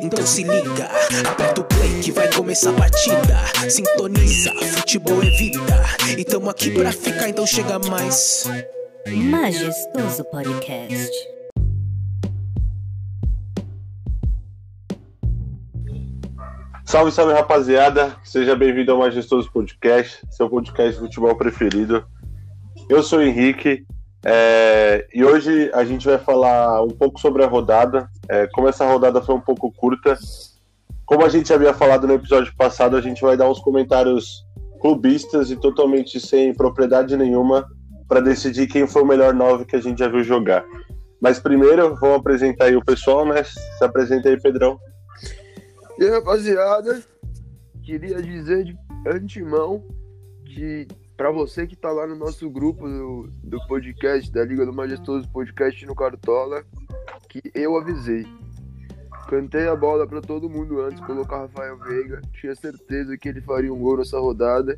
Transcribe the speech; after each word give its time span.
Então 0.00 0.24
se 0.24 0.42
liga, 0.42 0.88
aperta 1.28 1.60
o 1.60 1.64
play 1.64 2.00
que 2.00 2.12
vai 2.12 2.32
começar 2.32 2.70
a 2.70 2.74
partida. 2.74 3.68
Sintoniza, 3.68 4.52
futebol 4.78 5.22
é 5.22 5.30
vida. 5.30 5.60
E 6.16 6.24
tamo 6.24 6.48
aqui 6.48 6.70
pra 6.70 6.92
ficar, 6.92 7.28
então 7.28 7.46
chega 7.46 7.78
mais. 7.78 8.44
Majestoso 9.06 10.24
Podcast. 10.24 11.10
Salve, 16.84 17.12
salve 17.12 17.32
rapaziada, 17.32 18.16
seja 18.22 18.54
bem-vindo 18.54 18.92
ao 18.92 18.98
Majestoso 18.98 19.50
Podcast, 19.50 20.20
seu 20.30 20.48
podcast 20.48 20.94
de 20.94 21.00
futebol 21.00 21.36
preferido. 21.36 22.04
Eu 22.88 23.02
sou 23.02 23.18
o 23.18 23.22
Henrique 23.22 23.86
é, 24.24 25.06
e 25.12 25.24
hoje 25.24 25.70
a 25.74 25.84
gente 25.84 26.06
vai 26.06 26.18
falar 26.18 26.82
um 26.82 26.90
pouco 26.90 27.20
sobre 27.20 27.42
a 27.42 27.48
rodada. 27.48 28.08
É, 28.28 28.46
como 28.48 28.68
essa 28.68 28.86
rodada 28.86 29.20
foi 29.20 29.34
um 29.34 29.40
pouco 29.40 29.72
curta, 29.72 30.16
como 31.04 31.24
a 31.24 31.28
gente 31.28 31.52
havia 31.52 31.74
falado 31.74 32.06
no 32.06 32.14
episódio 32.14 32.54
passado, 32.56 32.96
a 32.96 33.00
gente 33.00 33.20
vai 33.20 33.36
dar 33.36 33.50
uns 33.50 33.58
comentários 33.58 34.46
clubistas 34.80 35.50
e 35.50 35.56
totalmente 35.56 36.18
sem 36.20 36.54
propriedade 36.54 37.16
nenhuma 37.16 37.68
para 38.08 38.20
decidir 38.20 38.66
quem 38.66 38.86
foi 38.86 39.02
o 39.02 39.06
melhor 39.06 39.34
nove 39.34 39.64
que 39.64 39.76
a 39.76 39.80
gente 39.80 39.98
já 39.98 40.08
viu 40.08 40.22
jogar. 40.22 40.64
Mas 41.20 41.38
primeiro, 41.38 41.94
vamos 41.96 42.16
apresentar 42.16 42.66
aí 42.66 42.76
o 42.76 42.84
pessoal, 42.84 43.24
né? 43.24 43.44
Se 43.44 43.84
apresenta 43.84 44.28
aí, 44.28 44.40
Pedrão. 44.40 44.78
E 45.98 46.04
aí, 46.04 46.10
rapaziada, 46.10 47.02
queria 47.82 48.20
dizer 48.20 48.64
de 48.64 48.76
antemão 49.06 49.84
que 50.44 50.88
para 51.22 51.30
você 51.30 51.68
que 51.68 51.76
tá 51.76 51.88
lá 51.92 52.04
no 52.04 52.16
nosso 52.16 52.50
grupo 52.50 52.88
do, 52.88 53.30
do 53.44 53.64
podcast, 53.68 54.28
da 54.32 54.44
Liga 54.44 54.66
do 54.66 54.72
Majestoso 54.72 55.28
Podcast 55.28 55.86
no 55.86 55.94
Cartola, 55.94 56.64
que 57.28 57.40
eu 57.54 57.76
avisei. 57.76 58.26
Cantei 59.28 59.68
a 59.68 59.76
bola 59.76 60.04
para 60.04 60.20
todo 60.20 60.50
mundo 60.50 60.80
antes, 60.80 60.98
colocar 61.06 61.42
Rafael 61.42 61.78
Veiga. 61.78 62.20
Tinha 62.32 62.56
certeza 62.56 63.16
que 63.16 63.28
ele 63.28 63.40
faria 63.40 63.72
um 63.72 63.78
gol 63.78 63.98
nessa 63.98 64.18
rodada. 64.18 64.76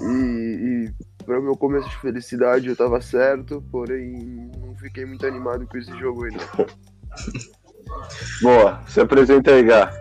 E, 0.00 0.88
e 0.88 1.22
para 1.22 1.38
o 1.38 1.42
meu 1.42 1.54
começo 1.54 1.86
de 1.86 1.98
felicidade 1.98 2.68
eu 2.68 2.74
tava 2.74 3.02
certo, 3.02 3.62
porém 3.70 4.50
não 4.58 4.74
fiquei 4.76 5.04
muito 5.04 5.26
animado 5.26 5.66
com 5.66 5.76
esse 5.76 5.94
jogo 5.98 6.28
não. 6.28 6.66
Boa, 8.40 8.82
se 8.88 9.02
apresenta 9.02 9.50
aí, 9.50 9.64
Gá. 9.64 9.92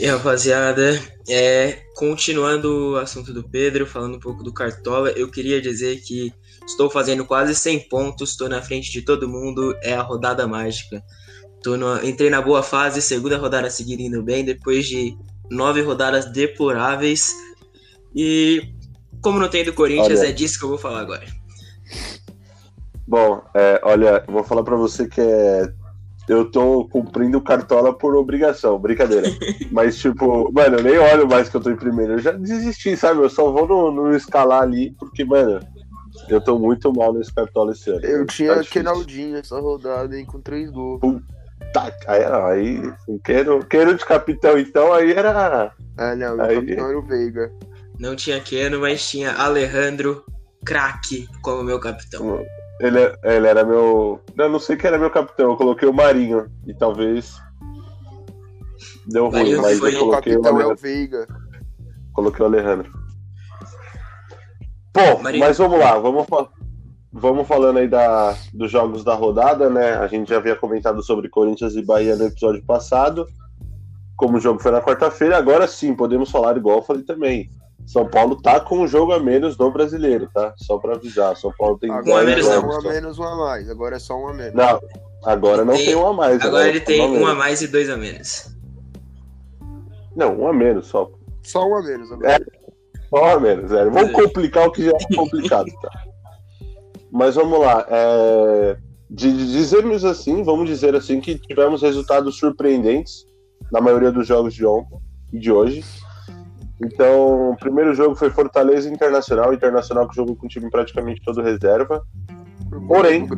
E 0.00 0.06
rapaziada, 0.06 0.98
é, 1.28 1.82
continuando 1.94 2.92
o 2.92 2.96
assunto 2.96 3.34
do 3.34 3.46
Pedro, 3.46 3.86
falando 3.86 4.16
um 4.16 4.18
pouco 4.18 4.42
do 4.42 4.50
Cartola, 4.50 5.10
eu 5.10 5.30
queria 5.30 5.60
dizer 5.60 6.00
que 6.00 6.32
estou 6.66 6.88
fazendo 6.88 7.26
quase 7.26 7.54
100 7.54 7.80
pontos, 7.80 8.30
estou 8.30 8.48
na 8.48 8.62
frente 8.62 8.90
de 8.90 9.02
todo 9.02 9.28
mundo, 9.28 9.76
é 9.82 9.92
a 9.92 10.00
rodada 10.00 10.48
mágica. 10.48 11.04
Tô 11.62 11.76
no, 11.76 12.02
entrei 12.02 12.30
na 12.30 12.40
boa 12.40 12.62
fase, 12.62 13.02
segunda 13.02 13.36
rodada 13.36 13.68
seguida 13.68 14.00
indo 14.00 14.22
bem, 14.22 14.42
depois 14.42 14.86
de 14.86 15.14
nove 15.50 15.82
rodadas 15.82 16.32
deploráveis. 16.32 17.34
E 18.16 18.72
como 19.20 19.38
não 19.38 19.50
tem 19.50 19.66
do 19.66 19.74
Corinthians, 19.74 20.20
Olha. 20.20 20.28
é 20.28 20.32
disso 20.32 20.58
que 20.58 20.64
eu 20.64 20.70
vou 20.70 20.78
falar 20.78 21.00
agora. 21.00 21.26
Bom, 23.06 23.42
é, 23.54 23.78
olha, 23.84 24.24
eu 24.26 24.32
vou 24.32 24.44
falar 24.44 24.62
pra 24.62 24.76
você 24.76 25.06
que 25.06 25.20
é. 25.20 25.70
Eu 26.30 26.48
tô 26.48 26.86
cumprindo 26.88 27.38
o 27.38 27.42
cartola 27.42 27.92
por 27.92 28.14
obrigação, 28.14 28.78
brincadeira. 28.78 29.26
Mas, 29.72 29.98
tipo, 29.98 30.50
mano, 30.52 30.78
eu 30.78 30.82
nem 30.84 30.96
olho 30.96 31.26
mais 31.28 31.48
que 31.48 31.56
eu 31.56 31.60
tô 31.60 31.70
em 31.70 31.76
primeiro. 31.76 32.12
Eu 32.12 32.18
já 32.20 32.30
desisti, 32.30 32.96
sabe? 32.96 33.20
Eu 33.20 33.28
só 33.28 33.50
vou 33.50 33.66
no, 33.66 33.90
no 33.90 34.14
escalar 34.16 34.62
ali, 34.62 34.94
porque, 34.96 35.24
mano, 35.24 35.58
eu 36.28 36.40
tô 36.40 36.56
muito 36.56 36.92
mal 36.92 37.12
nesse 37.12 37.34
cartola 37.34 37.72
esse 37.72 37.90
ano. 37.90 38.00
Eu 38.04 38.26
Tá 38.26 38.32
tinha 38.32 38.52
difícil. 38.60 38.72
Kenaldinho 38.72 39.36
essa 39.38 39.58
rodada, 39.58 40.16
hein, 40.16 40.24
com 40.24 40.40
três 40.40 40.70
gols. 40.70 41.00
Tá, 41.72 41.92
aí, 42.06 42.24
aí 42.24 42.92
quero, 43.24 43.64
quero 43.66 43.96
de 43.96 44.04
capitão, 44.04 44.56
então, 44.56 44.92
aí 44.92 45.12
era. 45.12 45.72
Ah, 45.96 46.14
não, 46.14 46.36
o 46.36 46.42
Aí. 46.42 46.54
capitão 46.60 46.88
era 46.88 46.98
o 46.98 47.02
Veiga. 47.02 47.52
Não 47.98 48.14
tinha 48.14 48.40
Keno, 48.40 48.80
mas 48.80 49.08
tinha 49.10 49.32
Alejandro 49.32 50.24
craque 50.64 51.28
como 51.42 51.64
meu 51.64 51.80
capitão. 51.80 52.40
Ele, 52.80 52.98
ele 53.22 53.46
era 53.46 53.62
meu. 53.62 54.20
Eu 54.36 54.48
não 54.48 54.58
sei 54.58 54.74
que 54.74 54.86
era 54.86 54.98
meu 54.98 55.10
capitão, 55.10 55.50
eu 55.50 55.56
coloquei 55.56 55.86
o 55.86 55.92
Marinho. 55.92 56.50
E 56.66 56.72
talvez. 56.72 57.38
Deu 59.06 59.28
ruim, 59.28 59.32
Marinho 59.32 59.62
mas 59.62 59.78
foi 59.78 59.94
eu 59.94 59.96
O 59.96 60.00
coloquei 60.06 60.36
o 60.36 60.42
capitão 60.42 60.60
é 60.60 60.72
o. 60.72 60.76
Veiga. 60.76 61.26
Coloquei 62.14 62.42
o 62.42 62.48
Alejandro. 62.48 62.90
Pô, 64.92 65.22
Marinho. 65.22 65.44
mas 65.44 65.58
vamos 65.58 65.78
lá, 65.78 65.98
vamos, 65.98 66.26
vamos 67.12 67.46
falando 67.46 67.78
aí 67.78 67.86
da, 67.86 68.34
dos 68.52 68.70
jogos 68.70 69.04
da 69.04 69.14
rodada, 69.14 69.68
né? 69.68 69.94
A 69.94 70.06
gente 70.06 70.30
já 70.30 70.38
havia 70.38 70.56
comentado 70.56 71.02
sobre 71.02 71.28
Corinthians 71.28 71.76
e 71.76 71.82
Bahia 71.82 72.16
no 72.16 72.24
episódio 72.24 72.64
passado. 72.64 73.26
Como 74.16 74.38
o 74.38 74.40
jogo 74.40 74.60
foi 74.60 74.72
na 74.72 74.80
quarta-feira, 74.80 75.36
agora 75.36 75.68
sim 75.68 75.94
podemos 75.94 76.30
falar 76.30 76.56
igual 76.56 76.78
eu 76.78 76.82
falei 76.82 77.02
também. 77.02 77.50
São 77.86 78.06
Paulo 78.08 78.40
tá 78.40 78.60
com 78.60 78.78
um 78.80 78.86
jogo 78.86 79.12
a 79.12 79.18
menos 79.18 79.56
no 79.58 79.70
brasileiro, 79.70 80.28
tá? 80.32 80.54
Só 80.56 80.78
pra 80.78 80.94
avisar. 80.94 81.36
São 81.36 81.52
Paulo 81.58 81.76
tem 81.78 81.90
Agora 81.90 82.24
menos, 82.24 82.46
é 82.46 82.48
não. 82.48 82.60
jogos 82.60 82.76
um 82.84 82.88
a 82.88 82.92
menos, 82.92 83.18
um 83.18 83.24
a 83.24 83.36
mais. 83.36 83.68
Agora 83.70 83.96
é 83.96 83.98
só 83.98 84.14
um 84.16 84.28
a 84.28 84.32
menos. 84.34 84.54
Não, 84.54 84.80
agora 85.24 85.64
não 85.64 85.74
Tem- 85.74 85.86
tem 85.86 85.94
um 85.96 86.06
a 86.06 86.12
mais. 86.12 86.40
Agora 86.40 86.68
ele 86.68 86.78
é 86.78 86.80
tem 86.82 87.00
um 87.00 87.26
a 87.26 87.34
mais 87.34 87.60
e 87.62 87.66
dois 87.66 87.90
a 87.90 87.96
menos. 87.96 88.54
Não, 90.14 90.38
um 90.40 90.46
a 90.48 90.52
menos 90.52 90.86
só. 90.86 91.10
Só 91.42 91.66
um 91.68 91.76
a 91.76 91.82
menos 91.82 92.12
agora. 92.12 92.46
Só 93.08 93.24
um 93.24 93.28
a 93.36 93.40
menos, 93.40 93.70
zero. 93.70 93.90
Vamos 93.90 94.10
É. 94.10 94.12
complicar 94.12 94.68
o 94.68 94.72
que 94.72 94.84
já 94.84 94.92
é 94.92 95.14
complicado, 95.16 95.66
tá? 95.82 95.90
Mas 97.10 97.34
vamos 97.34 97.58
lá. 97.60 97.84
É... 97.88 98.76
De 99.12 99.32
dizermos 99.32 100.04
assim, 100.04 100.44
vamos 100.44 100.68
dizer 100.68 100.94
assim, 100.94 101.20
que 101.20 101.36
tivemos 101.36 101.82
resultados 101.82 102.38
surpreendentes 102.38 103.26
na 103.72 103.80
maioria 103.80 104.12
dos 104.12 104.24
jogos 104.24 104.54
de 104.54 104.64
ontem 104.64 104.96
e 105.32 105.38
de 105.40 105.50
hoje. 105.50 105.84
Então, 106.82 107.50
o 107.50 107.56
primeiro 107.56 107.94
jogo 107.94 108.14
foi 108.14 108.30
Fortaleza 108.30 108.88
Internacional. 108.88 109.52
Internacional 109.52 110.08
que 110.08 110.16
jogou 110.16 110.34
com 110.36 110.46
o 110.46 110.48
time 110.48 110.70
praticamente 110.70 111.20
todo 111.24 111.42
reserva. 111.42 112.02
Por 112.70 112.86
porém-. 112.86 113.28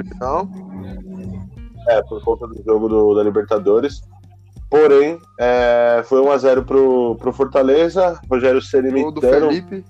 É, 1.88 2.02
por 2.02 2.22
conta 2.24 2.46
do 2.46 2.62
jogo 2.64 2.88
do- 2.88 3.14
da 3.14 3.22
Libertadores. 3.24 4.00
Porém, 4.70 5.18
é, 5.38 6.02
foi 6.04 6.20
1x0 6.20 6.64
pro, 6.64 7.16
pro 7.16 7.32
Fortaleza. 7.32 8.20
Rogério 8.30 8.62
Ceni 8.62 8.90
Gol 9.02 9.12
do 9.12 9.20
imitando. 9.20 9.48
Felipe. 9.48 9.84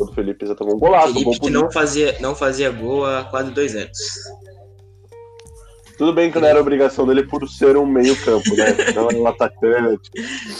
O 0.00 0.06
Felipe 0.12 0.46
já 0.46 0.54
tomou 0.56 0.74
um 0.74 0.78
golaço, 0.80 1.10
um 1.10 1.12
gol 1.12 1.22
Felipe 1.22 1.34
que 1.40 1.50
bonito. 1.50 1.62
não 1.62 1.70
fazia, 1.70 2.16
não 2.20 2.34
fazia 2.34 2.70
gol 2.70 3.06
há 3.06 3.24
quase 3.24 3.50
dois 3.52 3.76
anos. 3.76 3.96
Tudo 5.96 6.12
bem 6.12 6.30
que 6.30 6.40
não 6.40 6.48
era 6.48 6.60
obrigação 6.60 7.06
dele 7.06 7.22
por 7.22 7.48
ser 7.48 7.76
um 7.76 7.86
meio-campo, 7.86 8.54
né? 8.56 8.92
Não 8.94 9.08
é 9.08 9.14
um 9.14 9.26
atacante, 9.26 10.10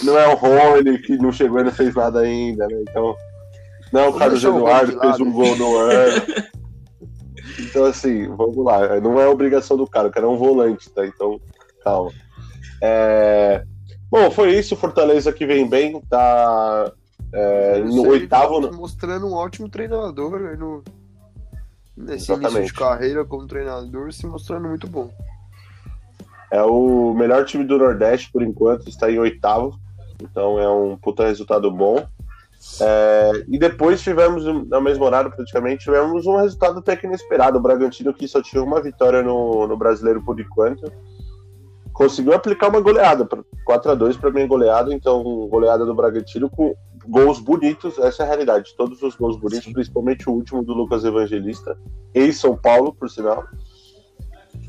não 0.03 0.17
é 0.17 0.27
o 0.27 0.35
Rony 0.35 0.97
que 0.99 1.17
não 1.17 1.31
chegou 1.31 1.59
e 1.59 1.63
não 1.63 1.71
fez 1.71 1.93
nada 1.93 2.21
ainda, 2.21 2.67
né? 2.67 2.77
Então, 2.81 3.15
não 3.91 4.01
é 4.01 4.07
o 4.07 4.13
Carlos 4.13 4.43
Eduardo 4.43 4.93
que 4.93 4.99
fez 4.99 5.19
um 5.19 5.31
gol 5.31 5.55
no 5.57 5.77
ano. 5.77 6.21
Então, 7.59 7.85
assim, 7.85 8.27
vamos 8.35 8.57
lá. 8.57 8.99
Não 8.99 9.19
é 9.19 9.27
obrigação 9.27 9.77
do 9.77 9.87
cara, 9.87 10.07
o 10.07 10.11
cara 10.11 10.25
é 10.25 10.29
um 10.29 10.37
volante, 10.37 10.89
tá? 10.89 11.05
Então, 11.05 11.39
calma. 11.83 12.11
É... 12.81 13.63
Bom, 14.09 14.29
foi 14.31 14.57
isso. 14.57 14.75
Fortaleza 14.75 15.31
que 15.31 15.45
vem 15.45 15.67
bem, 15.67 16.01
tá 16.09 16.91
é, 17.33 17.79
no 17.79 18.05
Ele 18.05 18.09
oitavo. 18.09 18.61
tá 18.61 18.71
mostrando 18.71 19.27
um 19.27 19.33
ótimo 19.33 19.67
treinador 19.67 20.39
né, 20.39 20.55
no, 20.55 20.83
nesse 21.95 22.31
início 22.31 22.47
Exatamente. 22.47 22.67
de 22.67 22.73
carreira 22.73 23.25
como 23.25 23.47
treinador, 23.47 24.11
se 24.11 24.25
mostrando 24.27 24.67
muito 24.67 24.87
bom. 24.87 25.09
É 26.51 26.61
o 26.63 27.13
melhor 27.13 27.45
time 27.45 27.63
do 27.63 27.77
Nordeste 27.77 28.31
por 28.31 28.43
enquanto, 28.43 28.87
está 28.87 29.11
em 29.11 29.19
oitavo. 29.19 29.79
Então 30.21 30.59
é 30.59 30.69
um 30.69 30.95
puta 30.97 31.25
resultado 31.25 31.69
bom. 31.71 32.05
É, 32.81 33.31
e 33.47 33.59
depois 33.59 34.01
tivemos, 34.01 34.43
no 34.43 34.81
mesmo 34.81 35.03
horário 35.05 35.31
praticamente, 35.31 35.83
tivemos 35.83 36.25
um 36.25 36.37
resultado 36.37 36.79
até 36.79 36.95
que 36.95 37.05
inesperado. 37.05 37.57
O 37.57 37.61
Bragantino, 37.61 38.13
que 38.13 38.27
só 38.27 38.41
tinha 38.41 38.63
uma 38.63 38.81
vitória 38.81 39.21
no, 39.21 39.67
no 39.67 39.77
brasileiro 39.77 40.23
por 40.23 40.39
enquanto, 40.39 40.91
conseguiu 41.93 42.33
aplicar 42.33 42.69
uma 42.69 42.81
goleada. 42.81 43.27
4 43.65 43.91
a 43.91 43.95
2 43.95 44.17
para 44.17 44.31
mim 44.31 44.47
goleada. 44.47 44.93
Então, 44.93 45.23
goleada 45.47 45.85
do 45.85 45.95
Bragantino 45.95 46.49
com 46.49 46.75
gols 47.07 47.39
bonitos. 47.39 47.97
Essa 47.99 48.23
é 48.23 48.25
a 48.25 48.29
realidade. 48.29 48.73
Todos 48.75 49.01
os 49.01 49.15
gols 49.15 49.37
bonitos, 49.37 49.71
principalmente 49.71 50.29
o 50.29 50.33
último 50.33 50.63
do 50.63 50.73
Lucas 50.73 51.03
Evangelista, 51.03 51.77
em 52.13 52.31
São 52.31 52.55
Paulo, 52.55 52.93
por 52.93 53.09
sinal. 53.09 53.47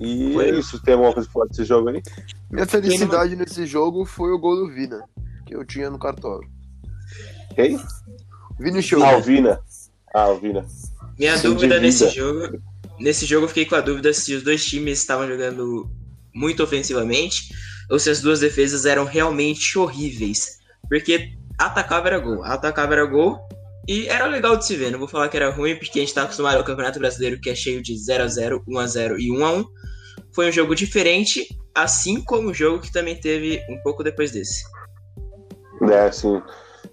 E 0.01 0.35
Foi. 0.35 0.51
é 0.51 0.59
isso. 0.59 0.83
Tem 0.83 0.95
alguma 0.95 1.13
coisa 1.13 1.29
pra 1.29 1.33
falar 1.35 1.47
desse 1.47 1.65
jogo 1.65 1.89
aí? 1.89 2.03
Minha 2.51 2.67
felicidade 2.67 3.37
nesse 3.37 3.67
jogo 3.67 4.05
foi 4.05 4.31
o 4.33 4.39
gol 4.39 4.57
do 4.57 4.73
Vina, 4.73 5.03
que 5.45 5.55
eu 5.55 5.65
tinha 5.65 5.91
no 5.91 5.99
cartola. 5.99 6.41
Quem? 7.55 7.79
Vini 8.59 8.83
Show. 8.83 9.03
Ah, 9.03 9.15
Alvina. 9.15 9.61
Ah, 10.15 10.23
Alvina. 10.23 10.67
Minha 11.19 11.37
Sim, 11.37 11.49
dúvida 11.49 11.81
nesse 11.81 12.09
jogo. 12.11 12.59
Nesse 12.99 13.27
jogo 13.27 13.45
eu 13.45 13.49
fiquei 13.49 13.67
com 13.67 13.75
a 13.75 13.81
dúvida 13.81 14.13
se 14.13 14.35
os 14.35 14.43
dois 14.43 14.65
times 14.65 14.99
estavam 14.99 15.27
jogando 15.27 15.91
muito 16.35 16.63
ofensivamente 16.63 17.55
ou 17.91 17.99
se 17.99 18.11
as 18.11 18.21
duas 18.21 18.41
defesas 18.41 18.85
eram 18.85 19.05
realmente 19.05 19.79
horríveis. 19.79 20.59
Porque 20.89 21.37
atacava 21.59 22.09
era 22.09 22.19
gol, 22.19 22.45
atacava 22.45 22.93
era 22.93 23.05
gol 23.05 23.39
e 23.89 24.07
era 24.09 24.27
legal 24.27 24.57
de 24.57 24.67
se 24.67 24.77
ver. 24.77 24.91
Não 24.91 24.99
vou 24.99 25.09
falar 25.09 25.29
que 25.29 25.37
era 25.37 25.51
ruim 25.51 25.77
porque 25.77 25.99
a 25.99 26.03
gente 26.03 26.15
tá 26.15 26.23
acostumado 26.23 26.57
ao 26.57 26.65
Campeonato 26.65 26.99
Brasileiro 26.99 27.41
que 27.41 27.51
é 27.51 27.55
cheio 27.55 27.83
de 27.83 27.95
0x0, 27.95 28.63
1x0 28.69 29.17
e 29.19 29.31
1x1. 29.31 29.65
foi 30.35 30.49
um 30.49 30.53
jogo 30.53 30.75
diferente, 30.75 31.47
assim 31.75 32.23
como 32.23 32.51
o 32.51 32.55
jogo 32.55 32.81
que 32.81 32.93
também 32.93 33.19
teve 33.19 33.61
um 33.71 33.81
pouco 33.83 34.03
depois 34.03 34.33
desse. 34.33 34.65
É, 35.91 36.11
sim. 36.11 36.43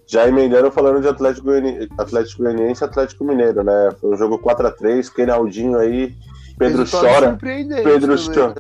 Já 0.06 0.28
emendando 0.28 0.72
falando 0.72 1.02
de 1.02 1.08
Atlético 1.08 1.48
Goianiense, 1.48 1.90
Atlético 1.98 2.44
Goianiense 2.44 2.84
e 2.84 2.86
Atlético 2.86 3.24
Mineiro, 3.24 3.64
né? 3.64 3.90
Foi 4.00 4.14
um 4.14 4.18
jogo 4.18 4.38
4x3, 4.40 5.12
Kenaldinho 5.12 5.78
aí, 5.78 6.14
Pedro 6.58 6.80
Resultado 6.80 7.14
chora. 7.14 7.38
Pedro 7.40 8.16
chora. 8.34 8.56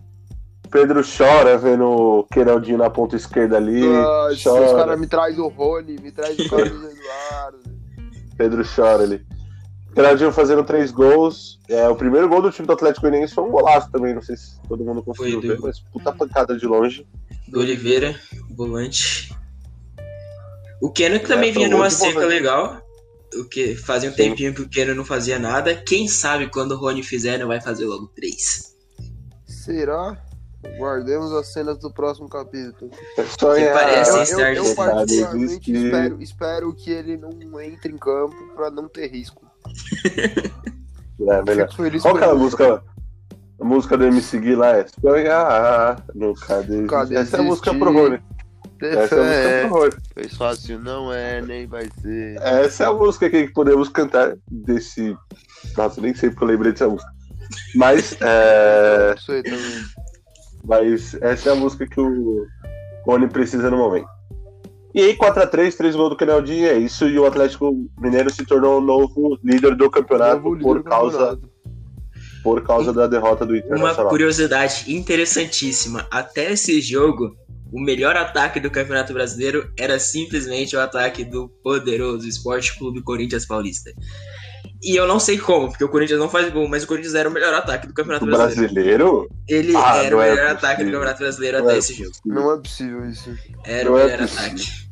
Pedro 0.74 1.02
chora 1.06 1.56
vendo 1.58 1.86
o 1.86 2.24
Kenaldinho 2.24 2.80
na 2.80 2.90
ponta 2.90 3.16
esquerda 3.16 3.58
ali. 3.58 3.80
Nossa, 3.80 4.44
chora. 4.50 4.66
os 4.66 4.72
caras 4.74 5.00
me 5.00 5.06
traz 5.08 5.38
o 5.38 5.48
Rony, 5.48 5.98
me 6.02 6.12
traz 6.12 6.38
o 6.40 6.50
Carlos 6.50 6.72
Eduardo. 6.92 7.60
Pedro 8.36 8.64
chora 8.75 9.04
ali. 9.04 9.24
Kenaldinho 9.94 10.31
fazendo 10.31 10.64
três 10.64 10.90
gols. 10.92 11.60
É, 11.70 11.88
o 11.88 11.96
primeiro 11.96 12.28
gol 12.28 12.42
do 12.42 12.50
time 12.52 12.66
do 12.66 12.74
Atlético 12.74 13.02
Goianiense 13.08 13.36
foi 13.36 13.44
um 13.44 13.52
golaço 13.52 13.92
também. 13.92 14.16
Não 14.16 14.22
sei 14.24 14.36
se 14.36 14.60
todo 14.68 14.84
mundo 14.84 15.04
conseguiu 15.04 15.40
Foi 15.40 15.50
ver, 15.50 15.58
do- 15.58 15.62
mas 15.62 15.80
puta 15.80 16.12
pancada 16.12 16.58
de 16.58 16.66
longe. 16.66 17.08
Do 17.48 17.60
Oliveira, 17.60 18.16
volante. 18.58 19.31
O 20.81 20.92
Keno 20.92 21.20
que 21.20 21.28
também 21.28 21.52
É, 21.52 21.54
vinha 21.54 21.70
numa 21.70 21.92
seca 21.92 22.14
volante. 22.14 22.30
legal. 22.34 22.81
O 23.36 23.46
que 23.48 23.75
fazia 23.75 24.10
um 24.10 24.14
Sim. 24.14 24.18
tempinho 24.30 24.54
que 24.56 24.62
o 24.64 24.68
Keno 24.70 24.96
não 24.96 25.06
fazia 25.06 25.38
nada. 25.38 25.75
Quem 25.75 26.08
sabe 26.08 26.48
quando 26.50 26.72
o 26.72 26.78
Rony 26.78 27.04
fizer, 27.04 27.38
não 27.38 27.48
vai 27.48 27.62
fazer 27.62 27.86
logo 27.86 28.08
três. 28.08 28.74
Será? 29.46 30.18
Guardemos 30.77 31.31
as 31.33 31.51
cenas 31.51 31.77
do 31.77 31.92
próximo 31.92 32.30
capítulo. 32.30 32.92
Sonhar. 33.39 33.74
parece 33.74 34.12
Eu, 34.12 34.18
eu, 34.18 34.24
estar 34.24 34.54
eu 34.54 34.63
de 34.63 34.75
particularmente 34.75 35.71
espero, 35.71 36.21
espero 36.21 36.74
que 36.74 36.92
ele 36.92 37.18
não 37.18 37.62
entre 37.62 37.92
em 37.92 37.98
campo 37.98 38.36
pra 38.56 38.69
não 38.71 38.88
ter 38.88 39.07
risco. 39.07 39.45
É, 41.21 41.42
melhor. 41.44 41.69
Qual 42.01 42.18
que 42.18 42.24
é 42.24 42.27
a 42.27 42.36
música? 42.36 42.83
A 43.62 43.63
música 43.63 43.98
do 43.98 44.04
MC 44.06 44.39
Gui 44.39 44.56
lá 44.56 44.77
é 44.77 44.86
Sonhar, 45.00 46.04
nunca 46.13 46.62
desistir. 46.63 46.81
Nunca 46.81 47.07
Essa 47.13 47.38
é 47.38 47.39
a 47.39 47.44
música 47.44 47.74
pro 47.74 47.94
Rony. 47.94 48.19
Essa 48.81 49.15
é 49.15 49.19
a 49.19 49.24
música 49.24 49.68
pro 49.69 49.80
Rony. 49.80 49.92
Fez 50.13 50.33
fácil, 50.36 50.80
não 50.80 51.13
é, 51.13 51.42
nem 51.42 51.68
vai 51.68 51.88
ser. 52.01 52.42
Essa 52.42 52.83
é 52.83 52.88
a 52.88 52.94
música 52.94 53.30
que 53.30 53.48
podemos 53.50 53.89
cantar 53.89 54.36
desse. 54.50 55.15
Nossa, 55.77 56.01
nem 56.01 56.13
sei 56.13 56.30
porque 56.30 56.44
eu 56.44 56.48
lembrei 56.48 56.71
dessa 56.71 56.89
música. 56.89 57.10
Mas, 57.75 58.18
é... 58.21 59.12
Não 59.12 59.18
sei 59.18 59.44
também. 59.44 59.83
Mas 60.65 61.15
essa 61.21 61.50
é 61.50 61.51
a 61.51 61.56
música 61.56 61.86
que 61.88 62.00
o 62.00 62.45
Rony 63.06 63.27
precisa 63.27 63.69
no 63.69 63.77
momento. 63.77 64.07
E 64.95 65.01
aí, 65.01 65.18
4x3, 65.18 65.75
3 65.75 65.95
gols 65.95 66.12
do 66.12 66.15
Canaldinho, 66.15 66.68
é 66.68 66.77
isso. 66.77 67.07
E 67.07 67.18
o 67.18 67.25
Atlético 67.25 67.74
Mineiro 68.00 68.30
se 68.30 68.45
tornou 68.45 68.77
o 68.77 68.81
novo 68.81 69.39
líder 69.44 69.75
do 69.75 69.89
campeonato 69.89 70.54
líder 70.54 70.63
por 70.63 70.77
do 70.77 70.83
causa, 70.83 71.18
campeonato. 71.18 71.50
por 72.44 72.63
causa 72.63 72.94
da 72.94 73.07
derrota 73.07 73.44
do 73.45 73.54
Uma 73.54 73.60
Internacional. 73.60 74.10
curiosidade 74.10 74.86
interessantíssima. 74.88 76.07
Até 76.12 76.51
esse 76.54 76.80
jogo, 76.80 77.36
o 77.71 77.81
melhor 77.81 78.15
ataque 78.15 78.60
do 78.60 78.69
Campeonato 78.69 79.13
Brasileiro 79.13 79.68
era 79.80 79.98
simplesmente 79.98 80.75
o 80.75 80.80
ataque 80.80 81.25
do 81.25 81.50
poderoso 81.63 82.27
Esporte 82.27 82.77
Clube 82.77 83.01
Corinthians 83.01 83.48
Paulista. 83.48 83.89
E 84.85 84.95
eu 84.97 85.07
não 85.07 85.19
sei 85.19 85.38
como, 85.38 85.69
porque 85.69 85.83
o 85.83 85.89
Corinthians 85.89 86.19
não 86.19 86.27
faz 86.30 86.51
gol, 86.51 86.68
mas 86.68 86.83
o 86.83 86.88
Corinthians 86.88 87.15
era 87.15 87.30
o 87.30 87.31
melhor 87.31 87.53
ataque 87.53 87.88
do 87.88 87.94
Campeonato 87.94 88.25
O 88.25 88.27
Brasileiro. 88.27 88.74
brasileiro? 88.74 89.30
Ele 89.47 89.74
Ah, 89.77 89.97
era 90.03 90.18
o 90.18 90.21
é 90.21 90.24
melhor 90.31 90.35
possível. 90.35 90.57
ataque 90.57 90.83
do 90.83 90.91
Campeonato 90.91 91.19
Brasileiro 91.19 91.57
Não 91.59 91.65
até 91.65 91.75
é 91.75 91.77
esse 91.80 91.94
jogo. 91.94 92.12
Não 92.25 92.51
é 92.53 92.57
possível 92.59 93.09
isso. 93.09 93.38
Era 93.63 93.85
Não 93.89 93.94
o 93.95 94.00
é 94.00 94.03
melhor 94.03 94.19
possível. 94.19 94.45
ataque. 94.45 94.83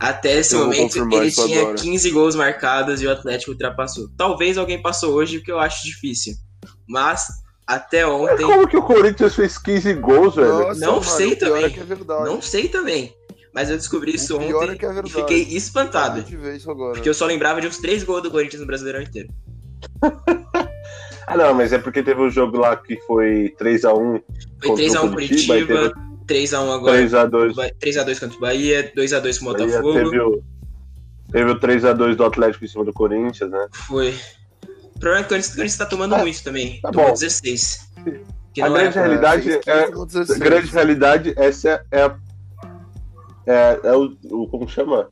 Até 0.00 0.38
esse 0.38 0.54
Eu 0.54 0.60
momento, 0.64 0.96
ele 1.12 1.30
tinha 1.32 1.60
agora. 1.62 1.76
15 1.76 2.10
gols 2.10 2.36
marcados 2.36 3.00
e 3.02 3.06
o 3.06 3.10
Atlético 3.10 3.50
ultrapassou. 3.52 4.08
Talvez 4.16 4.56
alguém 4.58 4.80
passou 4.80 5.12
hoje, 5.14 5.38
o 5.38 5.42
que 5.42 5.50
eu 5.50 5.58
acho 5.58 5.84
difícil. 5.84 6.34
Mas, 6.86 7.24
até 7.66 8.04
Mas 8.06 8.14
ontem, 8.14 8.44
como 8.46 8.68
que 8.68 8.76
o 8.76 8.82
Corinthians 8.82 9.34
fez 9.34 9.58
15 9.58 9.94
gols, 9.94 10.36
velho? 10.36 10.48
Nossa, 10.68 10.80
Não 10.80 10.92
mano, 11.00 11.04
sei 11.04 11.32
o 11.32 11.36
pior 11.36 11.48
também. 11.48 11.64
É 11.64 11.70
que 11.70 11.80
é 11.80 11.84
verdade. 11.84 12.24
não 12.26 12.40
sei 12.42 12.68
também. 12.68 13.12
Mas 13.54 13.70
eu 13.70 13.76
descobri 13.76 14.14
isso 14.14 14.36
O 14.36 14.40
ontem 14.40 14.72
é 14.72 14.76
que 14.76 14.86
é 14.86 15.00
e 15.04 15.10
fiquei 15.10 15.44
A 15.44 15.56
espantado. 15.56 16.24
agora. 16.70 16.92
Porque 16.94 17.08
eu 17.08 17.14
só 17.14 17.26
lembrava 17.26 17.60
de 17.60 17.66
uns 17.66 17.78
3 17.78 18.04
gols 18.04 18.22
do 18.22 18.30
Corinthians 18.30 18.60
no 18.60 18.66
Brasileirão 18.66 19.02
inteiro. 19.02 19.28
Ah, 21.30 21.36
não, 21.36 21.52
mas 21.52 21.74
é 21.74 21.78
porque 21.78 22.02
teve 22.02 22.22
um 22.22 22.30
jogo 22.30 22.56
lá 22.56 22.74
que 22.74 22.98
foi 23.02 23.54
3x1 23.60 23.82
Foi 23.82 24.22
Contra 24.62 24.72
o 24.72 24.76
3x1 24.78 25.10
Curitiba, 25.12 25.54
Curitiba, 25.54 25.92
3x1 26.26 26.74
agora. 26.74 27.02
3x2 27.02 27.54
3x2 27.78 28.20
contra 28.20 28.36
o 28.38 28.40
Bahia, 28.40 28.92
2x2 28.96 29.38
com 29.38 29.44
o 29.44 29.48
Botafogo. 29.52 29.92
teve 29.92 30.20
o, 30.20 30.42
teve 31.30 31.50
o 31.50 31.60
3x2 31.60 32.14
do 32.14 32.24
Atlético 32.24 32.64
em 32.64 32.68
cima 32.68 32.82
do 32.82 32.94
Corinthians, 32.94 33.50
né? 33.50 33.66
Foi. 33.72 34.14
O 34.96 34.98
problema 34.98 35.18
é 35.18 35.28
que 35.28 35.34
o 35.34 35.36
Corinthians, 35.36 35.76
tá 35.76 35.84
tomando 35.84 36.14
Ah, 36.14 36.18
muito 36.20 36.42
também. 36.42 36.80
tá 36.80 36.90
Tomou 36.90 37.08
bom. 37.08 37.12
16. 37.12 37.90
Que 38.54 38.62
A 38.62 38.68
grande 38.70 38.96
é 38.98 39.02
realidade 39.02 39.52
é- 39.52 39.58
15 39.84 39.92
no 39.92 40.06
16. 40.06 40.40
A 40.40 40.44
grande 40.44 40.66
realidade, 40.72 41.34
essa 41.36 41.84
é, 41.92 42.02
a- 42.04 42.16
é, 43.48 43.80
é 43.82 43.96
o, 43.96 44.16
o- 44.30 44.48
Como 44.48 44.68
chama? 44.68 45.08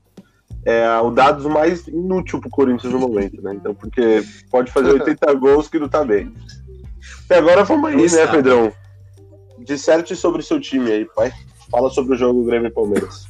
É 0.65 0.89
o 1.01 1.11
dados 1.13 1.47
mais 1.47 1.87
inútil 1.87 2.41
pro 2.41 2.51
Corinthians 2.51 2.93
no 2.93 2.99
momento, 2.99 3.41
né? 3.41 3.55
Então, 3.55 3.73
porque 3.75 4.23
pode 4.51 4.71
fazer 4.73 4.91
80 5.01 5.33
gols 5.35 5.69
que 5.69 5.79
não 5.79 5.89
tá 5.89 6.05
bem. 6.05 6.33
E 7.31 7.35
agora 7.35 7.63
vamos 7.65 7.89
aí, 7.91 7.97
né. 7.97 8.27
Pedrão? 8.27 8.73
Disserte 9.59 10.15
sobre 10.17 10.41
o 10.41 10.45
seu 10.45 10.61
time 10.61 10.91
aí, 10.91 11.05
pai. 11.05 11.33
Fala 11.71 11.89
sobre 11.91 12.15
o 12.15 12.17
jogo 12.17 12.45
Grêmio 12.45 12.69
e 12.69 12.73
Palmeiras. 12.73 13.27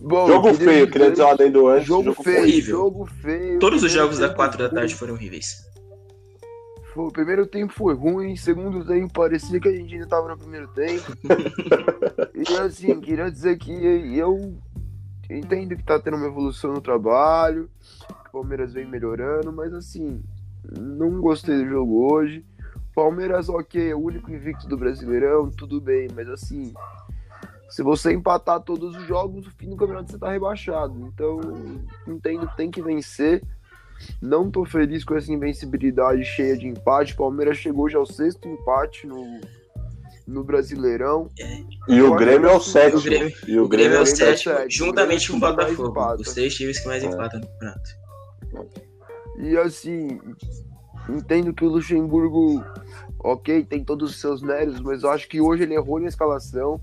Bom, 0.00 0.26
jogo 0.28 0.50
queria 0.52 0.72
feio, 0.72 0.90
queria 0.90 1.10
dizer 1.10 1.24
um 1.24 1.28
adendo 1.28 1.66
antes. 1.68 1.86
Jogo 1.86 2.22
feio, 2.22 2.40
horrível. 2.42 2.76
jogo 2.76 3.08
feio. 3.20 3.58
Todos 3.58 3.82
os 3.82 3.90
jogos 3.90 4.18
da 4.18 4.26
tempo 4.28 4.36
4 4.36 4.58
da 4.58 4.68
tarde 4.68 4.94
foram 4.94 5.14
horríveis. 5.14 5.67
O 7.00 7.12
primeiro 7.12 7.46
tempo 7.46 7.72
foi 7.72 7.94
ruim, 7.94 8.34
segundo 8.34 8.84
tempo 8.84 9.12
parecia 9.12 9.60
que 9.60 9.68
a 9.68 9.72
gente 9.72 9.94
ainda 9.94 10.06
tava 10.08 10.28
no 10.28 10.36
primeiro 10.36 10.66
tempo. 10.68 11.12
e 12.34 12.56
assim, 12.56 13.00
queria 13.00 13.30
dizer 13.30 13.56
que 13.56 13.70
eu 13.70 14.58
entendo 15.30 15.76
que 15.76 15.84
tá 15.84 16.00
tendo 16.00 16.16
uma 16.16 16.26
evolução 16.26 16.72
no 16.72 16.80
trabalho, 16.80 17.70
que 18.08 18.28
o 18.28 18.32
Palmeiras 18.32 18.72
vem 18.72 18.84
melhorando, 18.84 19.52
mas 19.52 19.72
assim, 19.72 20.20
não 20.76 21.20
gostei 21.20 21.56
do 21.58 21.68
jogo 21.68 22.12
hoje. 22.12 22.44
Palmeiras, 22.92 23.48
ok, 23.48 23.92
é 23.92 23.94
o 23.94 24.00
único 24.00 24.32
invicto 24.32 24.66
do 24.66 24.76
Brasileirão, 24.76 25.50
tudo 25.50 25.80
bem, 25.80 26.08
mas 26.12 26.28
assim, 26.28 26.74
se 27.68 27.80
você 27.80 28.12
empatar 28.12 28.60
todos 28.60 28.96
os 28.96 29.06
jogos, 29.06 29.44
no 29.44 29.52
fim 29.52 29.70
do 29.70 29.76
campeonato 29.76 30.10
você 30.10 30.18
tá 30.18 30.32
rebaixado. 30.32 30.98
Então, 31.06 31.38
entendo 32.08 32.48
que 32.48 32.56
tem 32.56 32.72
que 32.72 32.82
vencer. 32.82 33.40
Não 34.22 34.50
tô 34.50 34.64
feliz 34.64 35.04
com 35.04 35.14
essa 35.16 35.32
invencibilidade 35.32 36.24
cheia 36.24 36.56
de 36.56 36.66
empate. 36.66 37.14
Palmeiras 37.16 37.56
chegou 37.58 37.88
já 37.88 37.98
ao 37.98 38.06
sexto 38.06 38.46
empate 38.48 39.06
no, 39.06 39.40
no 40.26 40.44
Brasileirão. 40.44 41.28
E 41.88 42.00
o 42.02 42.14
Grêmio 42.14 42.48
é 42.48 42.54
o 42.56 42.60
sétimo. 42.60 43.00
o 43.00 43.02
Grêmio- 43.04 43.28
e 43.28 43.32
O 43.32 43.36
Grêmio 43.36 43.58
é 43.58 43.62
o 43.62 43.68
Grêmio 43.68 43.96
é 43.98 44.00
o 44.02 44.06
sétimo, 44.06 44.54
sétimo, 44.56 44.70
juntamente 44.86 45.28
com 45.28 45.34
o 45.34 45.36
é 45.36 45.40
Botafogo. 45.40 46.22
Os 46.22 46.34
três 46.34 46.54
times 46.54 46.78
que 46.80 46.86
mais 46.86 47.02
É. 47.02 47.06
empatam 47.06 47.40
no 47.40 47.46
campeonato. 47.46 47.90
E 49.40 49.56
assim, 49.56 50.20
entendo 51.08 51.52
que 51.54 51.64
o 51.64 51.68
Luxemburgo, 51.68 52.62
ok, 53.20 53.64
tem 53.64 53.84
todos 53.84 54.10
os 54.10 54.20
seus 54.20 54.42
méritos, 54.42 54.80
mas 54.80 55.02
eu 55.04 55.10
acho 55.10 55.28
que 55.28 55.40
hoje 55.40 55.62
ele 55.62 55.74
errou 55.74 56.00
na 56.00 56.08
escalação. 56.08 56.80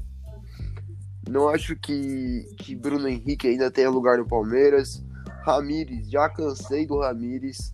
Não 1.30 1.50
acho 1.50 1.76
que, 1.76 2.46
que 2.60 2.76
Bruno 2.76 3.08
Henrique 3.08 3.48
ainda 3.48 3.70
tenha 3.72 3.90
lugar 3.90 4.18
no 4.18 4.28
Palmeiras. 4.28 5.04
Ramires, 5.46 6.10
já 6.10 6.28
cansei 6.28 6.88
do 6.88 7.00
Ramires. 7.00 7.72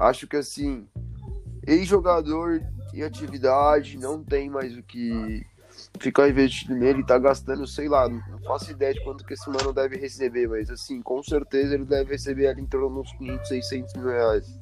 Acho 0.00 0.26
que 0.26 0.36
assim, 0.36 0.88
ex-jogador 1.66 2.62
em 2.94 3.02
atividade, 3.02 3.98
não 3.98 4.24
tem 4.24 4.48
mais 4.48 4.74
o 4.76 4.82
que 4.82 5.44
ficar 6.00 6.28
investindo 6.28 6.74
nele, 6.74 7.04
tá 7.04 7.18
gastando, 7.18 7.66
sei 7.66 7.86
lá, 7.86 8.08
não 8.08 8.38
faço 8.46 8.70
ideia 8.70 8.94
de 8.94 9.04
quanto 9.04 9.24
que 9.24 9.34
esse 9.34 9.48
mano 9.48 9.72
deve 9.72 9.96
receber, 9.96 10.48
mas 10.48 10.70
assim, 10.70 11.02
com 11.02 11.22
certeza 11.22 11.74
ele 11.74 11.84
deve 11.84 12.12
receber 12.12 12.48
ali 12.48 12.62
em 12.62 12.66
torno 12.66 13.02
dos 13.02 13.12
500, 13.12 13.48
600 13.48 13.94
mil 13.94 14.08
reais. 14.08 14.58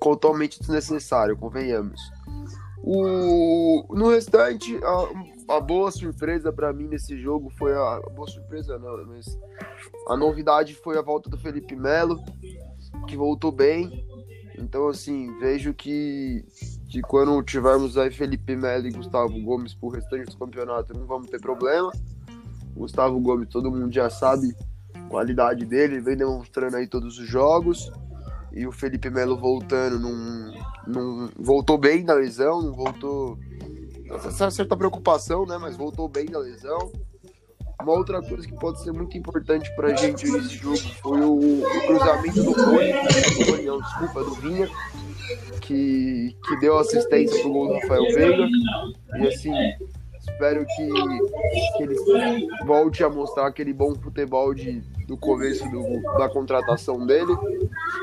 Totalmente 0.00 0.60
desnecessário, 0.60 1.36
convenhamos. 1.36 2.00
O... 2.84 3.84
No 3.90 4.10
restante, 4.10 4.78
a, 4.84 5.35
a 5.48 5.60
boa 5.60 5.90
surpresa 5.90 6.52
pra 6.52 6.72
mim 6.72 6.88
nesse 6.88 7.16
jogo 7.18 7.50
foi 7.50 7.72
a, 7.72 7.96
a 7.96 8.10
boa 8.10 8.28
surpresa 8.28 8.78
não, 8.78 9.06
mas 9.06 9.38
a 10.08 10.16
novidade 10.16 10.74
foi 10.74 10.98
a 10.98 11.02
volta 11.02 11.30
do 11.30 11.38
Felipe 11.38 11.76
Melo, 11.76 12.18
que 13.06 13.16
voltou 13.16 13.52
bem. 13.52 14.04
Então 14.58 14.88
assim, 14.88 15.38
vejo 15.38 15.74
que 15.74 16.44
que 16.88 17.02
quando 17.02 17.42
tivermos 17.42 17.98
aí 17.98 18.10
Felipe 18.10 18.56
Melo 18.56 18.86
e 18.86 18.92
Gustavo 18.92 19.40
Gomes 19.40 19.74
pro 19.74 19.88
restante 19.88 20.30
do 20.30 20.38
campeonato 20.38 20.94
não 20.94 21.06
vamos 21.06 21.28
ter 21.28 21.40
problema. 21.40 21.92
Gustavo 22.74 23.18
Gomes, 23.20 23.48
todo 23.48 23.70
mundo 23.70 23.92
já 23.92 24.10
sabe 24.10 24.54
a 24.94 25.00
qualidade 25.08 25.64
dele, 25.64 26.00
vem 26.00 26.16
demonstrando 26.16 26.76
aí 26.76 26.86
todos 26.86 27.18
os 27.18 27.26
jogos. 27.26 27.90
E 28.52 28.66
o 28.66 28.72
Felipe 28.72 29.10
Melo 29.10 29.36
voltando, 29.36 29.98
não, 29.98 30.54
não 30.86 31.30
voltou 31.38 31.76
bem 31.76 32.04
da 32.04 32.14
lesão, 32.14 32.62
não 32.62 32.72
voltou. 32.72 33.38
Essa 34.10 34.50
certa 34.50 34.76
preocupação, 34.76 35.44
né? 35.46 35.58
Mas 35.58 35.76
voltou 35.76 36.08
bem 36.08 36.26
da 36.26 36.38
lesão. 36.38 36.92
Uma 37.82 37.92
outra 37.92 38.22
coisa 38.22 38.46
que 38.46 38.54
pode 38.54 38.82
ser 38.82 38.92
muito 38.92 39.16
importante 39.18 39.70
pra 39.76 39.94
gente 39.94 40.30
nesse 40.30 40.56
jogo 40.56 40.78
foi 41.02 41.20
o, 41.20 41.62
o 41.62 41.86
cruzamento 41.86 42.42
do 42.42 42.52
Rony, 42.52 42.92
do 42.92 43.82
desculpa, 43.82 44.24
do 44.24 44.34
Vinha, 44.36 44.68
que, 45.60 46.34
que 46.42 46.56
deu 46.60 46.78
assistência 46.78 47.40
pro 47.42 47.52
gol 47.52 47.68
do 47.68 47.74
Rafael 47.74 48.02
Veiga. 48.14 48.48
E 49.18 49.28
assim, 49.28 49.52
espero 50.18 50.64
que, 50.64 50.88
que 51.76 51.82
ele 51.82 51.96
volte 52.64 53.04
a 53.04 53.10
mostrar 53.10 53.46
aquele 53.46 53.74
bom 53.74 53.94
futebol 53.94 54.54
de, 54.54 54.80
do 55.06 55.16
começo 55.18 55.68
do, 55.70 56.00
da 56.16 56.30
contratação 56.30 57.06
dele. 57.06 57.32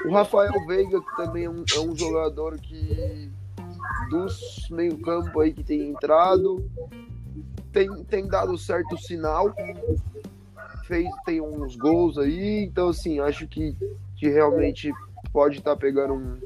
O 0.06 0.12
Rafael 0.12 0.54
Veiga, 0.68 1.02
que 1.02 1.18
também 1.18 1.46
é 1.46 1.50
um, 1.50 1.64
é 1.76 1.80
um 1.80 1.96
jogador 1.96 2.60
que 2.60 3.32
dos 4.10 4.68
meio-campo 4.70 5.40
aí 5.40 5.54
que 5.54 5.64
tem 5.64 5.90
entrado, 5.90 6.70
tem, 7.72 8.04
tem 8.06 8.28
dado 8.28 8.58
certo 8.58 8.98
sinal, 8.98 9.54
fez, 10.86 11.10
tem 11.26 11.42
uns 11.42 11.76
gols 11.76 12.18
aí, 12.18 12.64
então 12.64 12.90
assim, 12.90 13.20
acho 13.20 13.48
que, 13.48 13.76
que 14.16 14.30
realmente 14.30 14.92
pode 15.32 15.58
estar 15.58 15.72
tá 15.72 15.78
pegando 15.78 16.14
um, 16.14 16.38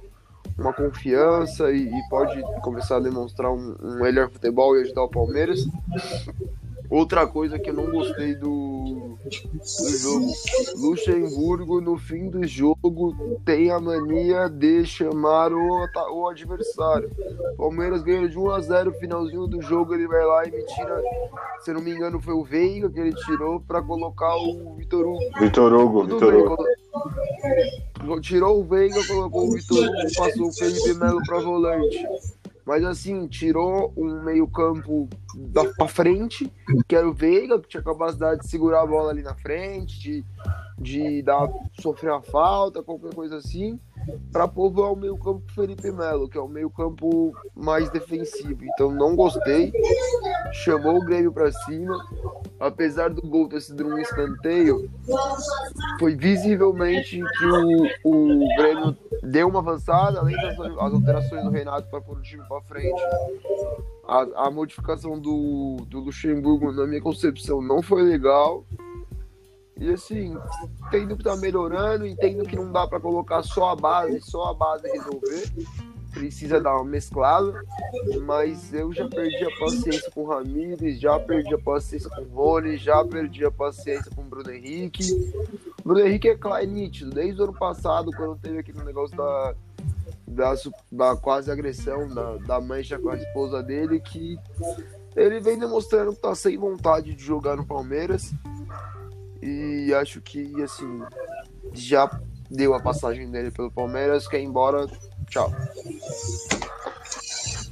uma 0.57 0.73
confiança 0.73 1.71
e, 1.71 1.87
e, 1.87 2.09
pode 2.09 2.41
começar 2.61 2.97
a 2.97 3.01
demonstrar 3.01 3.51
um, 3.51 3.75
um 3.81 3.99
melhor 3.99 4.29
futebol 4.29 4.77
e 4.77 4.81
ajudar 4.81 5.03
o 5.03 5.09
Palmeiras. 5.09 5.67
Outra 6.89 7.27
coisa 7.27 7.59
que 7.59 7.69
eu 7.69 7.73
não 7.73 7.91
gostei 7.91 8.33
do, 8.35 9.17
do 9.25 9.97
jogo, 9.97 10.31
Luxemburgo 10.77 11.81
no 11.81 11.97
fim 11.97 12.29
do 12.29 12.47
jogo 12.47 13.13
tem 13.43 13.69
a 13.69 13.79
mania 13.79 14.47
de 14.47 14.85
chamar 14.85 15.51
o, 15.51 15.85
o 16.13 16.29
adversário. 16.29 17.11
Palmeiras 17.57 18.03
ganhou 18.03 18.29
de 18.29 18.39
1 18.39 18.51
a 18.51 18.61
0 18.61 18.93
finalzinho 18.93 19.47
do 19.47 19.61
jogo, 19.61 19.93
ele 19.93 20.07
vai 20.07 20.25
lá 20.25 20.45
e 20.45 20.51
me 20.51 20.63
tira, 20.63 21.01
se 21.59 21.73
não 21.73 21.81
me 21.81 21.91
engano 21.91 22.21
foi 22.21 22.33
o 22.33 22.43
Veiga 22.43 22.89
que 22.89 22.99
ele 22.99 23.13
tirou 23.15 23.59
para 23.59 23.81
colocar 23.81 24.37
o 24.37 24.75
Vitor 24.75 25.05
Hugo. 25.05 25.39
Vitor 25.39 25.73
Hugo, 25.73 26.03
Vitor 26.05 26.33
Hugo. 26.33 26.57
Tirou 28.21 28.61
o 28.61 28.63
Veiga, 28.63 29.05
colocou 29.05 29.47
o 29.47 29.51
Vitor 29.51 29.77
Hugo, 29.77 30.15
passou 30.15 30.47
o 30.47 30.53
Felipe 30.53 30.93
Melo 30.93 31.19
para 31.25 31.39
volante. 31.41 32.07
Mas 32.67 32.83
assim, 32.83 33.25
tirou 33.27 33.93
um 33.95 34.21
meio-campo 34.23 35.07
da 35.37 35.63
pra 35.63 35.87
frente, 35.87 36.51
que 36.85 36.97
era 36.97 37.07
o 37.07 37.13
Veiga, 37.13 37.61
que 37.61 37.69
tinha 37.69 37.81
capacidade 37.81 38.41
de 38.41 38.49
segurar 38.49 38.81
a 38.81 38.85
bola 38.85 39.09
ali 39.09 39.23
na 39.23 39.33
frente, 39.35 39.97
de, 39.97 40.25
de 40.77 41.21
dar, 41.21 41.47
sofrer 41.79 42.11
a 42.11 42.21
falta, 42.21 42.83
qualquer 42.83 43.13
coisa 43.13 43.37
assim, 43.37 43.79
para 44.33 44.49
povoar 44.49 44.91
o 44.91 44.97
meio-campo 44.97 45.49
Felipe 45.53 45.89
Melo, 45.93 46.27
que 46.27 46.37
é 46.37 46.41
o 46.41 46.47
meio-campo 46.49 47.33
mais 47.55 47.89
defensivo. 47.89 48.65
Então 48.65 48.91
não 48.91 49.15
gostei. 49.15 49.71
Chamou 50.51 50.97
o 50.97 51.05
Grêmio 51.05 51.31
para 51.31 51.49
cima. 51.53 51.97
Apesar 52.59 53.11
do 53.11 53.21
gol 53.21 53.47
ter 53.47 53.61
sido 53.61 53.87
um 53.87 53.97
escanteio, 53.97 54.89
foi 55.97 56.15
visivelmente 56.15 57.21
que 57.21 57.45
o, 57.45 57.85
o 58.03 58.57
Grêmio 58.57 58.97
deu 59.23 59.47
uma 59.47 59.59
avançada, 59.59 60.19
além 60.19 60.35
das 60.35 60.59
as 60.59 60.93
alterações 60.93 61.43
do 61.43 61.49
Renato 61.49 61.89
para 61.89 62.01
pôr 62.01 62.17
o 62.17 62.21
time 62.21 62.43
para 62.47 62.61
frente. 62.61 63.01
A, 64.07 64.45
a 64.47 64.51
modificação 64.51 65.19
do, 65.19 65.77
do 65.87 65.99
Luxemburgo, 65.99 66.71
na 66.71 66.85
minha 66.85 67.01
concepção, 67.01 67.61
não 67.61 67.81
foi 67.81 68.03
legal. 68.03 68.65
E 69.79 69.91
assim, 69.91 70.35
entendo 70.87 71.15
que 71.15 71.23
tá 71.23 71.35
melhorando, 71.37 72.05
entendo 72.05 72.43
que 72.43 72.55
não 72.55 72.71
dá 72.71 72.87
para 72.87 72.99
colocar 72.99 73.43
só 73.43 73.71
a 73.71 73.75
base, 73.75 74.21
só 74.21 74.45
a 74.45 74.53
base 74.53 74.87
resolver. 74.87 75.51
Precisa 76.17 76.59
dar 76.59 76.75
uma 76.75 76.83
mesclada, 76.83 77.61
mas 78.23 78.73
eu 78.73 78.91
já 78.91 79.07
perdi 79.07 79.43
a 79.43 79.59
paciência 79.59 80.09
com 80.09 80.23
o 80.23 80.27
Ramires, 80.27 80.99
já 80.99 81.19
perdi 81.19 81.53
a 81.53 81.59
paciência 81.59 82.09
com 82.09 82.21
o 82.21 82.33
Rony, 82.33 82.77
já 82.77 83.05
perdi 83.05 83.45
a 83.45 83.51
paciência 83.51 84.11
com 84.15 84.23
o 84.23 84.25
Bruno 84.25 84.51
Henrique. 84.51 85.03
O 85.79 85.89
Bruno 85.89 86.07
Henrique 86.07 86.29
é 86.29 86.35
claro, 86.35 86.65
nítido, 86.65 87.11
desde 87.11 87.39
o 87.39 87.43
ano 87.43 87.53
passado, 87.53 88.11
quando 88.17 88.35
teve 88.39 88.57
aquele 88.57 88.83
negócio 88.83 89.15
da, 89.15 89.55
da, 90.27 90.55
da 90.91 91.15
quase 91.15 91.51
agressão 91.51 92.07
da, 92.09 92.37
da 92.37 92.59
mancha 92.59 92.97
com 92.97 93.09
a 93.09 93.17
esposa 93.17 93.61
dele, 93.61 93.99
que 93.99 94.39
ele 95.15 95.39
vem 95.39 95.59
demonstrando 95.59 96.13
que 96.13 96.21
tá 96.21 96.33
sem 96.33 96.57
vontade 96.57 97.13
de 97.13 97.23
jogar 97.23 97.55
no 97.55 97.65
Palmeiras. 97.65 98.33
E 99.41 99.93
acho 99.93 100.19
que, 100.19 100.61
assim, 100.63 100.99
já 101.73 102.09
deu 102.49 102.73
a 102.73 102.81
passagem 102.81 103.29
dele 103.29 103.51
pelo 103.51 103.71
Palmeiras, 103.71 104.27
quer 104.27 104.39
ir 104.39 104.45
embora, 104.45 104.87
tchau. 105.29 105.53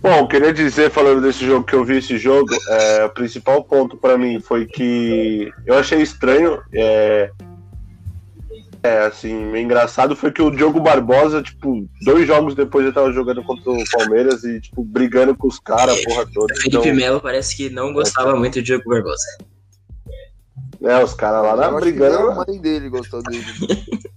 Bom, 0.02 0.28
queria 0.28 0.54
dizer, 0.54 0.92
falando 0.92 1.22
desse 1.22 1.46
jogo, 1.46 1.66
que 1.66 1.74
eu 1.74 1.84
vi 1.84 1.98
esse 1.98 2.18
jogo, 2.18 2.56
é, 2.70 3.06
o 3.06 3.10
principal 3.10 3.64
ponto 3.64 3.98
para 3.98 4.18
mim 4.18 4.40
foi 4.40 4.66
que 4.68 5.52
eu 5.66 5.76
achei 5.76 6.00
estranho, 6.00 6.62
é, 6.72 7.32
é, 8.84 9.00
assim, 9.00 9.34
meio 9.34 9.66
engraçado 9.66 10.16
foi 10.16 10.32
que 10.32 10.44
o 10.44 10.52
Diogo 10.52 10.80
Barbosa, 10.80 11.42
tipo, 11.42 11.90
dois 12.04 12.28
jogos 12.28 12.54
depois 12.54 12.86
ele 12.86 12.94
tava 12.94 13.12
jogando 13.12 13.44
contra 13.44 13.72
o 13.72 13.84
Palmeiras 13.92 14.44
e, 14.44 14.62
tipo, 14.62 14.84
brigando 14.84 15.36
com 15.36 15.48
os 15.48 15.60
caras, 15.60 16.00
porra 16.06 16.28
toda. 16.32 16.54
Felipe 16.54 16.78
então... 16.78 16.96
Melo 16.96 17.20
parece 17.20 17.58
que 17.58 17.72
não 17.72 17.92
gostava 17.92 18.30
é, 18.30 18.36
muito 18.36 18.60
do 18.60 18.62
Diogo 18.62 18.88
Barbosa. 18.88 19.26
É, 20.84 21.04
os 21.04 21.16
caras 21.16 21.42
lá 21.42 21.56
na 21.56 21.80
brigando. 21.80 22.30
A 22.30 22.46
mãe 22.46 22.62
dele 22.62 22.90
gostou 22.90 23.24
dele. 23.24 23.44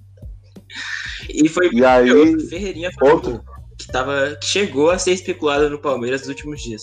e 1.45 1.49
foi 1.49 1.71
e 1.73 1.85
aí, 1.85 2.11
o 2.11 2.41
Ferreirinha 2.49 2.91
outro. 3.01 3.41
que, 3.79 3.87
tava, 3.89 4.37
que 4.41 4.47
chegou 4.47 4.91
a 4.91 4.99
ser 4.99 5.13
especulado 5.13 5.71
no 5.71 5.79
Palmeiras 5.79 6.21
nos 6.23 6.31
últimos 6.31 6.61
dias. 6.63 6.83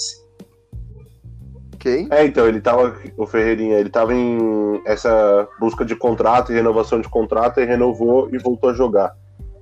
Quem? 1.80 2.08
É, 2.10 2.26
então, 2.26 2.48
ele 2.48 2.60
tava, 2.60 3.00
o 3.16 3.28
Ferreirinha, 3.28 3.78
ele 3.78 3.90
tava 3.90 4.14
em 4.14 4.82
essa 4.86 5.48
busca 5.60 5.86
de 5.86 5.96
contrato 5.96 6.52
e 6.52 6.56
renovação 6.56 7.00
de 7.00 7.08
contrato 7.08 7.60
e 7.60 7.66
renovou 7.66 8.30
e 8.34 8.38
voltou 8.38 8.72
a 8.72 8.74
jogar. 8.74 9.16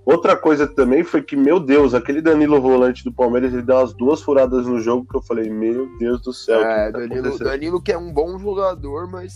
Outra 0.06 0.36
coisa 0.36 0.68
também 0.68 1.04
foi 1.04 1.22
que, 1.22 1.36
meu 1.36 1.60
Deus, 1.60 1.94
aquele 1.94 2.22
Danilo 2.22 2.62
volante 2.62 3.04
do 3.04 3.14
Palmeiras, 3.14 3.54
ele 3.54 3.62
deu 3.62 3.78
umas 3.78 3.94
duas 3.94 4.22
furadas 4.22 4.68
no 4.68 4.80
jogo 4.80 5.08
que 5.10 5.16
eu 5.16 5.22
falei, 5.22 5.50
meu 5.50 5.88
Deus 5.98 6.22
do 6.22 6.34
céu. 6.34 6.62
É, 6.62 6.92
tá 6.92 7.00
Danilo, 7.00 7.40
Danilo 7.40 7.82
que 7.82 7.92
é 7.92 7.98
um 7.98 8.12
bom 8.12 8.38
jogador, 8.38 9.10
mas 9.10 9.34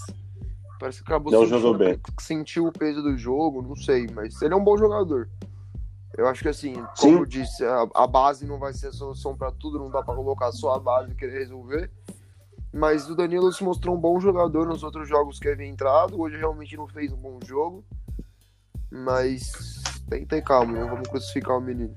Parece 0.80 1.04
que 1.04 1.12
acabou 1.12 1.32
não 1.32 1.46
jogou 1.46 1.76
bem. 1.76 2.00
sentiu 2.20 2.68
o 2.68 2.72
peso 2.72 3.02
do 3.02 3.18
jogo, 3.18 3.62
não 3.62 3.76
sei, 3.76 4.08
mas 4.14 4.42
ele 4.42 4.54
é 4.54 4.58
um 4.58 4.64
bom 4.64 4.78
jogador. 4.78 5.30
Eu 6.16 6.28
acho 6.28 6.42
que 6.42 6.50
assim, 6.50 6.74
como 6.74 7.14
Sim. 7.14 7.20
eu 7.20 7.26
disse, 7.26 7.64
a, 7.64 7.88
a, 7.94 8.08
base 8.08 8.46
não 8.46 8.58
vai 8.58 8.74
ser 8.74 8.88
a 8.88 8.92
solução 8.92 9.36
para 9.36 9.52
tudo, 9.52 9.78
não 9.78 9.90
dá 9.90 10.02
para 10.02 10.16
colocar 10.16 10.52
só 10.52 10.74
a 10.74 10.80
base 10.80 11.12
e 11.12 11.16
querer 11.16 11.40
resolver. 11.40 11.92
Mas 12.74 13.10
o 13.10 13.16
Danilo 13.16 13.52
se 13.52 13.64
mostrou 13.64 13.96
um 13.96 14.00
bom 14.00 14.20
jogador 14.20 14.68
nos 14.68 14.84
outros 14.84 15.08
jogos 15.08 15.40
que 15.40 15.48
havia 15.48 15.68
entrado. 15.68 16.20
Hoje 16.20 16.38
realmente 16.38 16.76
não 16.76 16.88
fez 16.88 17.12
um 17.12 17.18
bom 17.18 17.40
jogo. 17.46 17.84
Mas 18.90 19.52
tem 20.10 20.22
que 20.22 20.28
ter 20.28 20.42
calma, 20.42 20.80
não 20.80 20.90
vamos 20.90 21.08
crucificar 21.08 21.58
o 21.58 21.62
menino. 21.62 21.96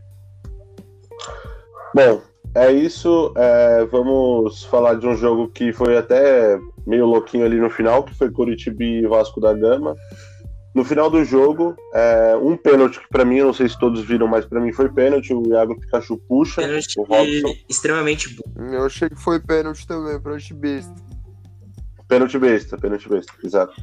Bom, 1.95 2.23
é 2.55 2.73
isso. 2.73 3.33
É, 3.37 3.85
vamos 3.87 4.65
falar 4.65 4.95
de 4.95 5.07
um 5.07 5.17
jogo 5.17 5.49
que 5.49 5.73
foi 5.73 5.97
até 5.97 6.59
meio 6.87 7.07
louquinho 7.07 7.45
ali 7.45 7.57
no 7.57 7.71
final, 7.71 8.03
que 8.03 8.15
foi 8.15 8.31
Curitiba 8.31 8.83
e 8.83 9.07
Vasco 9.07 9.41
da 9.41 9.53
Gama. 9.53 9.95
No 10.73 10.85
final 10.85 11.11
do 11.11 11.25
jogo, 11.25 11.75
é, 11.93 12.37
um 12.41 12.57
pênalti 12.57 13.01
que 13.01 13.09
para 13.09 13.25
mim, 13.25 13.39
eu 13.39 13.47
não 13.47 13.53
sei 13.53 13.69
se 13.69 13.79
todos 13.79 14.03
viram, 14.03 14.29
mas 14.29 14.47
para 14.47 14.61
mim 14.61 14.73
foi 14.73 14.89
pênalti. 14.89 15.35
O 15.35 15.45
Iago 15.49 15.79
Pikachu 15.79 16.17
puxa. 16.29 16.63
Pênalti 16.63 16.99
o 16.99 17.03
Robson. 17.03 17.55
extremamente 17.69 18.37
bom. 18.37 18.65
Eu 18.67 18.87
achei 18.87 19.09
que 19.09 19.17
foi 19.17 19.41
pênalti 19.41 19.87
também, 19.87 20.21
pênalti 20.21 20.55
besta. 20.55 20.95
Pênalti 22.07 22.39
besta, 22.39 22.77
pênalti 22.79 23.09
besta, 23.09 23.33
exato. 23.43 23.75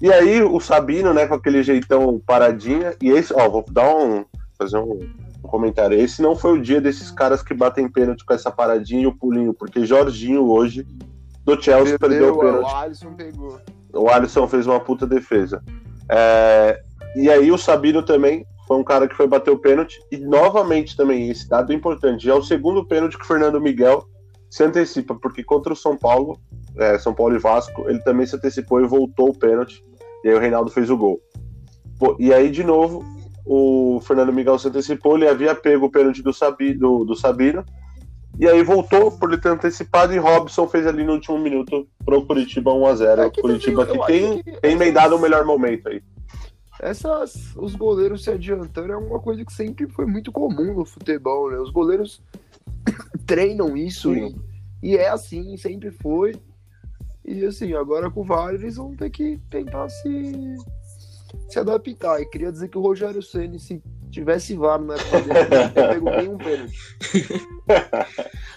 E 0.00 0.12
aí 0.12 0.42
o 0.42 0.60
Sabino, 0.60 1.14
né, 1.14 1.26
com 1.26 1.34
aquele 1.34 1.62
jeitão 1.62 2.20
paradinha. 2.26 2.94
E 3.00 3.10
esse, 3.10 3.32
ó, 3.32 3.48
vou 3.48 3.64
dar 3.70 3.88
um. 3.94 4.24
fazer 4.58 4.78
um, 4.78 4.98
um 5.00 5.25
comentário. 5.46 5.98
Esse 5.98 6.22
não 6.22 6.34
foi 6.34 6.58
o 6.58 6.62
dia 6.62 6.80
desses 6.80 7.10
caras 7.10 7.42
que 7.42 7.54
batem 7.54 7.90
pênalti 7.90 8.24
com 8.24 8.34
essa 8.34 8.50
paradinha 8.50 9.02
e 9.02 9.06
o 9.06 9.16
pulinho, 9.16 9.54
porque 9.54 9.84
Jorginho 9.84 10.48
hoje 10.48 10.86
do 11.44 11.60
Chelsea 11.60 11.98
perdeu, 11.98 12.34
perdeu 12.34 12.34
o 12.34 12.38
pênalti. 12.38 12.72
O 12.72 12.76
Alisson 12.76 13.12
pegou. 13.14 13.60
O 13.94 14.08
Alisson 14.08 14.48
fez 14.48 14.66
uma 14.66 14.80
puta 14.80 15.06
defesa. 15.06 15.62
É, 16.08 16.80
e 17.14 17.30
aí 17.30 17.50
o 17.50 17.58
Sabino 17.58 18.02
também 18.02 18.44
foi 18.66 18.76
um 18.76 18.84
cara 18.84 19.08
que 19.08 19.14
foi 19.14 19.26
bater 19.26 19.50
o 19.50 19.58
pênalti. 19.58 19.98
E 20.10 20.16
novamente 20.18 20.96
também, 20.96 21.30
esse 21.30 21.48
dado 21.48 21.72
é 21.72 21.74
importante, 21.74 22.24
já 22.24 22.32
é 22.32 22.36
o 22.36 22.42
segundo 22.42 22.84
pênalti 22.84 23.16
que 23.16 23.24
o 23.24 23.26
Fernando 23.26 23.60
Miguel 23.60 24.04
se 24.50 24.64
antecipa, 24.64 25.14
porque 25.14 25.42
contra 25.42 25.72
o 25.72 25.76
São 25.76 25.96
Paulo, 25.96 26.38
é, 26.76 26.98
São 26.98 27.14
Paulo 27.14 27.34
e 27.34 27.38
Vasco, 27.38 27.88
ele 27.88 28.00
também 28.00 28.26
se 28.26 28.36
antecipou 28.36 28.80
e 28.80 28.86
voltou 28.86 29.30
o 29.30 29.38
pênalti. 29.38 29.84
E 30.24 30.28
aí 30.28 30.34
o 30.34 30.40
Reinaldo 30.40 30.70
fez 30.70 30.90
o 30.90 30.96
gol. 30.96 31.20
E 32.18 32.32
aí, 32.32 32.50
de 32.50 32.62
novo, 32.62 33.04
o 33.46 34.00
Fernando 34.02 34.32
Miguel 34.32 34.58
se 34.58 34.68
antecipou, 34.68 35.16
ele 35.16 35.28
havia 35.28 35.54
pego 35.54 35.86
o 35.86 35.90
pênalti 35.90 36.20
do, 36.20 36.32
Sabi, 36.32 36.74
do, 36.74 37.04
do 37.04 37.14
Sabino, 37.14 37.64
e 38.38 38.46
aí 38.46 38.62
voltou 38.62 39.10
por 39.12 39.30
ele 39.30 39.40
ter 39.40 39.50
antecipado 39.50 40.12
e 40.12 40.18
Robson 40.18 40.66
fez 40.68 40.86
ali 40.86 41.04
no 41.04 41.12
último 41.12 41.38
minuto 41.38 41.88
pro 42.04 42.26
Curitiba 42.26 42.70
1x0. 42.70 43.18
É 43.18 43.40
Curitiba 43.40 43.86
que 43.86 44.06
tem, 44.06 44.42
que 44.42 44.60
tem 44.60 44.72
emendado 44.72 45.16
o 45.16 45.18
melhor 45.18 45.44
momento 45.46 45.88
aí. 45.88 46.02
Essas, 46.78 47.56
os 47.56 47.74
goleiros 47.74 48.24
se 48.24 48.30
adiantando 48.30 48.92
é 48.92 48.96
uma 48.96 49.18
coisa 49.18 49.42
que 49.42 49.52
sempre 49.52 49.88
foi 49.88 50.04
muito 50.04 50.30
comum 50.30 50.74
no 50.74 50.84
futebol, 50.84 51.50
né? 51.50 51.58
Os 51.58 51.70
goleiros 51.70 52.20
treinam 53.24 53.74
isso 53.74 54.14
e, 54.14 54.36
e, 54.82 54.96
é 54.96 55.08
assim, 55.08 55.56
sempre 55.56 55.90
foi. 55.90 56.34
E 57.24 57.46
assim, 57.46 57.72
agora 57.72 58.10
com 58.10 58.20
o 58.20 58.24
VAR 58.24 58.52
eles 58.52 58.76
vão 58.76 58.94
ter 58.94 59.08
que 59.08 59.40
tentar 59.48 59.88
se, 59.88 60.56
se 61.48 61.58
adaptar. 61.58 62.20
E 62.20 62.26
queria 62.26 62.50
dizer 62.52 62.68
que 62.68 62.78
o 62.78 62.82
Rogério 62.82 63.22
Ceni 63.22 63.58
se 63.58 63.82
tivesse 64.10 64.54
VAR 64.54 64.80
na 64.80 64.94
época 64.94 65.20
dele, 65.20 65.40
não 65.40 65.48
teria 65.48 65.70
pego 65.88 66.10
nenhum 66.16 66.38
pênalti. 66.38 66.78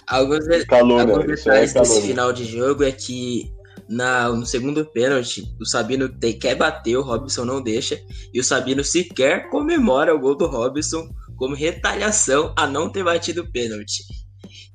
Alguns, 0.07 0.45
de- 0.45 0.65
Calúnia, 0.65 1.01
alguns 1.15 1.23
é 1.23 1.35
detalhes 1.35 1.73
desse 1.73 1.89
calúnia. 1.89 2.01
final 2.07 2.33
de 2.33 2.45
jogo 2.45 2.83
é 2.83 2.91
que 2.91 3.51
na, 3.87 4.29
no 4.29 4.45
segundo 4.45 4.85
pênalti, 4.85 5.43
o 5.59 5.65
Sabino 5.65 6.07
te- 6.09 6.33
quer 6.33 6.55
bater, 6.55 6.95
o 6.97 7.01
Robson 7.01 7.43
não 7.45 7.61
deixa, 7.61 7.99
e 8.33 8.39
o 8.39 8.43
Sabino 8.43 8.83
sequer 8.83 9.49
comemora 9.49 10.13
o 10.15 10.19
gol 10.19 10.35
do 10.35 10.45
Robson 10.47 11.09
como 11.35 11.55
retaliação 11.55 12.53
a 12.55 12.67
não 12.67 12.91
ter 12.91 13.03
batido 13.03 13.41
o 13.41 13.51
pênalti. 13.51 14.03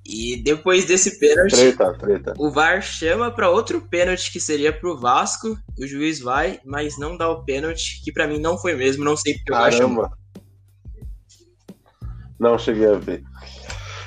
E 0.07 0.37
depois 0.43 0.85
desse 0.85 1.19
pênalti, 1.19 1.57
Treta, 1.57 1.95
treta. 1.95 2.35
o 2.39 2.51
VAR 2.51 2.83
chama 2.83 3.31
para 3.31 3.49
outro 3.49 3.81
pênalti 3.89 4.31
que 4.31 4.39
seria 4.39 4.71
pro 4.73 4.99
Vasco, 5.01 5.57
o 5.79 5.87
juiz 5.87 6.21
vai, 6.21 6.61
mas 6.65 6.99
não 6.99 7.17
dá 7.17 7.29
o 7.31 7.43
pênalti, 7.45 8.03
que 8.05 8.13
pra 8.13 8.27
mim 8.29 8.39
não 8.39 8.59
foi 8.59 8.75
mesmo, 8.77 9.03
não 9.03 9.17
sei 9.17 9.35
porque 9.35 9.53
o 9.53 9.57
VAR 9.57 9.73
chamou. 9.73 10.03
Caramba. 10.05 10.19
Não 12.39 12.59
cheguei 12.59 12.87
a 12.87 12.95
ver. 12.99 13.23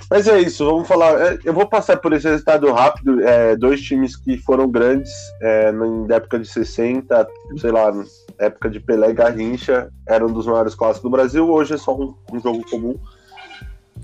Mas 0.09 0.27
é 0.27 0.39
isso, 0.39 0.63
vamos 0.65 0.87
falar. 0.87 1.19
é, 1.19 1.39
Eu 1.43 1.53
vou 1.53 1.67
passar 1.67 1.97
por 1.97 2.13
esse 2.13 2.29
resultado 2.29 2.71
rápido. 2.71 3.21
é, 3.21 3.55
dois 3.57 3.81
times 3.81 4.15
que 4.15 4.37
foram 4.37 4.69
grandes 4.69 5.11
é, 5.41 5.71
na 5.71 6.15
época 6.15 6.39
de 6.39 6.47
60, 6.47 7.27
sei 7.57 7.71
lá, 7.71 7.91
época 8.39 8.69
de 8.69 8.79
Pelé 8.79 9.09
e 9.09 9.13
Garrincha, 9.13 9.89
eram 10.07 10.27
um 10.27 10.33
dos 10.33 10.45
maiores 10.45 10.75
clássicos 10.75 11.03
do 11.03 11.09
Brasil. 11.09 11.49
Hoje 11.49 11.73
é 11.73 11.77
só 11.77 11.93
um, 11.97 12.13
um 12.31 12.39
jogo 12.39 12.63
comum. 12.69 12.95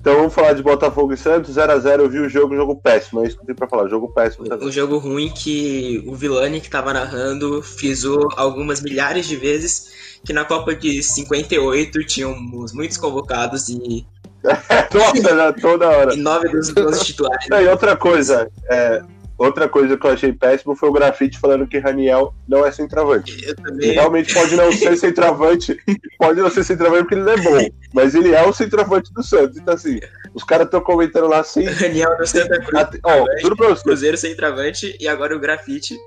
Então 0.04 0.18
vamos 0.18 0.34
falar 0.34 0.52
de 0.52 0.62
Botafogo 0.62 1.14
e 1.14 1.18
Santos, 1.18 1.56
0x0. 1.56 2.00
Eu 2.02 2.10
vi 2.10 2.20
o 2.20 2.28
jogo, 2.28 2.54
jogo 2.54 2.76
péssimo. 2.76 3.24
É 3.24 3.28
isso 3.28 3.38
que 3.38 3.44
eu 3.44 3.46
tenho 3.46 3.56
pra 3.56 3.70
falar, 3.70 3.88
jogo 3.88 4.10
péssimo 4.10 4.46
também. 4.46 4.68
Um 4.68 4.72
jogo 4.72 4.98
ruim 4.98 5.30
que 5.30 6.04
o 6.06 6.14
Vilani, 6.14 6.60
que 6.60 6.70
tava 6.70 6.92
narrando, 6.92 7.64
frisou 7.64 8.28
algumas 8.36 8.82
milhares 8.82 9.26
de 9.26 9.38
vezes 9.38 9.94
que 10.26 10.34
na 10.34 10.44
Copa 10.44 10.76
de 10.76 11.02
58 11.02 12.06
tínhamos 12.06 12.74
muitos 12.74 12.98
convocados 12.98 13.70
e, 13.70 14.06
Nossa, 14.94 15.36
já 15.38 15.54
toda 15.54 15.88
hora. 15.88 16.14
e 16.14 16.18
nove 16.18 16.50
dos 16.50 16.74
12 16.74 17.06
titulares. 17.06 17.48
Não, 17.50 17.62
e 17.62 17.68
outra 17.70 17.96
coisa, 17.96 18.52
é, 18.70 19.02
outra 19.38 19.68
coisa 19.70 19.98
que 19.98 20.06
eu 20.06 20.12
achei 20.12 20.32
péssimo 20.34 20.76
foi 20.76 20.90
o 20.90 20.94
grafite 20.94 21.40
falando 21.40 21.68
que 21.68 21.78
Raniel 21.80 22.34
não 22.48 22.66
é 22.66 22.72
centroavante. 22.72 23.32
Eu 23.44 23.50
Ele 23.50 23.56
também. 23.56 23.92
realmente 23.92 24.34
pode 24.34 24.56
não 24.56 24.72
ser 24.72 24.96
centroavante, 24.98 25.78
pode 26.20 26.40
não 26.42 26.50
ser 26.50 26.64
centroavante 26.64 27.04
porque 27.04 27.16
ele 27.16 27.24
não 27.24 27.34
é 27.34 27.38
bom, 27.42 27.70
mas 27.94 28.16
ele 28.16 28.34
é 28.34 28.46
o 28.46 28.54
centroavante 28.54 29.14
do 29.14 29.24
Santos. 29.24 29.58
Então, 29.58 29.74
assim, 29.74 30.00
os 30.34 30.44
caras 30.44 30.66
estão 30.66 30.82
comentando 30.82 31.28
lá 31.28 31.40
assim. 31.40 31.64
Daniel 31.66 32.18
do 32.18 32.26
Santa 32.28 32.60
Cruz, 32.60 32.74
até- 32.84 33.00
Ó, 33.04 33.26
juro 33.42 33.56
pra 33.56 33.70
você, 33.70 33.84
Cruzeiro 33.84 34.18
sem 34.18 34.36
travante 34.36 34.96
e 35.00 35.08
agora 35.08 35.36
o 35.36 35.40
grafite. 35.40 35.98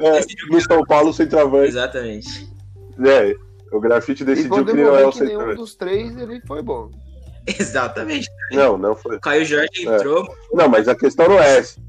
é, 0.00 0.20
no 0.50 0.60
São 0.60 0.84
Paulo, 0.84 1.12
centroavante. 1.12 1.68
Exatamente. 1.68 2.48
É, 3.04 3.34
o 3.70 3.80
grafite 3.80 4.24
decidiu 4.24 4.64
que 4.64 4.70
ele 4.72 4.82
não 4.84 4.96
é 4.96 5.06
o 5.06 5.10
que 5.12 5.18
nenhum 5.20 5.28
centroavante. 5.30 5.58
dos 5.58 5.74
três 5.74 6.16
ele 6.16 6.40
foi 6.46 6.62
bom. 6.62 6.90
Exatamente. 7.46 8.28
Não, 8.52 8.76
não 8.76 8.94
foi. 8.94 9.16
O 9.16 9.20
Caio 9.20 9.44
Jorge 9.44 9.68
entrou, 9.86 10.26
Não, 10.52 10.68
mas 10.68 10.86
a 10.88 10.94
questão 10.94 11.28
não 11.28 11.38
é 11.40 11.58
essa. 11.58 11.80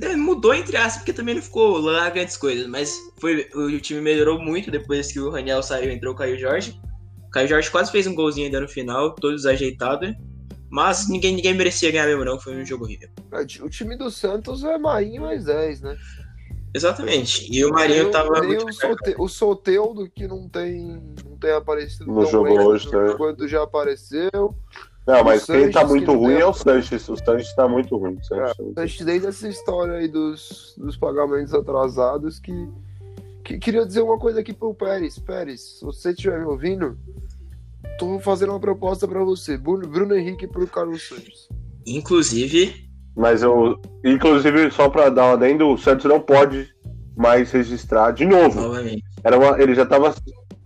Né, 0.00 0.14
mudou 0.16 0.54
entre 0.54 0.76
aspas, 0.76 0.98
porque 0.98 1.12
também 1.12 1.34
não 1.34 1.42
ficou 1.42 1.78
lá 1.78 2.08
grandes 2.10 2.36
coisas, 2.36 2.66
mas 2.66 2.94
foi, 3.18 3.48
o 3.54 3.80
time 3.80 4.00
melhorou 4.00 4.38
muito 4.38 4.70
depois 4.70 5.10
que 5.12 5.20
o 5.20 5.30
Raniel 5.30 5.62
saiu 5.62 5.90
entrou 5.90 6.12
o 6.14 6.16
Caio 6.16 6.38
Jorge. 6.38 6.78
O 7.26 7.30
Caio 7.30 7.48
Jorge 7.48 7.70
quase 7.70 7.90
fez 7.90 8.06
um 8.06 8.14
golzinho 8.14 8.46
ainda 8.46 8.60
no 8.60 8.68
final, 8.68 9.14
todo 9.14 9.34
desajeitado. 9.34 10.14
Mas 10.68 11.08
ninguém, 11.08 11.36
ninguém 11.36 11.54
merecia 11.54 11.90
ganhar 11.90 12.06
mesmo, 12.06 12.24
não. 12.24 12.40
Foi 12.40 12.56
um 12.56 12.66
jogo 12.66 12.84
horrível. 12.84 13.08
O 13.62 13.68
time 13.68 13.96
do 13.96 14.10
Santos 14.10 14.64
é 14.64 14.76
Marinho 14.76 15.22
mais 15.22 15.44
10, 15.44 15.80
né? 15.80 15.96
Exatamente. 16.74 17.48
E 17.50 17.64
o 17.64 17.70
Marinho 17.70 18.10
tava 18.10 18.40
nem 18.40 18.56
muito 18.56 18.68
o, 18.68 18.72
Sote, 18.72 19.14
o 19.16 19.28
Soteudo, 19.28 20.10
que 20.10 20.26
não 20.26 20.48
tem, 20.48 21.00
não 21.24 21.38
tem 21.38 21.52
aparecido 21.52 22.06
No 22.06 22.22
tão 22.22 22.30
jogo 22.30 22.44
bem 22.44 22.58
hoje 22.58 22.90
também. 22.90 23.16
quanto 23.16 23.48
já 23.48 23.62
apareceu. 23.62 24.54
Não, 25.06 25.22
mas 25.22 25.44
O 25.44 25.52
quem 25.52 25.70
tá 25.70 25.80
Sanches, 25.80 25.88
muito 25.90 26.12
ruim 26.12 26.34
é 26.34 26.44
o 26.46 26.52
Sanches. 26.52 27.08
O 27.08 27.16
Sanches 27.16 27.54
tá 27.54 27.68
muito 27.68 27.96
ruim. 27.96 28.14
O 28.16 28.24
Sanches 28.24 28.56
tá 28.56 28.62
muito- 28.62 28.78
Antes 28.80 29.04
desde 29.06 29.26
essa 29.28 29.48
história 29.48 29.94
aí 29.98 30.08
dos, 30.08 30.74
dos 30.76 30.96
pagamentos 30.96 31.54
atrasados 31.54 32.40
que, 32.40 32.52
que 33.44 33.58
queria 33.58 33.86
dizer 33.86 34.02
uma 34.02 34.18
coisa 34.18 34.40
aqui 34.40 34.52
pro 34.52 34.74
Pérez. 34.74 35.18
Pérez, 35.18 35.78
se 35.78 35.84
você 35.84 36.10
estiver 36.10 36.40
me 36.40 36.46
ouvindo, 36.46 36.98
tô 37.98 38.18
fazendo 38.18 38.50
uma 38.50 38.60
proposta 38.60 39.06
pra 39.06 39.22
você. 39.22 39.56
Bruno, 39.56 39.86
Bruno 39.86 40.14
Henrique 40.16 40.46
pro 40.48 40.66
Carlos 40.66 41.06
Santos. 41.08 41.48
Inclusive, 41.86 42.84
Mas 43.16 43.42
eu. 43.42 43.80
Inclusive, 44.04 44.70
só 44.70 44.90
pra 44.90 45.08
dar 45.08 45.28
um 45.28 45.32
adendo, 45.34 45.68
o 45.68 45.78
Santos 45.78 46.04
não 46.04 46.20
pode 46.20 46.68
mais 47.16 47.50
registrar 47.50 48.10
de 48.12 48.26
novo. 48.26 48.60
novamente. 48.60 49.02
Era 49.24 49.38
uma, 49.38 49.60
ele 49.60 49.74
já 49.74 49.82
estava 49.82 50.14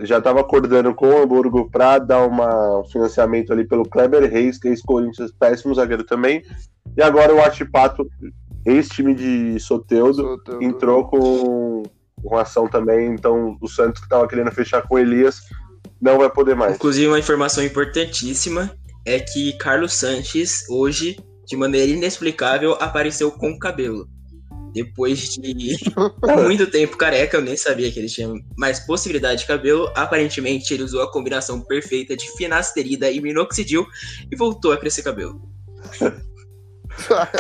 já 0.00 0.20
tava 0.20 0.40
acordando 0.40 0.94
com 0.94 1.06
o 1.06 1.22
Hamburgo 1.22 1.70
para 1.70 1.98
dar 1.98 2.26
uma, 2.26 2.80
um 2.80 2.84
financiamento 2.84 3.52
ali 3.52 3.66
pelo 3.66 3.88
Kleber 3.88 4.30
Reis, 4.30 4.58
que 4.58 4.68
é 4.68 4.70
ex-Corinthians, 4.70 5.30
péssimo 5.38 5.74
zagueiro 5.74 6.04
também. 6.04 6.42
E 6.96 7.02
agora 7.02 7.34
o 7.34 7.40
Atipato, 7.40 8.06
ex-time 8.64 9.14
de 9.14 9.60
Soteudo, 9.60 10.22
Soteudo. 10.22 10.64
entrou 10.64 11.06
com, 11.06 11.82
com 12.22 12.36
ação 12.36 12.66
também. 12.66 13.12
Então 13.12 13.56
o 13.60 13.68
Santos 13.68 14.00
que 14.00 14.06
estava 14.06 14.26
querendo 14.26 14.50
fechar 14.50 14.82
com 14.82 14.94
o 14.94 14.98
Elias 14.98 15.40
não 16.00 16.18
vai 16.18 16.30
poder 16.30 16.56
mais. 16.56 16.76
Inclusive, 16.76 17.08
uma 17.08 17.18
informação 17.18 17.62
importantíssima 17.62 18.74
é 19.06 19.18
que 19.18 19.52
Carlos 19.58 19.94
Sanches, 19.94 20.68
hoje, 20.68 21.16
de 21.46 21.56
maneira 21.56 21.90
inexplicável, 21.90 22.72
apareceu 22.80 23.30
com 23.30 23.58
cabelo. 23.58 24.08
Depois 24.72 25.35
de 25.35 25.76
muito 26.44 26.66
tempo 26.70 26.96
careca, 26.96 27.37
eu 27.37 27.42
nem 27.42 27.56
sabia 27.56 27.90
que 27.90 27.98
ele 27.98 28.09
tinha 28.09 28.33
mais 28.56 28.80
possibilidade 28.80 29.42
de 29.42 29.46
cabelo. 29.46 29.90
Aparentemente, 29.94 30.72
ele 30.72 30.83
usou 30.83 31.02
a 31.02 31.11
combinação 31.11 31.61
perfeita 31.61 32.16
de 32.16 32.26
finasterida 32.37 33.11
e 33.11 33.20
minoxidil 33.20 33.87
e 34.30 34.37
voltou 34.37 34.72
a 34.72 34.76
crescer 34.76 35.02
cabelo. 35.02 35.40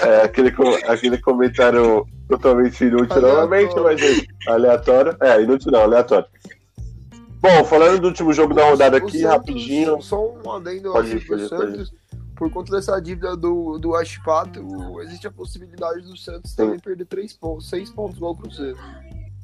É, 0.02 0.22
aquele, 0.22 0.52
aquele 0.86 1.18
comentário 1.18 2.06
totalmente 2.28 2.84
inútil 2.84 3.16
Aleatório. 3.16 3.28
novamente, 3.28 3.74
mas 3.80 4.00
é 4.00 4.50
aleatório. 4.50 5.16
É, 5.20 5.42
inútil 5.42 5.72
não, 5.72 5.82
aleatório. 5.82 6.26
Bom, 7.40 7.64
falando 7.64 8.00
do 8.00 8.08
último 8.08 8.32
jogo 8.32 8.54
da 8.54 8.68
rodada 8.68 8.96
O 8.96 9.06
aqui, 9.06 9.20
Santos, 9.20 9.36
rapidinho. 9.36 10.00
Só 10.02 10.32
um 10.32 10.52
adendo 10.52 10.92
Pode 10.92 11.16
ir, 11.16 11.26
pode 11.26 11.42
ir, 11.42 11.48
pode 11.48 11.80
ir. 11.80 11.99
Por 12.40 12.50
conta 12.50 12.72
dessa 12.74 12.98
dívida 13.00 13.36
do, 13.36 13.78
do 13.78 13.94
Ashpato, 13.94 14.60
existe 15.02 15.26
a 15.26 15.30
possibilidade 15.30 16.00
do 16.00 16.16
Santos 16.16 16.54
também 16.54 16.78
perder 16.78 17.04
3 17.04 17.34
pontos, 17.34 17.68
6 17.68 17.90
pontos 17.90 18.16
igual 18.16 18.32
o 18.32 18.36
Cruzeiro. 18.36 18.78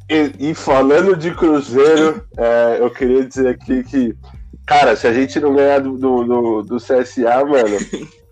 E, 0.09 0.51
e 0.51 0.55
falando 0.55 1.15
de 1.15 1.35
Cruzeiro, 1.35 2.27
é, 2.39 2.79
eu 2.81 2.91
queria 2.91 3.27
dizer 3.27 3.49
aqui 3.49 3.85
que, 3.85 4.17
cara, 4.67 4.97
se 4.97 5.07
a 5.07 5.13
gente 5.13 5.39
não 5.39 5.55
ganhar 5.55 5.81
do, 5.81 5.99
do, 5.99 6.25
do- 6.25 6.63
do 6.63 6.77
CSA, 6.79 7.45
mano, 7.45 7.77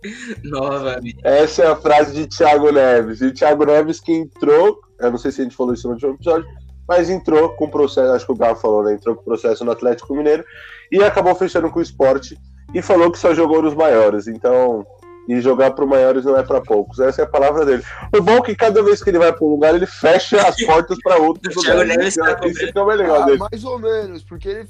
Novamente. 0.42 1.18
essa 1.22 1.62
é 1.62 1.66
a 1.66 1.76
frase 1.76 2.14
de 2.14 2.26
Thiago 2.26 2.70
Neves. 2.72 3.20
E 3.20 3.26
o 3.26 3.34
Thiago 3.34 3.64
Neves 3.66 4.00
que 4.00 4.12
entrou, 4.12 4.80
eu 4.98 5.10
não 5.10 5.18
sei 5.18 5.30
se 5.30 5.40
a 5.40 5.44
gente 5.44 5.56
falou 5.56 5.74
isso 5.74 5.86
no 5.88 5.94
último 5.94 6.14
episódio, 6.14 6.46
mas 6.88 7.10
entrou 7.10 7.50
com 7.50 7.68
processo, 7.68 8.12
acho 8.12 8.26
que 8.26 8.32
o 8.32 8.36
Galo 8.36 8.56
falou, 8.56 8.82
né? 8.84 8.94
Entrou 8.94 9.14
com 9.14 9.24
processo 9.24 9.64
no 9.64 9.72
Atlético 9.72 10.14
Mineiro 10.14 10.44
e 10.90 11.02
acabou 11.02 11.34
fechando 11.34 11.70
com 11.70 11.78
o 11.78 11.82
esporte 11.82 12.38
e 12.72 12.80
falou 12.80 13.10
que 13.10 13.18
só 13.18 13.34
jogou 13.34 13.60
nos 13.62 13.74
maiores. 13.74 14.26
Então, 14.26 14.86
e 15.28 15.40
jogar 15.40 15.70
para 15.72 15.86
maiores 15.86 16.24
não 16.24 16.36
é 16.36 16.42
para 16.42 16.60
poucos. 16.60 16.98
Essa 17.00 17.22
é 17.22 17.24
a 17.24 17.28
palavra 17.28 17.64
dele. 17.64 17.82
O 18.16 18.20
bom 18.20 18.36
é 18.36 18.42
que 18.42 18.54
cada 18.54 18.82
vez 18.82 19.02
que 19.02 19.10
ele 19.10 19.18
vai 19.18 19.32
para 19.32 19.44
um 19.44 19.50
lugar, 19.50 19.74
ele 19.74 19.86
fecha 19.86 20.40
as 20.46 20.56
portas 20.64 20.98
para 21.02 21.16
outros 21.16 21.56
O 21.56 21.60
Thiago 21.60 21.80
lugares. 21.80 21.96
Neves 21.96 22.14
tá 22.14 22.46
Isso- 22.46 22.78
é 22.78 22.80
o 22.82 22.86
mais 22.86 22.98
legal 22.98 23.22
Ah, 23.22 23.24
dele. 23.26 23.38
mais 23.38 23.64
ou 23.64 23.78
menos, 23.78 24.22
porque 24.22 24.48
ele 24.48 24.68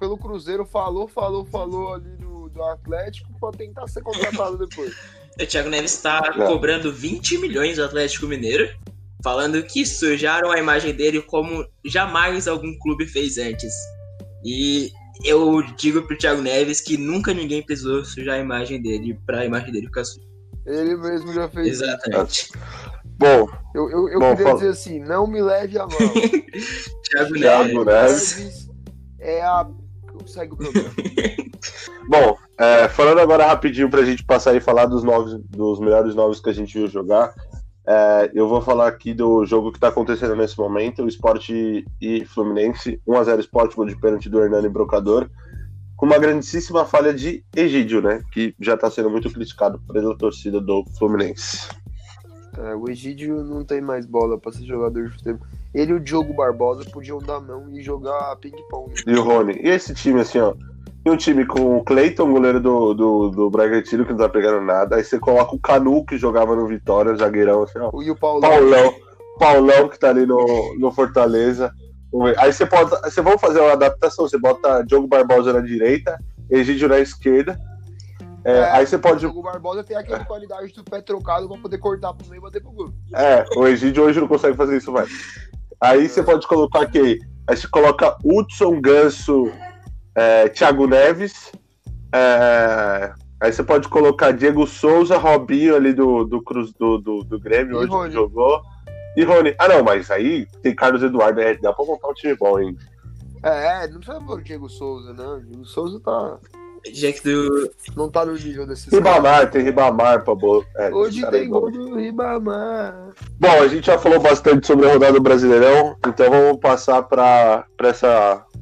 pelo 0.00 0.16
Cruzeiro 0.16 0.64
falou, 0.64 1.06
falou, 1.06 1.44
falou 1.44 1.92
ali 1.94 2.16
do, 2.16 2.48
do 2.48 2.62
Atlético 2.62 3.28
pra 3.38 3.50
tentar 3.50 3.86
ser 3.86 4.02
contratado 4.02 4.56
depois. 4.58 4.94
O 5.40 5.46
Thiago 5.46 5.70
Neves 5.70 5.94
está 5.94 6.30
cobrando 6.46 6.92
20 6.92 7.38
milhões 7.38 7.76
do 7.78 7.84
Atlético 7.84 8.26
Mineiro, 8.26 8.68
falando 9.24 9.62
que 9.62 9.86
sujaram 9.86 10.50
a 10.52 10.58
imagem 10.58 10.92
dele 10.94 11.22
como 11.22 11.64
jamais 11.82 12.46
algum 12.46 12.76
clube 12.78 13.06
fez 13.06 13.38
antes. 13.38 13.72
E 14.44 14.92
eu 15.24 15.62
digo 15.76 16.02
pro 16.02 16.16
Thiago 16.16 16.42
Neves 16.42 16.80
que 16.80 16.96
nunca 16.96 17.32
ninguém 17.34 17.62
precisou 17.62 18.04
sujar 18.04 18.36
a 18.36 18.40
imagem 18.40 18.80
dele 18.82 19.18
pra 19.26 19.44
imagem 19.44 19.72
dele 19.72 19.86
ficar 19.86 20.04
suja. 20.04 20.26
Ele 20.66 20.96
mesmo 20.96 21.32
já 21.32 21.48
fez. 21.48 21.66
isso. 21.68 21.84
Exatamente. 21.84 22.52
Bom, 23.18 23.48
Eu, 23.74 23.90
eu, 23.90 24.08
eu 24.08 24.18
Bom, 24.20 24.30
queria 24.30 24.44
fala. 24.44 24.54
dizer 24.58 24.68
assim, 24.70 25.00
não 25.00 25.26
me 25.26 25.40
leve 25.42 25.78
a 25.78 25.86
mal. 25.86 25.90
Thiago 27.04 27.34
Thiago 27.34 27.84
Neves. 27.84 28.38
Neves. 28.38 28.70
é 29.20 29.42
a. 29.42 29.68
Segue 30.26 30.52
o 30.54 30.56
programa. 30.56 30.90
Bom, 32.08 32.36
é, 32.58 32.88
falando 32.88 33.20
agora 33.20 33.46
rapidinho 33.46 33.88
pra 33.90 34.04
gente 34.04 34.24
passar 34.24 34.54
e 34.54 34.60
falar 34.60 34.86
dos 34.86 35.02
novos, 35.02 35.38
dos 35.48 35.80
melhores 35.80 36.14
novos 36.14 36.40
que 36.40 36.50
a 36.50 36.52
gente 36.52 36.76
viu 36.76 36.86
jogar. 36.88 37.32
É, 37.86 38.30
eu 38.34 38.48
vou 38.48 38.60
falar 38.60 38.88
aqui 38.88 39.12
do 39.12 39.44
jogo 39.44 39.72
que 39.72 39.80
tá 39.80 39.88
acontecendo 39.88 40.36
nesse 40.36 40.56
momento, 40.58 41.02
o 41.02 41.08
Sport 41.08 41.48
e 41.50 42.24
Fluminense, 42.26 43.00
1x0 43.06 43.40
Sport, 43.40 43.74
gol 43.74 43.86
de 43.86 43.96
pênalti 43.96 44.28
do 44.28 44.40
Hernani 44.40 44.68
Brocador, 44.68 45.28
com 45.96 46.06
uma 46.06 46.18
grandíssima 46.18 46.84
falha 46.84 47.12
de 47.12 47.44
Egídio, 47.54 48.00
né? 48.02 48.22
Que 48.32 48.54
já 48.60 48.76
tá 48.76 48.90
sendo 48.90 49.10
muito 49.10 49.30
criticado 49.30 49.80
pela 49.92 50.16
torcida 50.16 50.60
do 50.60 50.84
Fluminense. 50.98 51.68
É, 52.58 52.74
o 52.74 52.88
Egídio 52.88 53.42
não 53.42 53.64
tem 53.64 53.80
mais 53.80 54.04
bola 54.04 54.38
pra 54.38 54.52
ser 54.52 54.64
jogador 54.64 55.08
de 55.08 55.14
futebol. 55.14 55.46
Ele 55.74 55.92
e 55.92 55.94
o 55.94 56.00
Diogo 56.00 56.34
Barbosa 56.34 56.84
podiam 56.90 57.18
dar 57.18 57.40
mão 57.40 57.68
e 57.72 57.82
jogar 57.82 58.36
ping-pong. 58.36 58.92
E 59.06 59.14
o 59.14 59.22
Rony. 59.22 59.54
E 59.62 59.68
esse 59.68 59.94
time, 59.94 60.20
assim, 60.20 60.38
ó. 60.38 60.54
E 61.04 61.10
um 61.10 61.16
time 61.16 61.44
com 61.44 61.78
o 61.78 61.84
Cleiton, 61.84 62.30
goleiro 62.30 62.60
do, 62.60 62.94
do, 62.94 63.30
do 63.30 63.50
Bragantino, 63.50 64.04
que 64.04 64.12
não 64.12 64.18
tá 64.18 64.28
pegando 64.28 64.60
nada. 64.60 64.96
Aí 64.96 65.04
você 65.04 65.18
coloca 65.18 65.54
o 65.54 65.58
Canu, 65.58 66.04
que 66.06 66.16
jogava 66.16 66.54
no 66.54 66.66
Vitória, 66.68 67.14
zagueirão, 67.16 67.64
assim, 67.64 67.78
ó. 67.80 67.90
E 68.00 68.10
o 68.10 68.16
Paulão. 68.16 68.48
Paulão. 68.48 68.94
Paulão, 69.38 69.88
que 69.88 69.98
tá 69.98 70.10
ali 70.10 70.24
no, 70.24 70.76
no 70.78 70.92
Fortaleza. 70.92 71.72
Aí 72.38 72.52
você 72.52 72.66
pode. 72.66 72.90
Você 72.90 73.20
vai 73.20 73.36
fazer 73.38 73.60
uma 73.60 73.72
adaptação. 73.72 74.28
Você 74.28 74.38
bota 74.38 74.82
Diogo 74.82 75.08
Barbosa 75.08 75.52
na 75.52 75.60
direita, 75.60 76.18
Egídio 76.48 76.88
na 76.88 77.00
esquerda. 77.00 77.58
É, 78.44 78.58
É, 78.58 78.70
aí 78.70 78.86
você 78.86 78.98
pode. 78.98 79.16
O 79.16 79.30
Diogo 79.30 79.42
Barbosa 79.42 79.82
tem 79.82 79.96
aquela 79.96 80.24
qualidade 80.24 80.72
do 80.72 80.84
pé 80.84 81.00
trocado 81.00 81.48
pra 81.48 81.58
poder 81.58 81.78
cortar 81.78 82.12
pro 82.12 82.28
meio 82.28 82.40
e 82.40 82.42
bater 82.42 82.62
pro 82.62 82.70
gol. 82.70 82.92
É, 83.14 83.44
o 83.56 83.66
Egídio 83.66 84.04
hoje 84.04 84.20
não 84.20 84.28
consegue 84.28 84.56
fazer 84.56 84.76
isso 84.76 84.92
mais. 84.92 85.08
Aí 85.80 86.08
você 86.08 86.22
pode 86.22 86.46
colocar 86.46 86.82
aqui. 86.82 87.18
Aí 87.48 87.56
você 87.56 87.66
coloca 87.66 88.16
Hudson, 88.24 88.80
Ganso, 88.80 89.50
é, 90.14 90.48
Thiago 90.48 90.86
Neves. 90.86 91.52
é, 92.14 93.12
aí 93.40 93.52
você 93.52 93.62
pode 93.62 93.88
colocar 93.88 94.32
Diego 94.32 94.66
Souza, 94.66 95.16
Robinho 95.18 95.74
ali 95.76 95.92
do, 95.92 96.24
do 96.24 96.42
Cruz 96.42 96.72
do, 96.74 96.98
do, 96.98 97.24
do 97.24 97.40
Grêmio, 97.40 97.72
E 97.74 97.76
hoje 97.76 97.88
Rony. 97.90 98.08
que 98.08 98.14
jogou. 98.14 98.62
E 99.16 99.24
Rony. 99.24 99.54
Ah, 99.58 99.68
não, 99.68 99.82
mas 99.84 100.10
aí 100.10 100.46
tem 100.62 100.74
Carlos 100.74 101.02
Eduardo, 101.02 101.40
é, 101.40 101.54
dá 101.56 101.72
pra 101.72 101.84
montar 101.84 102.08
um 102.08 102.14
time 102.14 102.34
bom, 102.34 102.58
hein? 102.58 102.76
É, 103.42 103.88
não 103.88 103.98
precisa 103.98 104.20
pôr 104.20 104.38
o 104.38 104.42
Diego 104.42 104.68
Souza, 104.68 105.12
não. 105.12 105.36
O 105.38 105.40
Diego 105.42 105.64
Souza 105.64 105.98
tá, 106.00 106.38
Que 106.84 107.12
do. 107.22 107.70
não 107.96 108.10
tá 108.10 108.24
no 108.24 108.32
nível 108.34 108.66
desses 108.66 108.92
Ribamar, 108.92 109.50
tem 109.50 109.62
Ribamar 109.62 110.24
pra 110.24 110.34
boa. 110.34 110.64
É, 110.74 110.78
caras. 110.90 110.94
Hoje 110.94 111.30
tem 111.30 111.44
é 111.44 111.48
bom. 111.48 111.60
gol 111.60 111.70
do 111.70 111.94
Ribamar. 111.96 113.10
Bom, 113.38 113.62
a 113.62 113.68
gente 113.68 113.86
já 113.86 113.98
falou 113.98 114.20
bastante 114.20 114.66
sobre 114.66 114.88
a 114.88 114.92
rodada 114.92 115.12
do 115.12 115.20
Brasileirão, 115.20 115.96
então 116.06 116.30
vamos 116.30 116.58
passar 116.60 117.02
para 117.04 117.66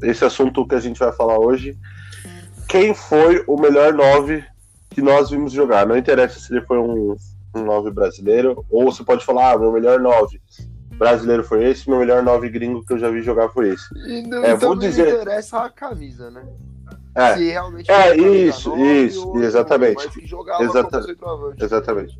esse 0.02 0.24
assunto 0.24 0.66
que 0.66 0.74
a 0.74 0.80
gente 0.80 0.98
vai 0.98 1.12
falar 1.12 1.38
hoje. 1.38 1.76
Quem 2.68 2.94
foi 2.94 3.42
o 3.48 3.58
melhor 3.60 3.92
9 3.92 4.44
que 4.90 5.00
nós 5.02 5.30
vimos 5.30 5.52
jogar? 5.52 5.86
Não 5.86 5.96
interessa 5.96 6.38
se 6.38 6.52
ele 6.52 6.64
foi 6.66 6.78
um, 6.78 7.16
um 7.56 7.64
9 7.64 7.90
brasileiro, 7.90 8.64
ou 8.70 8.84
você 8.92 9.02
pode 9.02 9.24
falar, 9.24 9.52
ah, 9.52 9.58
meu 9.58 9.72
melhor 9.72 9.98
9 9.98 10.40
brasileiro 10.96 11.42
foi 11.42 11.64
esse, 11.64 11.88
meu 11.88 11.98
melhor 11.98 12.22
9 12.22 12.48
gringo 12.50 12.84
que 12.84 12.92
eu 12.92 12.98
já 12.98 13.10
vi 13.10 13.22
jogar 13.22 13.48
foi 13.48 13.70
esse. 13.70 13.84
E 14.06 14.22
não, 14.28 14.44
É, 14.44 14.52
então 14.52 14.68
vou 14.70 14.76
dizer- 14.78 15.08
interessa 15.08 15.58
a 15.64 15.70
camisa, 15.70 16.30
né? 16.30 16.44
É, 17.14 17.34
Se 17.36 17.50
realmente 17.50 17.90
É, 17.90 18.16
isso, 18.16 18.76
isso, 18.76 19.28
ou- 19.28 19.42
exatamente. 19.42 20.06
Exata- 20.60 21.04
exatamente. 21.58 22.18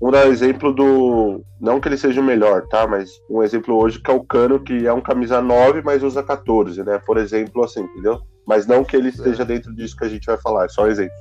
Vamos 0.00 0.18
dar 0.18 0.26
um 0.26 0.32
exemplo 0.32 0.72
do. 0.72 1.44
Não 1.60 1.80
que 1.80 1.88
ele 1.88 1.96
seja 1.96 2.20
o 2.20 2.24
melhor, 2.24 2.66
tá? 2.66 2.88
Mas 2.88 3.10
um 3.30 3.42
exemplo 3.42 3.76
hoje 3.76 4.00
que 4.00 4.10
é 4.10 4.14
o 4.14 4.24
Cano, 4.24 4.58
que 4.58 4.84
é 4.86 4.92
um 4.92 5.00
camisa 5.00 5.40
9, 5.40 5.80
mas 5.82 6.02
usa 6.02 6.22
14, 6.24 6.82
né? 6.82 6.98
Por 7.06 7.16
exemplo, 7.18 7.62
assim, 7.62 7.82
entendeu? 7.82 8.20
Mas 8.44 8.66
não 8.66 8.82
que 8.84 8.96
ele 8.96 9.10
esteja 9.10 9.44
dentro 9.44 9.72
disso 9.72 9.96
que 9.96 10.04
a 10.04 10.08
gente 10.08 10.26
vai 10.26 10.36
falar, 10.38 10.64
é 10.64 10.68
só 10.68 10.84
um 10.84 10.88
exemplo. 10.88 11.14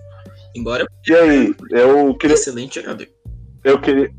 Embora 0.56 0.88
E 1.08 1.14
aí, 1.14 1.56
eu 1.70 2.16
queria. 2.16 2.34
excelente 2.34 2.82
jogador. 2.82 3.08
Eu 3.64 3.80
queria. 3.80 4.10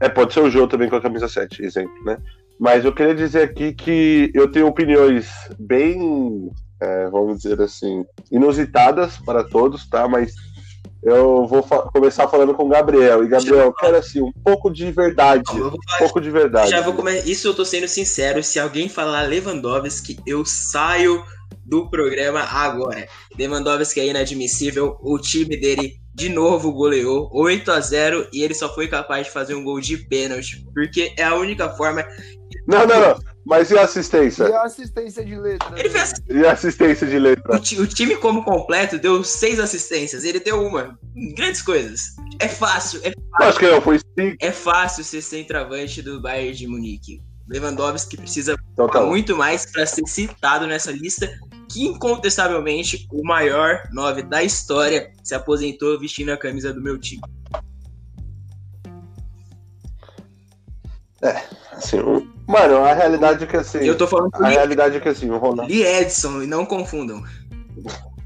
É, 0.00 0.08
pode 0.08 0.34
ser 0.34 0.40
o 0.40 0.50
Jô 0.50 0.66
também 0.68 0.90
com 0.90 0.96
a 0.96 1.00
camisa 1.00 1.26
7, 1.28 1.62
exemplo, 1.62 1.94
né? 2.04 2.18
Mas 2.58 2.84
eu 2.84 2.92
queria 2.92 3.14
dizer 3.14 3.42
aqui 3.42 3.72
que 3.72 4.30
eu 4.34 4.50
tenho 4.52 4.66
opiniões 4.66 5.30
bem, 5.58 6.50
é, 6.80 7.08
vamos 7.10 7.38
dizer 7.42 7.60
assim, 7.60 8.04
inusitadas 8.30 9.18
para 9.18 9.44
todos, 9.44 9.88
tá? 9.88 10.08
Mas 10.08 10.32
eu 11.02 11.46
vou 11.46 11.62
fa- 11.62 11.82
começar 11.92 12.28
falando 12.28 12.54
com 12.54 12.64
o 12.64 12.68
Gabriel. 12.68 13.24
E 13.24 13.28
Gabriel, 13.28 13.58
eu 13.66 13.72
quero 13.72 13.96
assim, 13.96 14.20
um 14.22 14.32
pouco 14.44 14.70
de 14.70 14.90
verdade. 14.92 15.42
Eu 15.50 15.70
vou 15.70 15.78
Um 15.78 15.82
falar 15.86 15.98
pouco 15.98 16.20
de 16.20 16.30
verdade. 16.30 16.70
Já 16.70 16.80
vou 16.82 16.92
começar. 16.94 17.26
Isso 17.28 17.48
eu 17.48 17.54
tô 17.54 17.64
sendo 17.64 17.88
sincero. 17.88 18.42
Se 18.42 18.58
alguém 18.58 18.88
falar 18.88 19.22
Lewandowski, 19.22 20.18
eu 20.26 20.44
saio 20.44 21.22
do 21.64 21.88
programa 21.88 22.40
agora. 22.40 23.06
Lewandowski 23.38 24.00
é 24.00 24.06
inadmissível. 24.08 24.96
O 25.00 25.18
time 25.18 25.56
dele 25.56 25.94
de 26.14 26.28
novo 26.28 26.72
goleou 26.72 27.30
8 27.32 27.70
a 27.70 27.80
0 27.80 28.26
e 28.32 28.42
ele 28.42 28.52
só 28.52 28.68
foi 28.74 28.88
capaz 28.88 29.26
de 29.26 29.32
fazer 29.32 29.54
um 29.54 29.64
gol 29.64 29.80
de 29.80 29.96
pênalti, 29.96 30.62
porque 30.74 31.14
é 31.16 31.22
a 31.24 31.34
única 31.36 31.68
forma. 31.70 32.04
Não, 32.70 32.86
não, 32.86 33.00
não. 33.00 33.20
Mas 33.44 33.70
e 33.70 33.78
a 33.78 33.82
assistência? 33.82 34.44
E 34.48 34.52
a 34.52 34.62
assistência 34.62 35.24
de 35.24 35.34
letra? 35.36 35.78
Ele 35.78 35.88
né? 35.88 35.98
fez 36.06 36.12
E 36.28 36.46
a 36.46 36.52
assistência 36.52 37.06
de 37.06 37.16
o, 37.16 37.20
letra? 37.20 37.58
ti- 37.58 37.80
o 37.80 37.86
time 37.86 38.16
como 38.16 38.44
completo 38.44 38.98
deu 38.98 39.24
seis 39.24 39.58
assistências, 39.58 40.24
ele 40.24 40.38
deu 40.40 40.62
uma. 40.62 40.98
Grandes 41.34 41.62
coisas. 41.62 42.00
É 42.38 42.48
fácil, 42.48 43.00
é, 43.02 43.08
Eu 43.08 43.46
Acho 43.46 43.58
que 43.58 43.66
não, 43.70 43.80
foi 43.80 43.98
cinco. 43.98 44.36
é 44.40 44.52
fácil 44.52 45.02
ser 45.02 45.22
centroavante 45.22 46.00
do 46.02 46.20
Bayern 46.20 46.54
de 46.56 46.66
Munique. 46.66 47.22
Lewandowski 47.48 48.16
precisa 48.16 48.54
Então 48.72 48.86
tá 48.88 49.00
muito 49.00 49.36
mais 49.36 49.66
para 49.66 49.84
ser 49.84 50.06
citado 50.06 50.66
nessa 50.68 50.92
lista, 50.92 51.28
que 51.68 51.84
incontestavelmente 51.84 53.08
o 53.10 53.24
maior 53.26 53.82
9 53.92 54.22
da 54.22 54.42
história 54.44 55.10
se 55.24 55.34
aposentou 55.34 55.98
vestindo 55.98 56.30
a 56.30 56.36
camisa 56.36 56.72
do 56.72 56.80
meu 56.80 56.96
time. 56.98 57.22
Assim, 61.82 61.98
Mano, 62.46 62.84
a 62.84 62.92
realidade 62.92 63.44
é 63.44 63.46
que 63.46 63.56
assim. 63.56 63.78
Eu 63.78 63.96
tô 63.96 64.06
falando 64.06 64.30
A 64.34 64.48
realidade 64.48 64.96
é 64.96 65.00
que 65.00 65.08
assim, 65.08 65.30
o 65.30 65.38
Ronaldo. 65.38 65.72
Lee 65.72 65.84
Edson, 65.84 66.42
e 66.42 66.46
não 66.46 66.66
confundam. 66.66 67.22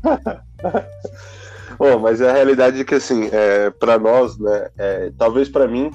Bom, 1.79 1.99
mas 1.99 2.23
a 2.23 2.33
realidade 2.33 2.81
é 2.81 2.85
que, 2.85 2.95
assim, 2.95 3.29
é, 3.33 3.71
para 3.71 3.99
nós, 3.99 4.39
né, 4.39 4.69
é, 4.79 5.13
talvez 5.19 5.49
pra 5.49 5.67
mim, 5.67 5.91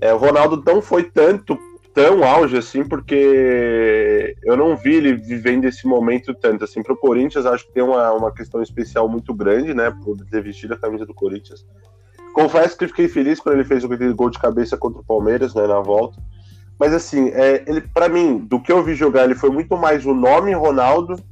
é, 0.00 0.12
o 0.12 0.18
Ronaldo 0.18 0.62
não 0.64 0.82
foi 0.82 1.04
tanto, 1.04 1.58
tão 1.94 2.22
auge, 2.22 2.58
assim, 2.58 2.84
porque 2.84 4.36
eu 4.44 4.56
não 4.56 4.76
vi 4.76 4.96
ele 4.96 5.14
vivendo 5.14 5.64
esse 5.64 5.86
momento 5.86 6.34
tanto, 6.34 6.64
assim, 6.64 6.82
pro 6.82 6.96
Corinthians, 6.96 7.46
acho 7.46 7.66
que 7.66 7.72
tem 7.72 7.82
uma, 7.82 8.12
uma 8.12 8.32
questão 8.32 8.62
especial 8.62 9.08
muito 9.08 9.32
grande, 9.32 9.72
né, 9.72 9.90
por 10.04 10.16
ter 10.30 10.42
vestido 10.42 10.74
a 10.74 10.78
camisa 10.78 11.06
do 11.06 11.14
Corinthians. 11.14 11.64
Confesso 12.34 12.76
que 12.76 12.86
fiquei 12.86 13.08
feliz 13.08 13.40
quando 13.40 13.56
ele 13.56 13.64
fez 13.64 13.84
aquele 13.84 14.12
gol 14.12 14.30
de 14.30 14.38
cabeça 14.38 14.76
contra 14.76 15.00
o 15.00 15.04
Palmeiras, 15.04 15.54
né, 15.54 15.66
na 15.66 15.80
volta. 15.80 16.20
Mas, 16.80 16.94
assim, 16.94 17.28
é, 17.28 17.62
ele, 17.66 17.82
para 17.82 18.08
mim, 18.08 18.38
do 18.38 18.58
que 18.58 18.72
eu 18.72 18.82
vi 18.82 18.94
jogar, 18.94 19.24
ele 19.24 19.34
foi 19.34 19.50
muito 19.50 19.76
mais 19.76 20.06
o 20.06 20.14
nome 20.14 20.54
Ronaldo 20.54 21.22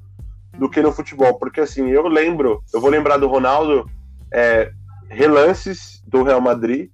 do 0.59 0.69
que 0.69 0.83
no 0.83 0.93
futebol. 0.93 1.39
Porque 1.39 1.63
assim, 1.63 1.89
eu 1.89 2.07
lembro, 2.07 2.63
eu 2.71 2.79
vou 2.79 2.91
lembrar 2.91 3.17
do 3.17 3.27
Ronaldo 3.27 3.89
é, 4.31 4.71
relances 5.09 6.03
do 6.07 6.23
Real 6.23 6.43
Madrid, 6.43 6.91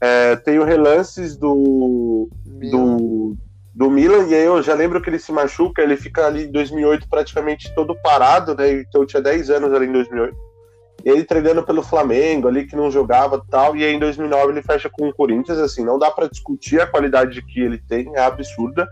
é, 0.00 0.34
tenho 0.34 0.64
relances 0.64 1.36
do, 1.36 2.28
do, 2.44 3.36
do 3.72 3.90
Milan, 3.90 4.26
e 4.26 4.34
aí 4.34 4.44
eu 4.44 4.60
já 4.60 4.74
lembro 4.74 5.00
que 5.00 5.08
ele 5.08 5.20
se 5.20 5.30
machuca, 5.30 5.80
ele 5.80 5.96
fica 5.96 6.26
ali 6.26 6.46
em 6.46 6.50
2008 6.50 7.08
praticamente 7.08 7.72
todo 7.76 7.94
parado, 8.02 8.56
né? 8.56 8.72
Então 8.72 9.02
eu 9.02 9.06
tinha 9.06 9.22
10 9.22 9.50
anos 9.50 9.72
ali 9.72 9.86
em 9.86 9.92
2008. 9.92 10.36
Ele 11.04 11.22
treinando 11.22 11.62
pelo 11.62 11.82
Flamengo 11.82 12.48
ali, 12.48 12.66
que 12.66 12.74
não 12.74 12.90
jogava 12.90 13.44
tal, 13.50 13.76
e 13.76 13.84
aí 13.84 13.94
em 13.94 13.98
2009 13.98 14.52
ele 14.52 14.62
fecha 14.62 14.88
com 14.88 15.08
o 15.08 15.14
Corinthians, 15.14 15.58
assim, 15.58 15.84
não 15.84 15.98
dá 15.98 16.10
para 16.10 16.28
discutir 16.28 16.80
a 16.80 16.86
qualidade 16.86 17.42
que 17.42 17.60
ele 17.60 17.78
tem, 17.78 18.10
é 18.14 18.20
absurda. 18.20 18.88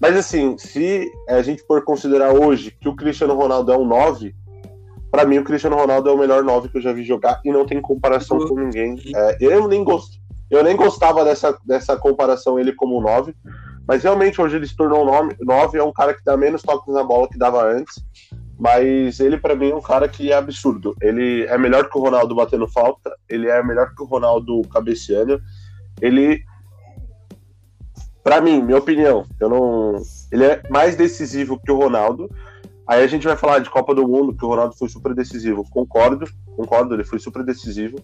Mas 0.00 0.16
assim, 0.16 0.56
se 0.56 1.10
a 1.28 1.42
gente 1.42 1.62
for 1.66 1.84
considerar 1.84 2.32
hoje 2.32 2.70
que 2.80 2.88
o 2.88 2.96
Cristiano 2.96 3.34
Ronaldo 3.34 3.72
é 3.72 3.76
um 3.76 3.86
9, 3.86 4.34
pra 5.10 5.24
mim 5.24 5.38
o 5.38 5.44
Cristiano 5.44 5.76
Ronaldo 5.76 6.08
é 6.08 6.12
o 6.12 6.18
melhor 6.18 6.42
9 6.42 6.68
que 6.68 6.78
eu 6.78 6.82
já 6.82 6.92
vi 6.92 7.04
jogar 7.04 7.40
e 7.44 7.52
não 7.52 7.66
tem 7.66 7.80
comparação 7.80 8.38
com 8.46 8.58
ninguém. 8.58 8.96
É, 9.14 9.36
eu 9.40 9.68
nem 9.68 9.84
gosto. 9.84 10.18
Eu 10.50 10.62
nem 10.62 10.76
gostava 10.76 11.24
dessa, 11.24 11.58
dessa 11.64 11.96
comparação 11.96 12.58
ele 12.58 12.72
como 12.72 13.00
9, 13.00 13.34
mas 13.86 14.02
realmente 14.02 14.40
hoje 14.40 14.56
ele 14.56 14.66
se 14.66 14.76
tornou 14.76 15.02
um 15.02 15.28
9, 15.40 15.78
é 15.78 15.82
um 15.82 15.92
cara 15.92 16.14
que 16.14 16.24
dá 16.24 16.36
menos 16.36 16.62
toques 16.62 16.94
na 16.94 17.02
bola 17.02 17.28
que 17.28 17.38
dava 17.38 17.64
antes. 17.64 18.04
Mas 18.58 19.20
ele, 19.20 19.36
pra 19.36 19.54
mim, 19.54 19.70
é 19.70 19.74
um 19.74 19.82
cara 19.82 20.08
que 20.08 20.32
é 20.32 20.34
absurdo. 20.34 20.94
Ele 21.00 21.44
é 21.44 21.58
melhor 21.58 21.88
que 21.88 21.98
o 21.98 22.00
Ronaldo 22.00 22.34
batendo 22.34 22.66
falta, 22.66 23.14
ele 23.28 23.48
é 23.48 23.62
melhor 23.62 23.94
que 23.94 24.02
o 24.02 24.06
Ronaldo 24.06 24.62
cabeceando. 24.72 25.40
Ele 26.00 26.42
Pra 28.26 28.40
mim, 28.40 28.60
minha 28.60 28.78
opinião, 28.78 29.24
eu 29.38 29.48
não. 29.48 30.02
Ele 30.32 30.44
é 30.44 30.60
mais 30.68 30.96
decisivo 30.96 31.60
que 31.64 31.70
o 31.70 31.78
Ronaldo. 31.78 32.28
Aí 32.84 33.04
a 33.04 33.06
gente 33.06 33.24
vai 33.24 33.36
falar 33.36 33.60
de 33.60 33.70
Copa 33.70 33.94
do 33.94 34.08
Mundo, 34.08 34.34
que 34.34 34.44
o 34.44 34.48
Ronaldo 34.48 34.74
foi 34.76 34.88
super 34.88 35.14
decisivo. 35.14 35.64
Concordo, 35.70 36.26
concordo, 36.56 36.92
ele 36.94 37.04
foi 37.04 37.20
super 37.20 37.44
decisivo. 37.44 38.00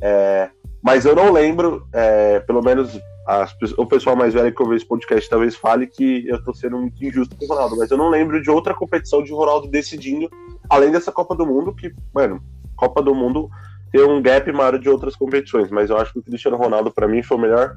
É, 0.00 0.48
mas 0.82 1.04
eu 1.04 1.14
não 1.14 1.30
lembro, 1.30 1.86
é, 1.92 2.40
pelo 2.40 2.62
menos 2.62 2.98
as, 3.30 3.54
o 3.78 3.86
pessoal 3.86 4.16
mais 4.16 4.34
velho 4.34 4.52
que 4.52 4.60
ouve 4.60 4.74
esse 4.74 4.84
podcast 4.84 5.30
talvez 5.30 5.54
fale 5.54 5.86
que 5.86 6.26
eu 6.26 6.42
tô 6.42 6.52
sendo 6.52 6.78
muito 6.78 7.04
injusto 7.04 7.36
com 7.36 7.44
o 7.44 7.48
Ronaldo, 7.48 7.76
mas 7.76 7.88
eu 7.88 7.96
não 7.96 8.08
lembro 8.08 8.42
de 8.42 8.50
outra 8.50 8.74
competição 8.74 9.22
de 9.22 9.30
Ronaldo 9.32 9.68
decidindo, 9.68 10.28
além 10.68 10.90
dessa 10.90 11.12
Copa 11.12 11.36
do 11.36 11.46
Mundo, 11.46 11.72
que, 11.72 11.94
mano, 12.12 12.42
Copa 12.74 13.00
do 13.00 13.14
Mundo 13.14 13.48
tem 13.92 14.02
um 14.02 14.20
gap 14.20 14.50
maior 14.50 14.76
de 14.80 14.88
outras 14.88 15.14
competições, 15.14 15.70
mas 15.70 15.90
eu 15.90 15.96
acho 15.96 16.12
que 16.12 16.18
o 16.18 16.22
Cristiano 16.22 16.56
Ronaldo, 16.56 16.90
para 16.90 17.06
mim, 17.06 17.22
foi 17.22 17.36
o 17.36 17.40
melhor 17.40 17.76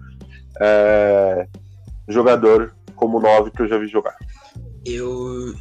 é, 0.60 1.48
jogador 2.08 2.74
como 2.96 3.20
9 3.20 3.52
que 3.52 3.62
eu 3.62 3.68
já 3.68 3.78
vi 3.78 3.88
jogar. 3.88 4.16
Eu, 4.84 5.54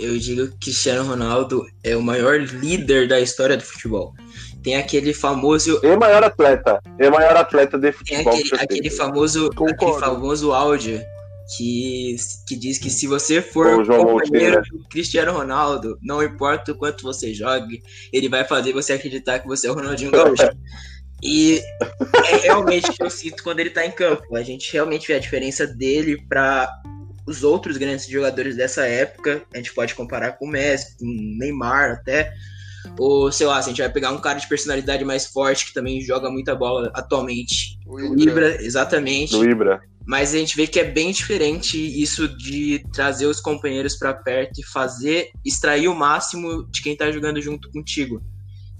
eu 0.00 0.18
digo 0.18 0.48
que 0.48 0.66
Cristiano 0.66 1.08
Ronaldo 1.08 1.66
é 1.84 1.96
o 1.96 2.02
maior 2.02 2.40
líder 2.40 3.08
da 3.08 3.20
história 3.20 3.56
do 3.56 3.62
futebol. 3.62 4.14
Tem 4.62 4.76
aquele 4.76 5.12
famoso. 5.14 5.80
E 5.82 5.96
maior 5.96 6.22
atleta. 6.24 6.80
E 6.98 7.10
maior 7.10 7.36
atleta 7.36 7.78
de 7.78 7.92
Tem 7.92 7.92
futebol. 7.92 8.32
aquele, 8.32 8.50
eu 8.52 8.58
aquele 8.58 8.90
sei. 8.90 8.98
famoso, 8.98 9.50
Concordo. 9.50 9.74
aquele 9.74 10.00
famoso 10.00 10.52
áudio 10.52 11.00
que, 11.56 12.16
que 12.46 12.56
diz 12.56 12.78
que 12.78 12.90
se 12.90 13.06
você 13.06 13.42
for 13.42 13.84
companheiro 13.86 14.62
do 14.70 14.88
Cristiano 14.88 15.32
Ronaldo, 15.32 15.98
não 16.02 16.22
importa 16.22 16.72
o 16.72 16.76
quanto 16.76 17.02
você 17.02 17.34
jogue, 17.34 17.82
ele 18.12 18.28
vai 18.28 18.44
fazer 18.44 18.72
você 18.72 18.92
acreditar 18.92 19.40
que 19.40 19.48
você 19.48 19.66
é 19.66 19.70
o 19.70 19.74
Ronaldinho 19.74 20.10
Gaúcho. 20.10 20.42
E 21.22 21.60
é 22.30 22.36
realmente 22.36 22.88
o 22.90 22.94
que 22.94 23.02
eu 23.02 23.10
sinto 23.10 23.42
quando 23.42 23.60
ele 23.60 23.68
tá 23.68 23.84
em 23.84 23.90
campo. 23.90 24.34
A 24.34 24.42
gente 24.42 24.72
realmente 24.72 25.06
vê 25.06 25.12
a 25.12 25.18
diferença 25.18 25.66
dele 25.66 26.16
para 26.26 26.66
os 27.30 27.44
outros 27.44 27.76
grandes 27.76 28.06
jogadores 28.06 28.56
dessa 28.56 28.84
época. 28.86 29.42
A 29.54 29.56
gente 29.56 29.72
pode 29.72 29.94
comparar 29.94 30.32
com 30.32 30.46
o 30.46 30.48
Messi, 30.48 30.96
com 30.98 31.04
o 31.04 31.38
Neymar 31.38 31.92
até. 31.92 32.32
Ou, 32.98 33.30
sei 33.30 33.46
lá, 33.46 33.60
se 33.62 33.68
a 33.68 33.72
gente 33.72 33.82
vai 33.82 33.92
pegar 33.92 34.10
um 34.10 34.20
cara 34.20 34.38
de 34.38 34.48
personalidade 34.48 35.04
mais 35.04 35.26
forte 35.26 35.66
que 35.66 35.74
também 35.74 36.00
joga 36.00 36.30
muita 36.30 36.54
bola 36.54 36.90
atualmente. 36.94 37.78
O 37.86 37.94
O 37.94 38.20
Ibra. 38.20 38.62
Exatamente. 38.62 39.32
Do 39.32 39.48
Ibra. 39.48 39.80
Mas 40.06 40.34
a 40.34 40.38
gente 40.38 40.56
vê 40.56 40.66
que 40.66 40.80
é 40.80 40.84
bem 40.84 41.12
diferente 41.12 41.78
isso 41.78 42.26
de 42.26 42.84
trazer 42.92 43.26
os 43.26 43.40
companheiros 43.40 43.96
pra 43.96 44.12
perto 44.12 44.60
e 44.60 44.64
fazer 44.64 45.28
extrair 45.44 45.88
o 45.88 45.94
máximo 45.94 46.66
de 46.70 46.82
quem 46.82 46.96
tá 46.96 47.12
jogando 47.12 47.40
junto 47.40 47.70
contigo. 47.70 48.20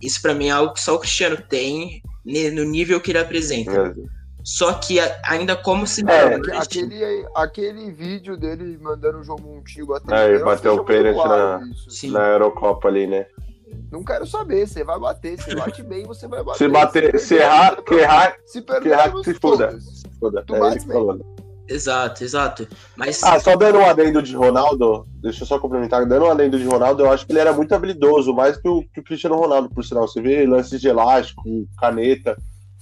Isso 0.02 0.20
pra 0.20 0.34
mim 0.34 0.48
é 0.48 0.50
algo 0.50 0.72
que 0.72 0.80
só 0.80 0.94
o 0.94 0.98
Cristiano 0.98 1.36
tem 1.36 2.02
no 2.24 2.64
nível 2.64 3.00
que 3.00 3.12
ele 3.12 3.18
apresenta. 3.18 3.94
É. 3.96 4.19
Só 4.52 4.72
que 4.74 4.98
ainda 5.24 5.54
como 5.54 5.86
se 5.86 6.02
É, 6.10 6.34
Aque- 6.34 6.50
Aquele, 6.50 7.26
aquele 7.36 7.90
vídeo 7.92 8.36
dele 8.36 8.76
mandando 8.82 9.18
o 9.18 9.22
João 9.22 9.38
Montinho 9.38 9.86
bater 9.86 10.12
É, 10.12 10.28
ele 10.30 10.40
eu 10.40 10.44
bateu 10.44 10.74
o 10.74 10.84
pênalti 10.84 11.16
na- 11.28 11.60
isso. 11.86 12.10
Na 12.12 12.26
Eurocopa 12.26 12.88
ali, 12.88 13.06
né? 13.06 13.26
Não 13.92 14.02
quero 14.02 14.26
saber, 14.26 14.66
você 14.66 14.82
vai 14.82 14.98
bater. 14.98 15.36
Você 15.40 15.54
bate 15.54 15.82
bem, 15.84 16.04
você 16.04 16.26
vai 16.26 16.42
bater. 16.42 16.58
Se 16.58 16.68
bater, 16.68 17.20
se 17.20 17.34
errar, 17.36 17.80
que 17.80 17.94
errar, 17.94 18.34
Se 18.44 18.60
que 18.60 18.66
perder, 18.66 18.98
se 19.24 19.34
foda. 19.34 19.68
foda-se. 19.68 20.02
foda. 20.18 20.44
Tu 20.44 20.56
É 20.56 20.58
bate 20.58 20.72
ele 20.72 20.80
que 20.80 20.86
bem. 20.88 20.96
falou. 20.96 21.36
Exato, 21.68 22.24
exato. 22.24 22.68
Mas 22.96 23.22
Ah, 23.22 23.38
só 23.38 23.54
dando 23.54 23.78
um 23.78 23.86
adendo 23.88 24.20
de 24.20 24.34
Ronaldo, 24.34 25.06
deixa 25.22 25.44
eu 25.44 25.46
só 25.46 25.60
complementar, 25.60 26.04
dando 26.04 26.24
um 26.26 26.30
adendo 26.30 26.58
de 26.58 26.64
Ronaldo, 26.66 27.04
eu 27.04 27.12
acho 27.12 27.24
que 27.24 27.30
ele 27.32 27.38
era 27.38 27.52
muito 27.52 27.72
habilidoso, 27.72 28.34
mais 28.34 28.56
que 28.56 28.68
o, 28.68 28.82
que 28.92 28.98
o 28.98 29.04
Cristiano 29.04 29.36
Ronaldo, 29.36 29.70
por 29.70 29.84
sinal. 29.84 30.08
Você 30.08 30.20
vê 30.20 30.44
lances 30.44 30.80
de 30.80 30.88
elástico, 30.88 31.40
caneta. 31.78 32.36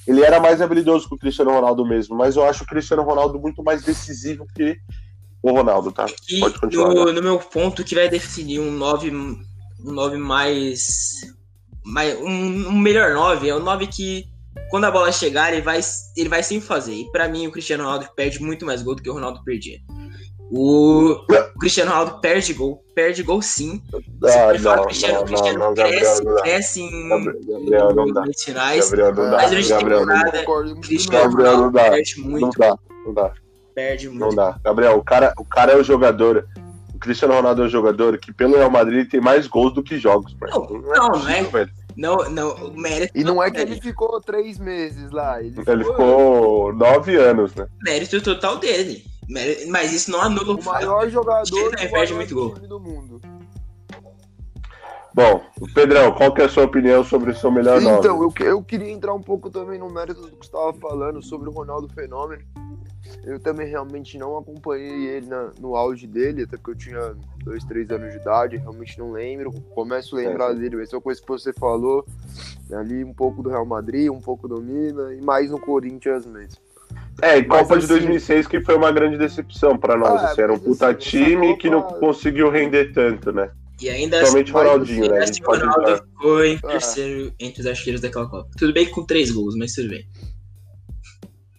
Ele 0.08 0.22
era 0.22 0.40
mais 0.40 0.62
habilidoso 0.62 1.06
que 1.06 1.14
o 1.14 1.18
Cristiano 1.18 1.50
Ronaldo 1.50 1.84
mesmo, 1.84 2.16
mas 2.16 2.34
eu 2.34 2.42
acho 2.44 2.64
o 2.64 2.66
Cristiano 2.66 3.02
Ronaldo 3.02 3.38
muito 3.38 3.62
mais 3.62 3.82
decisivo 3.82 4.46
que 4.56 4.78
o 5.42 5.52
Ronaldo, 5.52 5.92
tá? 5.92 6.06
E 6.28 6.40
Pode 6.40 6.58
continuar. 6.58 6.94
no, 6.94 7.04
né? 7.04 7.12
no 7.12 7.22
meu 7.22 7.38
ponto, 7.38 7.84
que 7.84 7.94
vai 7.94 8.08
definir 8.08 8.58
um 8.58 8.72
9, 8.72 9.10
um 9.10 9.38
9 9.84 10.16
mais. 10.16 11.10
mais 11.84 12.18
um, 12.18 12.68
um 12.68 12.78
melhor 12.78 13.12
9 13.12 13.48
é 13.48 13.54
o 13.54 13.60
9 13.60 13.86
que, 13.86 14.24
quando 14.70 14.84
a 14.84 14.90
bola 14.90 15.12
chegar, 15.12 15.52
ele 15.52 15.60
vai, 15.60 15.78
ele 16.16 16.28
vai 16.30 16.42
sempre 16.42 16.66
fazer. 16.66 16.94
E 16.94 17.12
pra 17.12 17.28
mim, 17.28 17.46
o 17.46 17.52
Cristiano 17.52 17.84
Ronaldo 17.84 18.08
perde 18.16 18.40
muito 18.40 18.64
mais 18.64 18.82
gol 18.82 18.94
do 18.94 19.02
que 19.02 19.10
o 19.10 19.14
Ronaldo 19.14 19.44
perdia. 19.44 19.78
O, 20.50 21.12
o 21.12 21.58
Cristiano 21.60 21.90
Ronaldo 21.90 22.20
perde 22.20 22.54
gol, 22.54 22.82
perde 22.94 23.22
gol 23.22 23.42
sim. 23.42 23.82
Ah, 24.24 24.58
falar 24.58 24.58
não, 24.58 24.74
que 24.76 24.80
o 24.80 24.86
Cristiano, 24.86 25.14
não, 25.18 25.24
Cristiano 25.26 25.58
não, 25.58 25.66
não, 25.66 25.74
cresce, 25.74 26.24
não 26.24 26.36
cresce 26.36 26.80
em 26.80 27.08
Gabriel, 27.08 27.34
Gabriel, 27.46 27.94
não 27.94 28.12
dá. 28.12 28.24
nos 28.24 28.42
finais. 28.42 28.90
Gabriel, 28.90 29.14
não 29.14 29.30
dá. 29.30 29.36
Mas 29.36 29.50
durante 29.50 29.72
a 29.72 29.76
Gabriel, 29.76 30.06
não 30.06 30.30
temporada, 30.30 30.80
Cristiano 30.80 31.24
não. 31.24 31.30
Gabriel, 31.30 31.52
não 31.52 31.56
Ronaldo 31.58 31.76
dá. 31.78 31.90
perde 31.90 32.20
Não 32.20 32.30
muito, 32.30 32.58
dá, 32.58 32.78
não 33.04 33.14
dá. 33.14 33.32
perde 33.74 34.08
muito. 34.08 34.20
Não 34.20 34.34
dá. 34.34 34.58
Gabriel, 34.64 34.96
o 34.96 35.04
cara, 35.04 35.34
o 35.38 35.44
cara 35.44 35.72
é 35.72 35.76
o 35.76 35.84
jogador. 35.84 36.48
O 36.94 36.98
Cristiano 36.98 37.34
Ronaldo 37.34 37.62
é 37.62 37.66
o 37.66 37.68
jogador 37.68 38.18
que, 38.18 38.32
pelo 38.32 38.56
Real 38.56 38.70
Madrid, 38.70 39.08
tem 39.08 39.20
mais 39.20 39.46
gols 39.46 39.74
do 39.74 39.82
que 39.82 39.98
jogos. 39.98 40.34
Não, 40.40 40.66
não 40.66 40.94
é. 40.94 41.10
possível, 41.10 41.50
velho. 41.50 41.70
Não, 41.96 42.16
não, 42.30 42.54
o 42.54 42.80
mérito 42.80 43.12
E 43.18 43.24
não 43.24 43.42
é 43.42 43.50
que 43.50 43.60
ele 43.60 43.80
ficou 43.80 44.20
três 44.20 44.56
meses 44.56 45.10
lá. 45.10 45.42
Ele, 45.42 45.60
Ele 45.66 45.84
ficou 45.84 46.72
nove 46.72 47.16
anos, 47.16 47.52
né? 47.56 47.66
mérito 47.82 48.20
total 48.22 48.56
dele. 48.58 49.04
Mas 49.68 49.92
isso 49.92 50.10
não 50.10 50.20
anula 50.22 50.54
o 50.54 50.64
maior 50.64 51.08
jogador 51.10 51.70
maior 51.76 51.90
perde 51.90 52.14
muito 52.14 52.34
gol. 52.34 52.54
do 52.54 52.80
mundo. 52.80 53.20
Bom, 55.14 55.42
Pedrão, 55.74 56.12
qual 56.12 56.32
que 56.32 56.40
é 56.42 56.44
a 56.44 56.48
sua 56.48 56.64
opinião 56.64 57.02
sobre 57.02 57.30
o 57.32 57.34
seu 57.36 57.50
melhor 57.50 57.80
nome? 57.80 57.98
Então, 57.98 58.22
eu, 58.22 58.30
que- 58.30 58.42
eu 58.44 58.62
queria 58.62 58.90
entrar 58.90 59.12
um 59.14 59.22
pouco 59.22 59.50
também 59.50 59.78
no 59.78 59.90
mérito 59.90 60.20
do 60.20 60.28
que 60.28 60.36
você 60.36 60.44
estava 60.44 60.72
falando 60.74 61.20
sobre 61.22 61.48
o 61.48 61.52
Ronaldo 61.52 61.88
Fenômeno. 61.92 62.42
Eu 63.24 63.40
também 63.40 63.66
realmente 63.66 64.16
não 64.16 64.38
acompanhei 64.38 65.06
ele 65.08 65.26
na- 65.26 65.50
no 65.58 65.74
auge 65.76 66.06
dele, 66.06 66.44
até 66.44 66.56
porque 66.56 66.70
eu 66.70 66.76
tinha 66.76 67.16
dois, 67.44 67.64
três 67.64 67.90
anos 67.90 68.12
de 68.12 68.18
idade, 68.20 68.56
realmente 68.58 68.98
não 68.98 69.10
lembro. 69.10 69.50
Começo 69.74 70.14
a 70.14 70.18
lembrar 70.20 70.52
É, 70.52 70.54
dele, 70.54 70.76
mas 70.76 70.92
uma 70.92 71.00
coisa 71.00 71.20
que 71.20 71.26
você 71.26 71.52
falou, 71.52 72.06
ali 72.72 73.02
um 73.02 73.12
pouco 73.14 73.42
do 73.42 73.48
Real 73.48 73.66
Madrid, 73.66 74.08
um 74.10 74.20
pouco 74.20 74.46
do 74.46 74.60
Milan 74.60 75.14
e 75.14 75.20
mais 75.20 75.50
no 75.50 75.58
Corinthians 75.58 76.26
mesmo. 76.26 76.60
É, 77.20 77.38
e 77.38 77.46
Mas, 77.46 77.60
Copa 77.62 77.78
de 77.78 77.84
assim- 77.84 77.94
2006 77.94 78.46
que 78.46 78.60
foi 78.60 78.76
uma 78.76 78.92
grande 78.92 79.18
decepção 79.18 79.76
pra 79.76 79.96
nós. 79.96 80.22
Ah, 80.22 80.26
assim, 80.30 80.40
era 80.42 80.52
um 80.52 80.58
puta 80.58 80.88
assim, 80.88 80.98
time 80.98 81.56
que 81.56 81.68
não 81.68 81.82
Copa- 81.82 81.98
conseguiu 81.98 82.50
render 82.50 82.92
tanto, 82.92 83.32
né? 83.32 83.50
E 83.80 83.88
ainda 83.88 84.18
Principalmente 84.18 84.52
mas 84.52 84.62
Ronaldinho, 84.66 85.04
assim, 85.04 85.12
né? 85.12 85.18
Assim, 85.24 85.42
Ronaldo 85.44 86.44
em 86.44 86.56
Ah. 86.62 86.68
terceiro 86.68 87.32
entre 87.38 87.60
os 87.60 87.66
artilheiros 87.66 88.00
daquela 88.00 88.28
Copa. 88.28 88.48
Tudo 88.56 88.72
bem 88.72 88.88
com 88.90 89.04
três 89.04 89.30
gols, 89.30 89.54
mas 89.56 89.72
tudo 89.74 89.88
bem. 89.88 90.06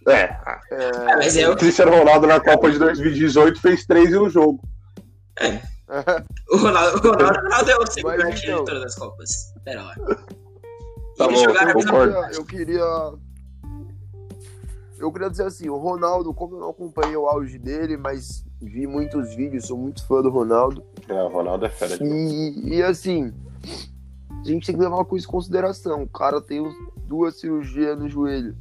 É, 0.08 0.24
É, 0.72 1.16
mas 1.18 1.38
é 1.38 1.48
o 1.50 1.56
Cristiano 1.56 1.92
Ronaldo 1.92 2.26
na 2.26 2.40
Copa 2.40 2.72
de 2.72 2.80
2018 2.80 3.62
fez 3.62 3.86
três 3.86 4.10
em 4.12 4.18
um 4.18 4.30
jogo. 4.30 4.60
O 6.52 6.58
Ronaldo, 6.58 6.98
o 6.98 7.12
Ronaldo, 7.12 7.40
o 7.40 7.42
Ronaldo 7.44 7.72
é 7.72 7.78
o 7.78 7.88
segundo 7.92 8.22
artilheiro 8.22 8.36
então- 8.62 8.64
de 8.64 8.72
todas 8.72 8.84
as 8.84 8.96
Copas. 8.96 9.30
Pera 9.64 9.84
lá. 9.84 9.96
Tá 9.96 11.26
Eles 11.26 11.40
bom, 11.40 11.44
jogaram 11.46 11.68
a 11.68 11.72
eu, 11.72 11.76
mesma 11.76 11.92
concordo. 11.92 12.14
queria, 12.14 12.38
eu 12.38 12.46
queria. 12.46 13.29
Eu 15.00 15.12
queria 15.12 15.30
dizer 15.30 15.46
assim, 15.46 15.70
o 15.70 15.78
Ronaldo, 15.78 16.34
como 16.34 16.56
eu 16.56 16.60
não 16.60 16.70
acompanhei 16.70 17.16
o 17.16 17.28
auge 17.28 17.58
dele, 17.58 17.96
mas 17.96 18.46
vi 18.62 18.86
muitos 18.86 19.34
vídeos, 19.34 19.68
sou 19.68 19.78
muito 19.78 20.06
fã 20.06 20.22
do 20.22 20.30
Ronaldo. 20.30 20.84
É, 21.08 21.24
o 21.24 21.30
Ronaldo 21.30 21.66
é 21.66 21.70
fera. 21.70 21.98
E, 22.04 22.76
e, 22.76 22.84
assim, 22.84 23.34
a 24.30 24.44
gente 24.44 24.66
tem 24.66 24.76
que 24.76 24.82
levar 24.82 24.98
uma 24.98 25.06
coisa 25.06 25.26
em 25.26 25.30
consideração. 25.30 26.04
O 26.04 26.10
cara 26.10 26.42
tem 26.42 26.62
duas 27.08 27.40
cirurgias 27.40 27.98
no 27.98 28.10
joelho. 28.10 28.58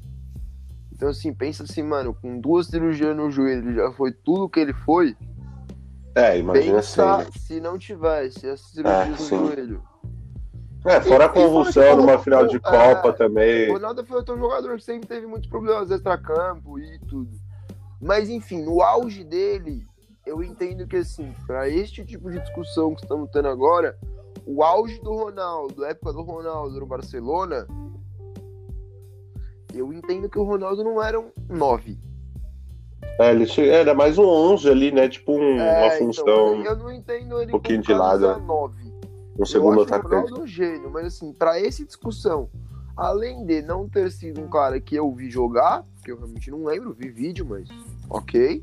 Então, 0.92 1.08
assim, 1.08 1.32
pensa 1.34 1.64
assim, 1.64 1.82
mano, 1.82 2.14
com 2.14 2.40
duas 2.40 2.68
cirurgias 2.68 3.16
no 3.16 3.30
joelho, 3.30 3.74
já 3.74 3.92
foi 3.92 4.12
tudo 4.12 4.48
que 4.48 4.60
ele 4.60 4.72
foi. 4.72 5.16
É, 6.14 6.38
imagina 6.38 6.78
assim. 6.78 6.96
pensa 6.96 7.18
né? 7.18 7.26
se 7.36 7.60
não 7.60 7.78
tivesse 7.78 8.48
as 8.48 8.60
cirurgias 8.60 9.08
no 9.10 9.16
sim. 9.16 9.38
joelho. 9.38 9.82
É, 10.84 11.00
fora 11.00 11.26
a 11.26 11.28
convulsão 11.28 11.96
numa 11.96 12.18
final 12.18 12.46
de 12.46 12.56
é, 12.56 12.60
Copa 12.60 13.08
O 13.08 13.12
também. 13.12 13.70
Ronaldo 13.70 14.04
foi 14.06 14.16
outro 14.18 14.38
jogador 14.38 14.76
que 14.76 14.84
sempre 14.84 15.08
teve 15.08 15.26
muitos 15.26 15.48
problemas 15.48 15.90
extra-campo 15.90 16.78
e 16.78 16.98
tudo. 17.00 17.36
Mas, 18.00 18.28
enfim, 18.30 18.62
no 18.62 18.80
auge 18.80 19.24
dele, 19.24 19.84
eu 20.24 20.42
entendo 20.42 20.86
que, 20.86 20.96
assim, 20.96 21.34
para 21.46 21.68
este 21.68 22.04
tipo 22.04 22.30
de 22.30 22.38
discussão 22.40 22.94
que 22.94 23.02
estamos 23.02 23.28
tendo 23.30 23.48
agora, 23.48 23.98
o 24.46 24.62
auge 24.62 25.00
do 25.00 25.12
Ronaldo, 25.12 25.84
a 25.84 25.88
época 25.88 26.12
do 26.12 26.22
Ronaldo 26.22 26.78
no 26.78 26.86
Barcelona, 26.86 27.66
eu 29.74 29.92
entendo 29.92 30.28
que 30.28 30.38
o 30.38 30.44
Ronaldo 30.44 30.84
não 30.84 31.02
era 31.02 31.18
um 31.18 31.30
9. 31.48 31.98
É, 33.20 33.32
ele 33.32 33.68
era 33.68 33.94
mais 33.94 34.16
um 34.16 34.24
11 34.24 34.70
ali, 34.70 34.92
né? 34.92 35.08
Tipo 35.08 35.32
um- 35.32 35.54
uma 35.56 35.62
É, 35.64 35.98
função, 35.98 36.60
então, 36.60 36.64
eu 36.64 36.76
não 36.76 36.92
entendo 36.92 37.36
ele 37.42 37.48
um 37.48 37.52
pouquinho 37.52 37.82
de 37.82 37.92
lado, 37.92 38.20
camisa 38.28 38.46
9. 38.46 38.87
Um 39.38 39.46
segundo 39.46 39.80
acho 39.80 39.80
o 39.80 39.94
atacante. 39.94 40.14
Ronaldo 40.30 40.42
um 40.42 40.46
gênio, 40.46 40.90
mas 40.90 41.06
assim, 41.06 41.32
pra 41.32 41.60
essa 41.60 41.84
discussão, 41.84 42.48
além 42.96 43.44
de 43.44 43.62
não 43.62 43.88
ter 43.88 44.10
sido 44.10 44.40
um 44.40 44.48
cara 44.48 44.80
que 44.80 44.96
eu 44.96 45.10
vi 45.14 45.30
jogar, 45.30 45.84
que 46.04 46.10
eu 46.10 46.16
realmente 46.16 46.50
não 46.50 46.64
lembro, 46.64 46.92
vi 46.92 47.08
vídeo, 47.08 47.46
mas 47.48 47.68
ok. 48.10 48.62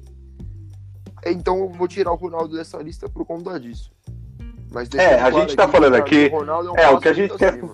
Então 1.25 1.57
eu 1.59 1.69
vou 1.69 1.87
tirar 1.87 2.11
o 2.11 2.15
Ronaldo 2.15 2.55
dessa 2.55 2.77
lista 2.77 3.09
por 3.09 3.25
conta 3.25 3.59
disso. 3.59 3.91
Mas 4.71 4.89
É, 4.95 5.15
a 5.21 5.31
gente 5.31 5.55
tá 5.55 5.67
falando 5.67 5.95
aqui- 5.95 6.29
o 6.31 6.37
um 6.71 6.77
é, 6.77 6.89
o 6.89 6.99
que 6.99 7.07
a 7.07 7.13
gente 7.13 7.35
quer- 7.37 7.53
acima. 7.53 7.71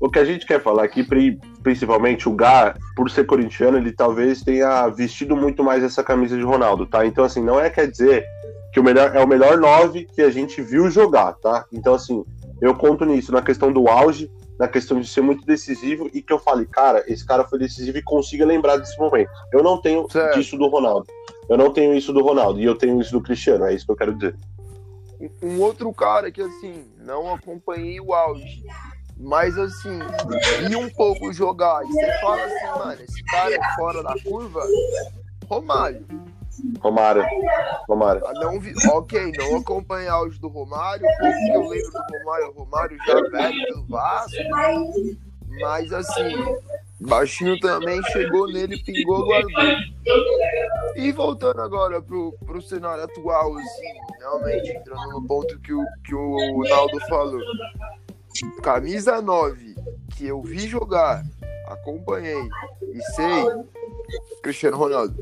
O 0.00 0.10
que 0.10 0.18
a 0.18 0.24
gente 0.24 0.44
quer 0.44 0.60
falar 0.60 0.84
aqui, 0.84 1.02
pri- 1.02 1.40
principalmente 1.62 2.28
o 2.28 2.32
Gá, 2.34 2.76
por 2.94 3.08
ser 3.10 3.24
corintiano, 3.24 3.78
ele 3.78 3.90
talvez 3.92 4.42
tenha 4.42 4.86
vestido 4.88 5.34
muito 5.34 5.64
mais 5.64 5.82
essa 5.82 6.04
camisa 6.04 6.36
de 6.36 6.42
Ronaldo, 6.42 6.84
tá? 6.84 7.06
Então, 7.06 7.24
assim, 7.24 7.42
não 7.42 7.58
é 7.58 7.70
quer 7.70 7.90
dizer 7.90 8.26
que 8.72 8.78
o 8.78 8.82
melhor 8.84 9.14
é 9.16 9.24
o 9.24 9.26
melhor 9.26 9.56
9 9.56 10.04
que 10.04 10.20
a 10.20 10.30
gente 10.30 10.60
viu 10.60 10.90
jogar, 10.90 11.32
tá? 11.34 11.64
Então, 11.72 11.94
assim, 11.94 12.22
eu 12.60 12.74
conto 12.74 13.04
nisso, 13.04 13.32
na 13.32 13.42
questão 13.42 13.72
do 13.72 13.88
auge, 13.88 14.30
na 14.58 14.68
questão 14.68 15.00
de 15.00 15.08
ser 15.08 15.20
muito 15.20 15.44
decisivo 15.44 16.08
e 16.12 16.22
que 16.22 16.32
eu 16.32 16.38
fale, 16.38 16.64
cara, 16.66 17.04
esse 17.06 17.26
cara 17.26 17.44
foi 17.44 17.58
decisivo 17.58 17.98
e 17.98 18.02
consiga 18.02 18.46
lembrar 18.46 18.76
desse 18.76 18.98
momento. 18.98 19.30
Eu 19.52 19.62
não 19.62 19.80
tenho 19.80 20.08
Certo. 20.10 20.38
disso 20.38 20.56
do 20.56 20.68
Ronaldo. 20.68 21.06
Eu 21.48 21.58
não 21.58 21.72
tenho 21.72 21.94
isso 21.94 22.12
do 22.12 22.22
Ronaldo 22.22 22.60
e 22.60 22.64
eu 22.64 22.74
tenho 22.76 23.00
isso 23.00 23.12
do 23.12 23.20
Cristiano, 23.20 23.64
é 23.64 23.74
isso 23.74 23.84
que 23.84 23.92
eu 23.92 23.96
quero 23.96 24.14
dizer. 24.14 24.36
Um 25.42 25.60
outro 25.60 25.92
cara 25.92 26.30
que, 26.30 26.40
assim, 26.40 26.84
não 26.98 27.32
acompanhei 27.34 28.00
o 28.00 28.12
auge, 28.12 28.62
mas, 29.16 29.56
assim, 29.58 29.98
vi 30.66 30.76
um 30.76 30.88
pouco 30.90 31.32
jogar. 31.32 31.82
E 31.84 31.88
você 31.88 32.20
fala 32.20 32.44
assim, 32.44 32.78
mano, 32.78 33.02
esse 33.02 33.24
cara 33.24 33.54
é 33.54 33.76
fora 33.76 34.02
da 34.02 34.14
curva, 34.22 34.60
Romário. 35.48 36.04
Romário. 36.80 37.24
Romário. 37.88 38.22
Ah, 38.26 38.32
Não 38.34 38.58
vi, 38.58 38.72
ok, 38.90 39.32
não 39.36 39.56
acompanhei 39.56 40.08
áudio 40.08 40.40
do 40.40 40.48
Romário, 40.48 41.06
pouco 41.18 41.36
que 41.38 41.52
eu 41.52 41.68
lembro 41.68 41.90
do 41.92 42.18
Romário, 42.18 42.52
Romário 42.54 42.98
já 43.06 43.14
velho 43.14 43.66
pelo 43.66 43.86
Vasco, 43.86 44.36
mas 45.60 45.92
assim, 45.92 46.56
baixinho 47.00 47.58
também 47.60 48.02
chegou 48.04 48.46
nele, 48.50 48.82
pingou, 48.82 49.24
guardou. 49.24 49.50
E 50.96 51.12
voltando 51.12 51.60
agora 51.60 52.00
pro, 52.00 52.32
pro 52.44 52.62
cenário 52.62 53.04
atual, 53.04 53.56
assim, 53.56 54.18
realmente 54.18 54.70
entrando 54.70 55.08
no 55.10 55.26
ponto 55.26 55.58
que 55.60 55.72
o, 55.72 55.84
que 56.04 56.14
o 56.14 56.62
Naldo 56.68 57.00
falou. 57.08 57.40
Camisa 58.62 59.20
9, 59.22 59.74
que 60.16 60.26
eu 60.26 60.42
vi 60.42 60.66
jogar, 60.66 61.22
acompanhei 61.68 62.48
e 62.82 63.02
sei, 63.12 63.44
Cristiano 64.42 64.76
Ronaldo. 64.76 65.14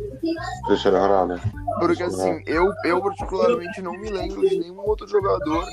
Cristiano 0.66 0.99
Ronaldo. 0.99 1.40
Porque 1.79 2.03
assim, 2.03 2.42
eu, 2.47 2.73
eu 2.85 3.01
particularmente 3.03 3.81
não 3.83 3.92
me 3.92 4.11
lembro 4.11 4.40
de 4.49 4.59
nenhum 4.59 4.81
outro 4.81 5.07
jogador 5.09 5.64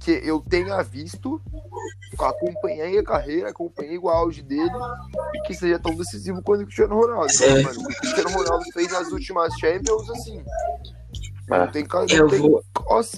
que 0.00 0.10
eu 0.24 0.40
tenha 0.40 0.82
visto, 0.82 1.40
acompanhei 2.18 2.98
a 2.98 3.04
carreira, 3.04 3.50
acompanhei 3.50 3.96
o 3.98 4.08
auge 4.08 4.42
dele, 4.42 4.70
e 5.34 5.40
que 5.46 5.54
seja 5.54 5.78
tão 5.78 5.94
decisivo 5.94 6.42
quanto 6.42 6.62
o 6.62 6.64
Cristiano 6.64 6.96
Ronaldo. 6.96 7.32
É. 7.42 7.62
Mano, 7.62 7.80
o 7.80 7.84
Cristiano 7.84 8.30
Ronaldo 8.30 8.64
fez 8.72 8.90
nas 8.90 9.12
últimas 9.12 9.54
Champions, 9.60 10.10
assim. 10.10 10.42
É. 11.50 11.58
Não 11.58 11.70
tem 11.70 11.84
cara. 11.84 12.06
Eu 12.10 12.22
não 12.24 12.28
tem- 12.28 12.40
vou- 12.40 12.62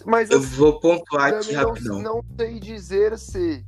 Mas 0.06 0.30
Eu 0.30 0.38
assim, 0.38 0.46
vou 0.56 0.78
pontuar 0.80 1.32
aqui 1.34 1.40
também 1.48 1.56
não, 1.56 1.68
rapidão. 1.68 2.02
não 2.02 2.24
sei 2.38 2.60
dizer 2.60 3.18
se 3.18 3.64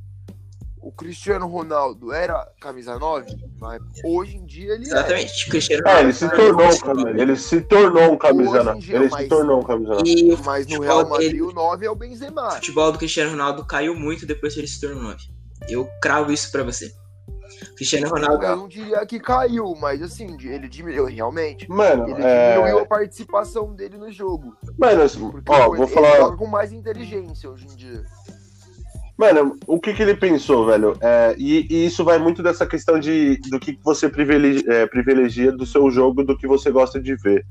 o 0.87 0.91
Cristiano 0.91 1.47
Ronaldo 1.47 2.13
era 2.13 2.47
camisa 2.61 2.97
9, 2.97 3.35
mas 3.59 3.81
hoje 4.05 4.37
em 4.37 4.45
dia 4.45 4.73
ele 4.73 4.85
é. 4.85 4.87
Exatamente. 4.87 5.49
Cristiano 5.49 5.83
É, 5.85 5.99
ele 6.01 6.11
Ronaldo 6.11 6.13
se 6.13 6.29
tornou 6.29 6.51
um 6.51 6.67
muito 6.67 6.85
camisa. 6.85 7.21
Ele 7.21 7.35
se 7.35 7.61
tornou 7.61 8.11
um 8.13 8.17
camisa. 8.17 8.49
Hoje 8.51 8.59
em 8.61 8.63
nove. 8.65 8.79
dia, 8.79 8.95
Ele 8.95 9.05
se 9.05 9.11
mas- 9.11 9.27
tornou 9.27 9.59
um 9.59 9.63
camisa. 9.63 9.89
nove. 9.93 10.09
E 10.09 10.33
o 10.33 10.43
Mas 10.45 10.67
no 10.67 10.79
Real 10.81 11.09
Madrid 11.09 11.31
dele- 11.31 11.41
o 11.41 11.51
9 11.51 11.85
é 11.85 11.89
o 11.89 11.93
o 11.93 11.95
Benzema. 11.95 12.51
futebol 12.51 12.91
do 12.91 12.97
Cristiano 12.97 13.31
Ronaldo 13.31 13.65
caiu 13.65 13.93
muito 13.95 14.25
depois 14.25 14.53
que 14.53 14.59
ele 14.61 14.67
se 14.67 14.79
tornou 14.79 15.01
9. 15.03 15.17
Eu 15.67 15.89
cravo 16.01 16.31
isso 16.31 16.51
pra 16.51 16.63
você. 16.63 16.91
Cristiano 17.75 18.07
Ronaldo 18.09 18.45
Eu 18.45 18.55
não 18.55 18.67
diria 18.67 19.03
que 19.05 19.19
caiu, 19.19 19.73
mas 19.79 20.01
assim, 20.01 20.37
ele 20.47 20.67
diminuiu 20.67 21.05
realmente. 21.05 21.67
Mano, 21.69 22.03
Ele 22.03 22.13
diminuiu 22.13 22.79
é... 22.79 22.81
a 22.81 22.85
participação 22.85 23.73
dele 23.73 23.97
no 23.97 24.11
jogo. 24.11 24.55
Mano, 24.77 25.01
assim, 25.01 25.19
ó, 25.23 25.29
ele, 25.29 25.65
vou 25.67 25.75
ele 25.77 25.87
falar. 25.87 26.17
joga 26.17 26.37
com 26.37 26.45
mais 26.45 26.71
inteligência 26.71 27.49
hoje 27.49 27.65
em 27.65 27.75
dia. 27.75 28.03
Mano, 29.17 29.57
o 29.65 29.79
que 29.79 29.93
que 29.93 30.03
ele 30.03 30.15
pensou, 30.15 30.65
velho? 30.67 30.95
É, 31.01 31.35
e, 31.39 31.65
e 31.69 31.85
isso 31.87 32.03
vai 32.03 32.19
muito 32.19 32.43
dessa 32.43 32.67
questão 32.67 32.99
de 32.99 33.37
do 33.49 33.59
que 33.59 33.77
você 33.83 34.07
privilegia, 34.07 34.63
é, 34.71 34.85
privilegia 34.85 35.51
do 35.51 35.65
seu 35.65 35.89
jogo, 35.89 36.23
do 36.23 36.37
que 36.37 36.45
você 36.45 36.69
gosta 36.69 36.99
de 36.99 37.15
ver. 37.15 37.43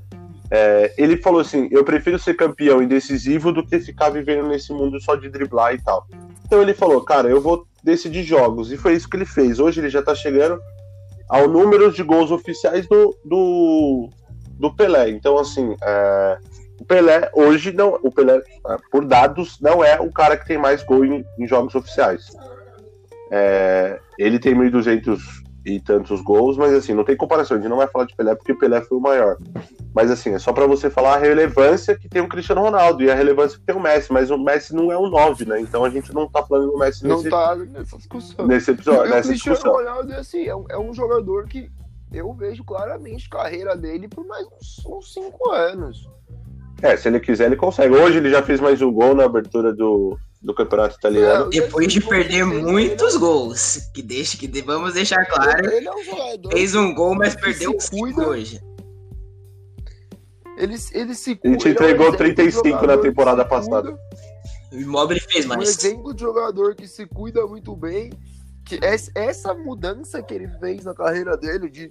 É, 0.49 0.93
ele 0.97 1.17
falou 1.17 1.41
assim: 1.41 1.67
eu 1.69 1.83
prefiro 1.83 2.17
ser 2.17 2.35
campeão 2.35 2.81
e 2.81 2.87
decisivo 2.87 3.51
do 3.51 3.65
que 3.65 3.79
ficar 3.79 4.09
vivendo 4.09 4.47
nesse 4.47 4.71
mundo 4.71 5.01
só 5.01 5.15
de 5.15 5.29
driblar 5.29 5.73
e 5.73 5.81
tal. 5.81 6.07
Então 6.45 6.61
ele 6.61 6.73
falou, 6.73 7.01
cara, 7.01 7.27
eu 7.27 7.41
vou 7.41 7.67
decidir 7.83 8.23
jogos. 8.23 8.71
E 8.71 8.77
foi 8.77 8.93
isso 8.93 9.09
que 9.09 9.17
ele 9.17 9.25
fez. 9.25 9.59
Hoje 9.59 9.81
ele 9.81 9.89
já 9.89 10.01
tá 10.01 10.15
chegando 10.15 10.57
ao 11.29 11.49
número 11.49 11.91
de 11.91 12.01
gols 12.01 12.31
oficiais 12.31 12.87
do, 12.87 13.13
do, 13.25 14.09
do 14.57 14.73
Pelé. 14.73 15.09
Então, 15.09 15.37
assim, 15.37 15.75
é, 15.81 16.37
o 16.79 16.85
Pelé 16.85 17.29
hoje 17.33 17.71
não. 17.71 17.99
O 18.03 18.11
Pelé, 18.11 18.37
é, 18.37 18.77
por 18.91 19.05
dados, 19.05 19.59
não 19.61 19.83
é 19.83 19.99
o 19.99 20.11
cara 20.11 20.37
que 20.37 20.47
tem 20.47 20.57
mais 20.57 20.83
gol 20.83 21.03
em, 21.05 21.25
em 21.39 21.47
jogos 21.47 21.75
oficiais. 21.75 22.27
É, 23.31 23.99
ele 24.17 24.39
tem 24.39 24.55
1.200 24.55 25.19
e 25.65 25.81
tantos 25.81 26.21
gols, 26.21 26.55
mas 26.55 26.73
assim, 26.73 26.93
não 26.93 27.03
tem 27.03 27.17
comparação. 27.17 27.57
A 27.57 27.59
gente 27.59 27.69
não 27.69 27.77
vai 27.77 27.87
falar 27.87 28.05
de 28.05 28.15
Pelé 28.15 28.33
porque 28.35 28.53
Pelé 28.53 28.81
foi 28.81 28.97
o 28.97 29.01
maior. 29.01 29.37
Mas 29.93 30.09
assim, 30.09 30.33
é 30.33 30.39
só 30.39 30.53
pra 30.53 30.65
você 30.65 30.89
falar 30.89 31.15
a 31.15 31.19
relevância 31.19 31.97
que 31.97 32.07
tem 32.07 32.21
o 32.21 32.29
Cristiano 32.29 32.61
Ronaldo 32.61 33.03
e 33.03 33.11
a 33.11 33.15
relevância 33.15 33.59
que 33.59 33.65
tem 33.65 33.75
o 33.75 33.79
Messi. 33.79 34.13
Mas 34.13 34.31
o 34.31 34.37
Messi 34.37 34.73
não 34.73 34.91
é 34.91 34.97
um 34.97 35.09
9, 35.09 35.45
né? 35.45 35.59
Então 35.59 35.83
a 35.83 35.89
gente 35.89 36.13
não 36.13 36.29
tá 36.29 36.41
falando 36.43 36.71
do 36.71 36.77
Messi 36.77 37.05
Não 37.05 37.17
nesse, 37.17 37.29
tá 37.29 37.55
nessa 37.55 37.97
discussão. 37.97 38.47
nesse 38.47 38.71
episódio, 38.71 39.01
o 39.01 39.09
nessa 39.09 39.27
Cristiano 39.27 39.55
discussão. 39.55 39.77
Ronaldo 39.77 40.13
é 40.13 40.17
assim, 40.17 40.45
é 40.45 40.55
um, 40.55 40.65
é 40.69 40.79
um 40.79 40.93
jogador 40.93 41.47
que 41.47 41.69
eu 42.13 42.33
vejo 42.33 42.63
claramente 42.63 43.27
a 43.29 43.37
carreira 43.37 43.75
dele 43.75 44.07
por 44.07 44.25
mais 44.25 44.47
uns, 44.47 44.85
uns 44.85 45.13
cinco 45.13 45.51
anos. 45.51 46.09
É, 46.81 46.95
se 46.95 47.07
ele 47.07 47.19
quiser, 47.19 47.45
ele 47.47 47.55
consegue. 47.55 47.95
Hoje 47.95 48.17
ele 48.17 48.29
já 48.29 48.43
fez 48.43 48.59
mais 48.59 48.81
um 48.81 48.91
gol 48.91 49.15
na 49.15 49.25
abertura 49.25 49.73
do, 49.73 50.17
do 50.41 50.53
campeonato 50.53 50.95
italiano. 50.95 51.45
É, 51.47 51.49
Depois 51.59 51.91
de 51.91 51.99
perder 52.01 52.45
muitos 52.45 53.17
gols. 53.17 53.89
Que 53.93 54.01
deixa 54.03 54.37
que 54.37 54.47
vamos 54.61 54.93
deixar 54.93 55.25
claro. 55.25 55.71
Ele 55.73 55.87
é 55.87 55.91
um 55.91 56.03
jogador. 56.03 56.51
Fez 56.51 56.75
um 56.75 56.93
gol, 56.93 57.15
mas 57.15 57.35
perdeu 57.35 57.75
cuida. 57.89 58.27
hoje. 58.29 58.61
Ele, 60.57 60.75
ele 60.91 61.13
se 61.15 61.39
Ele 61.43 61.57
te 61.57 61.67
ele 61.67 61.77
é 61.77 61.81
um 61.81 61.83
entregou 61.83 62.07
exemplo 62.07 62.11
de 62.11 62.17
35 62.35 62.87
na 62.87 62.97
temporada 62.97 63.45
passada. 63.45 63.91
cuida, 63.91 63.99
O 64.71 64.75
Immobile 64.79 65.19
fez 65.19 65.45
Um 65.45 65.49
mais. 65.49 65.69
exemplo 65.69 66.13
de 66.13 66.21
jogador 66.21 66.75
que 66.75 66.87
se 66.87 67.05
cuida 67.07 67.45
muito 67.47 67.75
bem. 67.75 68.11
Que 68.65 68.79
es- 68.83 69.09
essa 69.15 69.53
mudança 69.53 70.21
que 70.21 70.33
ele 70.33 70.47
fez 70.59 70.83
na 70.83 70.93
carreira 70.93 71.37
dele, 71.37 71.69
de 71.69 71.89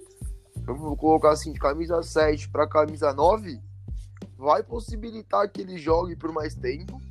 eu 0.67 0.75
vou 0.75 0.95
colocar 0.95 1.31
assim, 1.31 1.51
de 1.51 1.59
camisa 1.59 2.01
7 2.03 2.49
para 2.49 2.67
camisa 2.67 3.13
9, 3.13 3.57
vai 4.37 4.63
possibilitar 4.63 5.49
que 5.49 5.61
ele 5.61 5.77
jogue 5.77 6.15
por 6.15 6.31
mais 6.31 6.55
tempo. 6.55 7.01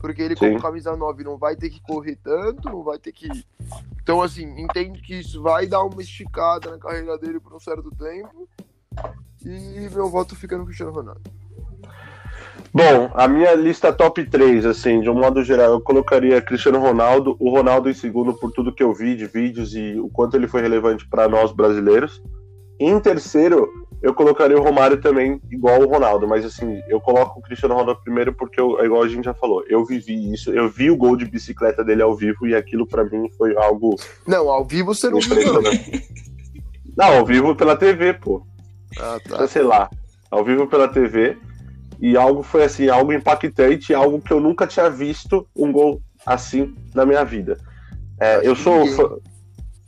Porque 0.00 0.20
ele, 0.20 0.36
Sim. 0.36 0.48
como 0.50 0.60
camisa 0.60 0.94
9, 0.94 1.24
não 1.24 1.38
vai 1.38 1.56
ter 1.56 1.70
que 1.70 1.80
correr 1.80 2.16
tanto, 2.16 2.68
não 2.68 2.82
vai 2.82 2.98
ter 2.98 3.12
que. 3.12 3.26
Então, 4.02 4.20
assim, 4.20 4.44
entendo 4.60 5.00
que 5.00 5.20
isso 5.20 5.40
vai 5.40 5.66
dar 5.66 5.82
uma 5.82 6.02
esticada 6.02 6.70
na 6.70 6.78
carreira 6.78 7.16
dele 7.16 7.40
por 7.40 7.54
um 7.54 7.60
certo 7.60 7.90
tempo. 7.92 8.46
E 9.42 9.88
meu 9.90 10.10
voto 10.10 10.36
fica 10.36 10.58
no 10.58 10.66
Cristiano 10.66 10.92
Ronaldo. 10.92 11.22
Bom, 12.72 13.10
a 13.14 13.28
minha 13.28 13.54
lista 13.54 13.92
top 13.92 14.24
3, 14.24 14.66
assim, 14.66 15.00
de 15.00 15.08
um 15.08 15.14
modo 15.14 15.44
geral, 15.44 15.72
eu 15.72 15.80
colocaria 15.80 16.42
Cristiano 16.42 16.80
Ronaldo, 16.80 17.36
o 17.38 17.48
Ronaldo 17.48 17.88
em 17.88 17.94
segundo 17.94 18.34
por 18.34 18.50
tudo 18.50 18.74
que 18.74 18.82
eu 18.82 18.92
vi 18.92 19.14
de 19.14 19.26
vídeos 19.26 19.74
e 19.74 19.98
o 19.98 20.08
quanto 20.08 20.36
ele 20.36 20.48
foi 20.48 20.60
relevante 20.60 21.08
para 21.08 21.28
nós 21.28 21.52
brasileiros. 21.52 22.20
Em 22.80 22.98
terceiro, 22.98 23.86
eu 24.04 24.12
colocaria 24.12 24.54
o 24.54 24.62
Romário 24.62 25.00
também, 25.00 25.40
igual 25.50 25.80
o 25.80 25.88
Ronaldo, 25.88 26.28
mas 26.28 26.44
assim, 26.44 26.78
eu 26.88 27.00
coloco 27.00 27.40
o 27.40 27.42
Cristiano 27.42 27.74
Ronaldo 27.74 28.02
primeiro 28.02 28.34
porque, 28.34 28.60
eu, 28.60 28.78
igual 28.84 29.02
a 29.02 29.08
gente 29.08 29.24
já 29.24 29.32
falou, 29.32 29.64
eu 29.66 29.82
vivi 29.82 30.30
isso, 30.30 30.50
eu 30.52 30.68
vi 30.68 30.90
o 30.90 30.96
gol 30.96 31.16
de 31.16 31.24
bicicleta 31.24 31.82
dele 31.82 32.02
ao 32.02 32.14
vivo 32.14 32.46
e 32.46 32.54
aquilo 32.54 32.86
para 32.86 33.02
mim 33.02 33.30
foi 33.38 33.56
algo 33.56 33.96
Não, 34.26 34.50
ao 34.50 34.62
vivo 34.62 34.94
você 34.94 35.08
não 35.08 35.18
viu, 35.18 35.30
não. 35.30 35.60
impressionante. 35.60 36.08
Não, 36.94 37.16
ao 37.16 37.24
vivo 37.24 37.56
pela 37.56 37.76
TV, 37.76 38.12
pô. 38.12 38.46
Ah, 39.00 39.18
tá. 39.26 39.48
sei 39.48 39.62
lá, 39.62 39.88
ao 40.30 40.44
vivo 40.44 40.66
pela 40.66 40.86
TV. 40.86 41.38
E 41.98 42.14
algo 42.14 42.42
foi 42.42 42.64
assim, 42.64 42.90
algo 42.90 43.10
impactante, 43.10 43.94
algo 43.94 44.20
que 44.20 44.32
eu 44.32 44.38
nunca 44.38 44.66
tinha 44.66 44.90
visto 44.90 45.46
um 45.56 45.72
gol 45.72 46.02
assim 46.26 46.74
na 46.94 47.06
minha 47.06 47.24
vida. 47.24 47.56
É, 48.20 48.46
eu 48.46 48.54
sou 48.54 48.86
fã, 48.86 49.08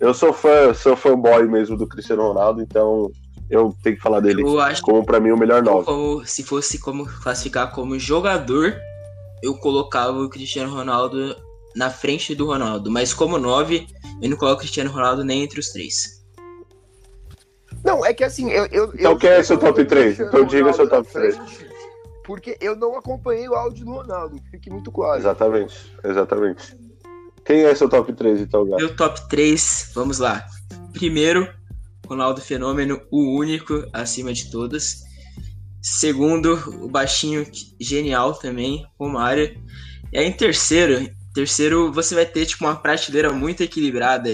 eu 0.01 0.15
sou 0.15 0.33
fã, 0.33 0.73
sou 0.73 0.97
fanboy 0.97 1.47
mesmo 1.47 1.77
do 1.77 1.87
Cristiano 1.87 2.23
Ronaldo, 2.23 2.63
então 2.63 3.11
eu 3.51 3.75
tenho 3.83 3.97
que 3.97 4.03
falar 4.03 4.21
dele 4.21 4.43
Eu 4.43 4.61
acho 4.61 4.83
como 4.83 5.05
pra 5.05 5.21
mim 5.21 5.31
o 5.31 5.37
melhor 5.37 5.63
nove. 5.63 5.85
como, 5.87 6.27
se 6.27 6.43
fosse 6.43 6.79
como 6.79 7.07
classificar 7.07 7.73
como 7.73 7.99
jogador, 7.99 8.77
eu 9.43 9.57
colocava 9.59 10.19
o 10.19 10.29
Cristiano 10.29 10.73
Ronaldo 10.75 11.37
na 11.75 11.91
frente 11.91 12.35
do 12.35 12.47
Ronaldo. 12.47 12.91
Mas 12.91 13.13
como 13.15 13.39
9, 13.39 13.87
eu 14.23 14.31
não 14.31 14.37
coloco 14.37 14.57
o 14.57 14.61
Cristiano 14.61 14.91
Ronaldo 14.91 15.25
nem 15.25 15.43
entre 15.43 15.61
os 15.61 15.69
três. 15.69 16.25
Não, 17.85 18.05
é 18.05 18.13
que 18.13 18.25
assim, 18.25 18.51
eu. 18.51 18.67
eu 18.67 18.93
Então 18.95 19.13
eu 19.13 19.19
quem 19.19 19.31
é 19.31 19.43
seu 19.43 19.57
eu 19.57 19.61
top 19.61 19.73
coloquei 19.73 19.85
três? 19.85 20.15
o 20.15 20.17
Cristiano 20.17 20.45
Então 20.45 20.47
diga 20.47 20.73
seu 20.73 20.89
top 20.89 21.07
na 21.07 21.13
frente, 21.13 21.67
Porque 22.25 22.57
eu 22.61 22.75
não 22.75 22.97
acompanhei 22.97 23.49
o 23.49 23.55
áudio 23.55 23.85
do 23.85 23.93
Ronaldo, 23.93 24.41
que 24.41 24.51
fique 24.51 24.71
muito 24.71 24.91
claro. 24.91 25.21
Exatamente, 25.21 25.95
exatamente. 26.03 26.77
Quem 27.45 27.63
é 27.65 27.73
seu 27.77 27.89
top 27.89 28.13
3, 28.13 28.41
então, 28.41 28.65
Gato? 28.65 28.79
Meu 28.81 28.97
top 28.97 29.29
3, 29.29 29.93
vamos 29.95 30.19
lá. 30.19 30.45
Primeiro, 30.93 31.49
Ronaldo 32.07 32.41
Fenômeno, 32.41 33.01
o 33.11 33.39
único 33.39 33.87
acima 33.93 34.33
de 34.33 34.51
todos. 34.51 35.05
Segundo, 35.83 36.55
o 36.83 36.89
baixinho 36.89 37.47
genial 37.81 38.35
também, 38.35 38.87
Romário. 38.99 39.61
E 40.13 40.19
aí 40.19 40.27
em 40.27 40.33
terceiro, 40.33 41.09
terceiro 41.35 41.93
você 41.93 42.15
vai 42.15 42.27
ter 42.27 42.47
tipo 42.47 42.65
uma 42.65 42.77
prateleira 42.77 43.33
muito 43.33 43.63
equilibrada 43.63 44.31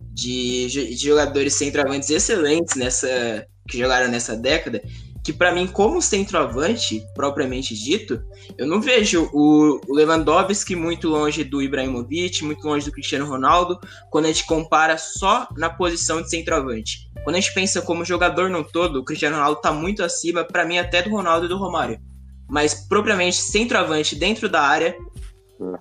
de, 0.00 0.66
de 0.66 0.96
jogadores 0.96 1.54
centroavantes 1.54 2.10
excelentes 2.10 2.74
nessa 2.74 3.46
que 3.68 3.78
jogaram 3.78 4.10
nessa 4.10 4.34
década, 4.34 4.82
que 5.22 5.32
pra 5.32 5.52
mim 5.52 5.66
como 5.66 6.00
centroavante 6.00 7.04
propriamente 7.14 7.74
dito, 7.74 8.22
eu 8.56 8.66
não 8.66 8.80
vejo 8.80 9.28
o 9.34 9.78
Lewandowski 9.90 10.74
muito 10.74 11.06
longe 11.06 11.44
do 11.44 11.60
Ibrahimovic, 11.60 12.42
muito 12.42 12.66
longe 12.66 12.86
do 12.86 12.92
Cristiano 12.92 13.26
Ronaldo, 13.26 13.78
quando 14.10 14.24
a 14.24 14.28
gente 14.28 14.46
compara 14.46 14.96
só 14.96 15.46
na 15.56 15.68
posição 15.68 16.22
de 16.22 16.30
centroavante. 16.30 17.07
Quando 17.28 17.36
a 17.36 17.40
gente 17.40 17.52
pensa 17.52 17.82
como 17.82 18.06
jogador 18.06 18.48
no 18.48 18.64
todo, 18.64 19.00
o 19.00 19.04
Cristiano 19.04 19.36
Ronaldo 19.36 19.60
tá 19.60 19.70
muito 19.70 20.02
acima, 20.02 20.44
pra 20.44 20.64
mim, 20.64 20.78
até 20.78 21.02
do 21.02 21.10
Ronaldo 21.10 21.44
e 21.44 21.48
do 21.50 21.58
Romário. 21.58 22.00
Mas 22.48 22.72
propriamente 22.88 23.36
centroavante 23.36 24.16
dentro 24.16 24.48
da 24.48 24.62
área, 24.62 24.96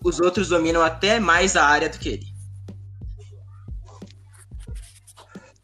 os 0.03 0.19
outros 0.19 0.49
dominam 0.49 0.81
até 0.81 1.21
mais 1.21 1.55
a 1.55 1.63
área 1.63 1.87
do 1.87 1.97
que 1.99 2.09
ele. 2.09 2.25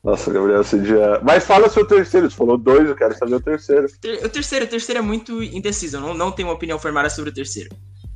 Nossa, 0.02 0.32
Gabriel, 0.32 0.64
você 0.64 0.86
já. 0.86 1.20
Mas 1.22 1.44
fala 1.46 1.68
seu 1.68 1.86
terceiro, 1.86 2.30
você 2.32 2.38
falou 2.38 2.58
dois, 2.58 2.88
eu 2.88 2.96
quero 2.96 3.18
saber 3.18 3.36
o 3.36 3.42
terceiro. 3.42 3.86
Ter- 4.00 4.24
O 4.26 4.30
terceiro, 4.30 4.64
o 4.64 4.70
terceiro 4.70 5.00
é 5.00 5.04
muito 5.04 5.44
indeciso, 5.44 5.98
eu 5.98 6.02
não, 6.02 6.14
não 6.14 6.32
tenho 6.32 6.48
uma 6.48 6.56
opinião 6.56 6.80
formada 6.80 7.10
sobre 7.10 7.30
o 7.30 7.34
terceiro. 7.34 7.70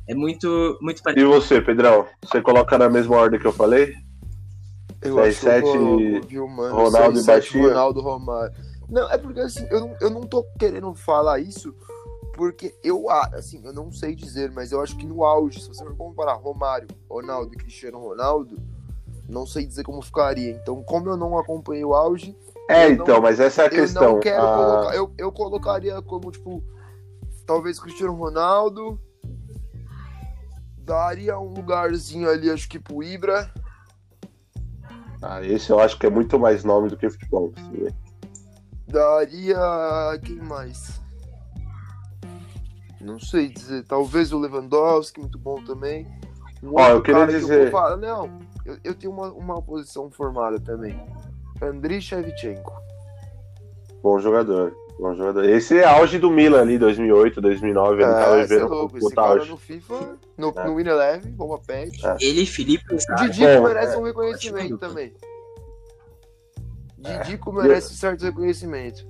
É 0.08 0.14
muito, 0.14 0.78
muito 0.80 1.00
E 1.00 1.02
parecido. 1.02 1.28
você, 1.28 1.60
Pedrão? 1.60 2.06
Você 2.24 2.40
coloca 2.40 2.78
na 2.78 2.88
mesma 2.88 3.14
ordem 3.14 3.38
que 3.38 3.46
eu 3.46 3.52
falei? 3.52 3.94
Eu 5.02 5.14
Seis, 5.14 5.28
acho 5.36 5.40
que 5.40 5.46
eu 5.46 5.62
coloco, 5.62 6.26
viu, 6.26 6.48
mano? 6.48 6.74
Ronaldo 6.74 7.12
Seis, 7.14 7.18
e 7.18 7.24
sete, 7.24 7.52
Baixinho. 7.52 7.68
Ronaldo 7.68 8.00
Romário. 8.00 8.54
Não, 8.88 9.10
é 9.10 9.18
porque 9.18 9.40
assim, 9.40 9.66
eu 9.70 9.80
não, 9.80 9.96
eu 10.00 10.10
não 10.10 10.22
tô 10.22 10.44
querendo 10.58 10.92
falar 10.94 11.38
isso 11.40 11.74
porque 12.34 12.74
eu, 12.84 13.10
a- 13.10 13.30
assim, 13.34 13.60
eu 13.64 13.72
não 13.72 13.90
sei 13.92 14.14
dizer, 14.14 14.50
mas 14.52 14.70
eu 14.72 14.80
acho 14.80 14.96
que 14.96 15.04
no 15.06 15.24
auge, 15.24 15.60
se 15.60 15.68
você 15.68 15.84
for 15.84 15.96
comparar 15.96 16.34
Romário, 16.34 16.86
Ronaldo 17.10 17.52
e 17.52 17.56
Cristiano 17.56 17.98
Ronaldo, 17.98 18.56
não 19.28 19.44
sei 19.46 19.66
dizer 19.66 19.82
como 19.84 20.00
ficaria. 20.02 20.50
Então, 20.52 20.82
como 20.84 21.08
eu 21.08 21.16
não 21.16 21.36
acompanhei 21.38 21.84
o 21.84 21.94
auge, 21.94 22.36
É, 22.70 22.84
Eu 22.86 22.96
não- 22.96 23.04
então, 23.04 23.20
mas 23.20 23.40
essa 23.40 23.62
é 23.62 23.66
a 23.66 23.70
eu 23.70 23.76
questão. 23.80 24.14
não 24.14 24.20
quero 24.20 24.42
Ah, 24.42 24.54
colocar. 24.54 24.94
Eu, 24.94 25.12
eu 25.18 25.32
colocaria 25.32 26.00
como, 26.02 26.30
tipo, 26.30 26.62
talvez 27.46 27.78
Cristiano 27.80 28.14
Ronaldo. 28.14 29.00
Daria 30.76 31.38
um 31.38 31.52
lugarzinho 31.52 32.28
ali, 32.30 32.50
acho 32.50 32.68
que 32.68 32.78
pro 32.78 33.02
Ibra. 33.02 33.52
Ah, 35.22 35.42
esse 35.44 35.70
eu 35.70 35.80
acho 35.80 35.98
que 35.98 36.06
é 36.06 36.10
muito 36.10 36.38
mais 36.38 36.64
nome 36.64 36.88
do 36.88 36.96
que 36.96 37.08
futebol. 37.10 37.52
assim? 37.56 37.88
Daria. 38.86 39.58
Quem 40.24 40.36
mais? 40.36 41.00
Não 43.00 43.18
sei 43.18 43.48
dizer. 43.48 43.84
Talvez 43.84 44.32
o 44.32 44.38
Lewandowski, 44.38 45.20
muito 45.20 45.38
bom 45.38 45.62
também. 45.64 46.06
Um 46.62 46.72
Ó, 46.74 46.88
eu 46.88 47.02
queria 47.02 47.26
que 47.26 47.32
dizer- 47.34 47.70
vou 47.70 47.80
falar- 47.80 47.96
Não, 47.96 48.38
eu, 48.64 48.76
eu 48.82 48.94
tenho 48.94 49.12
uma, 49.12 49.30
uma 49.32 49.62
posição 49.62 50.10
formada 50.10 50.58
também. 50.58 50.98
Andriy 51.62 52.00
Shevchenko. 52.00 52.72
Bom 54.02 54.18
jogador. 54.18 54.74
Bom 54.98 55.14
jogador. 55.14 55.44
Esse 55.48 55.78
é 55.78 55.84
auge 55.84 56.18
do 56.18 56.28
Milan 56.30 56.60
ali, 56.60 56.76
2008, 56.78 57.40
2009. 57.40 58.02
Ele 58.02 58.12
tava 58.12 58.40
É, 58.40 58.46
cê 58.46 58.54
é 58.54 58.56
vivendo 58.58 58.70
louco. 58.70 58.94
um 58.94 58.98
Esse 58.98 59.14
cara 59.14 59.28
auge. 59.28 59.50
no 59.50 59.56
FIFA, 59.56 60.18
no, 60.36 60.52
É. 60.56 60.64
no 60.66 60.74
Win 60.76 60.88
Eleven, 60.88 61.30
bomba 61.32 61.58
pet. 61.64 62.04
É. 62.04 62.16
Ele, 62.20 62.44
Felipe, 62.46 62.94
O 62.94 62.98
Zaha, 62.98 63.28
Didico 63.28 63.46
bom, 63.62 63.68
merece 63.68 63.94
é. 63.94 63.98
um 63.98 64.02
reconhecimento 64.02 64.74
Ótimo. 64.74 64.78
também. 64.78 65.12
Didico 66.98 67.52
merece 67.52 67.94
certo 67.96 68.22
reconhecimento. 68.24 69.06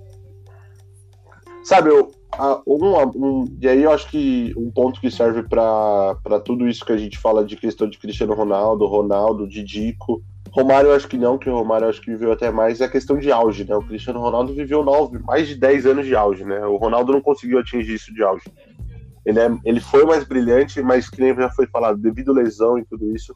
Sabe, 1.65 1.91
eu, 1.91 2.11
a- 2.33 2.61
um, 2.67 2.97
um- 3.17 3.57
e 3.61 3.69
aí 3.69 3.83
eu 3.83 3.91
acho 3.91 4.09
que 4.11 4.53
um 4.57 4.71
ponto 4.71 5.01
que 5.01 5.11
serve 5.11 5.43
pra 5.43 6.17
tudo 6.45 6.69
isso 6.69 6.85
que 6.85 6.93
a 6.93 6.97
gente 6.97 7.19
fala 7.19 7.45
de 7.45 7.57
questão 7.57 7.89
de 7.89 7.99
Cristiano 7.99 8.35
Ronaldo, 8.35 8.87
Ronaldo, 8.87 9.49
Didico. 9.49 10.23
Romário 10.53 10.91
eu 10.91 10.95
acho 10.95 11.07
que 11.09 11.17
não, 11.19 11.39
que 11.39 11.49
o 11.49 11.55
Romário 11.57 11.85
eu 11.85 11.91
acho 11.91 12.01
que 12.01 12.11
viveu 12.11 12.33
até 12.33 12.51
mais, 12.51 12.81
é 12.81 12.85
a 12.85 12.89
questão 12.91 13.19
de 13.19 13.31
auge, 13.31 13.65
né? 13.65 13.75
O 13.77 13.83
Cristiano 13.87 14.21
Ronaldo 14.21 14.55
viveu 14.55 14.83
nove, 14.85 15.19
mais 15.19 15.47
de 15.49 15.55
10 15.55 15.87
anos 15.87 16.07
de 16.07 16.15
auge, 16.17 16.45
né? 16.45 16.65
O 16.67 16.77
Ronaldo 16.77 17.13
não 17.13 17.21
conseguiu 17.21 17.59
atingir 17.59 17.95
isso 17.95 18.13
de 18.15 18.23
auge. 18.23 18.45
Ele, 19.25 19.39
é- 19.39 19.59
ele 19.65 19.81
foi 19.81 20.05
mais 20.07 20.25
brilhante, 20.25 20.81
mas 20.83 21.09
que 21.09 21.21
nem 21.21 21.35
já 21.35 21.51
foi 21.51 21.67
falado, 21.67 21.99
devido 21.99 22.31
à 22.33 22.35
lesão 22.35 22.79
e 22.79 22.85
tudo 22.85 23.15
isso, 23.15 23.35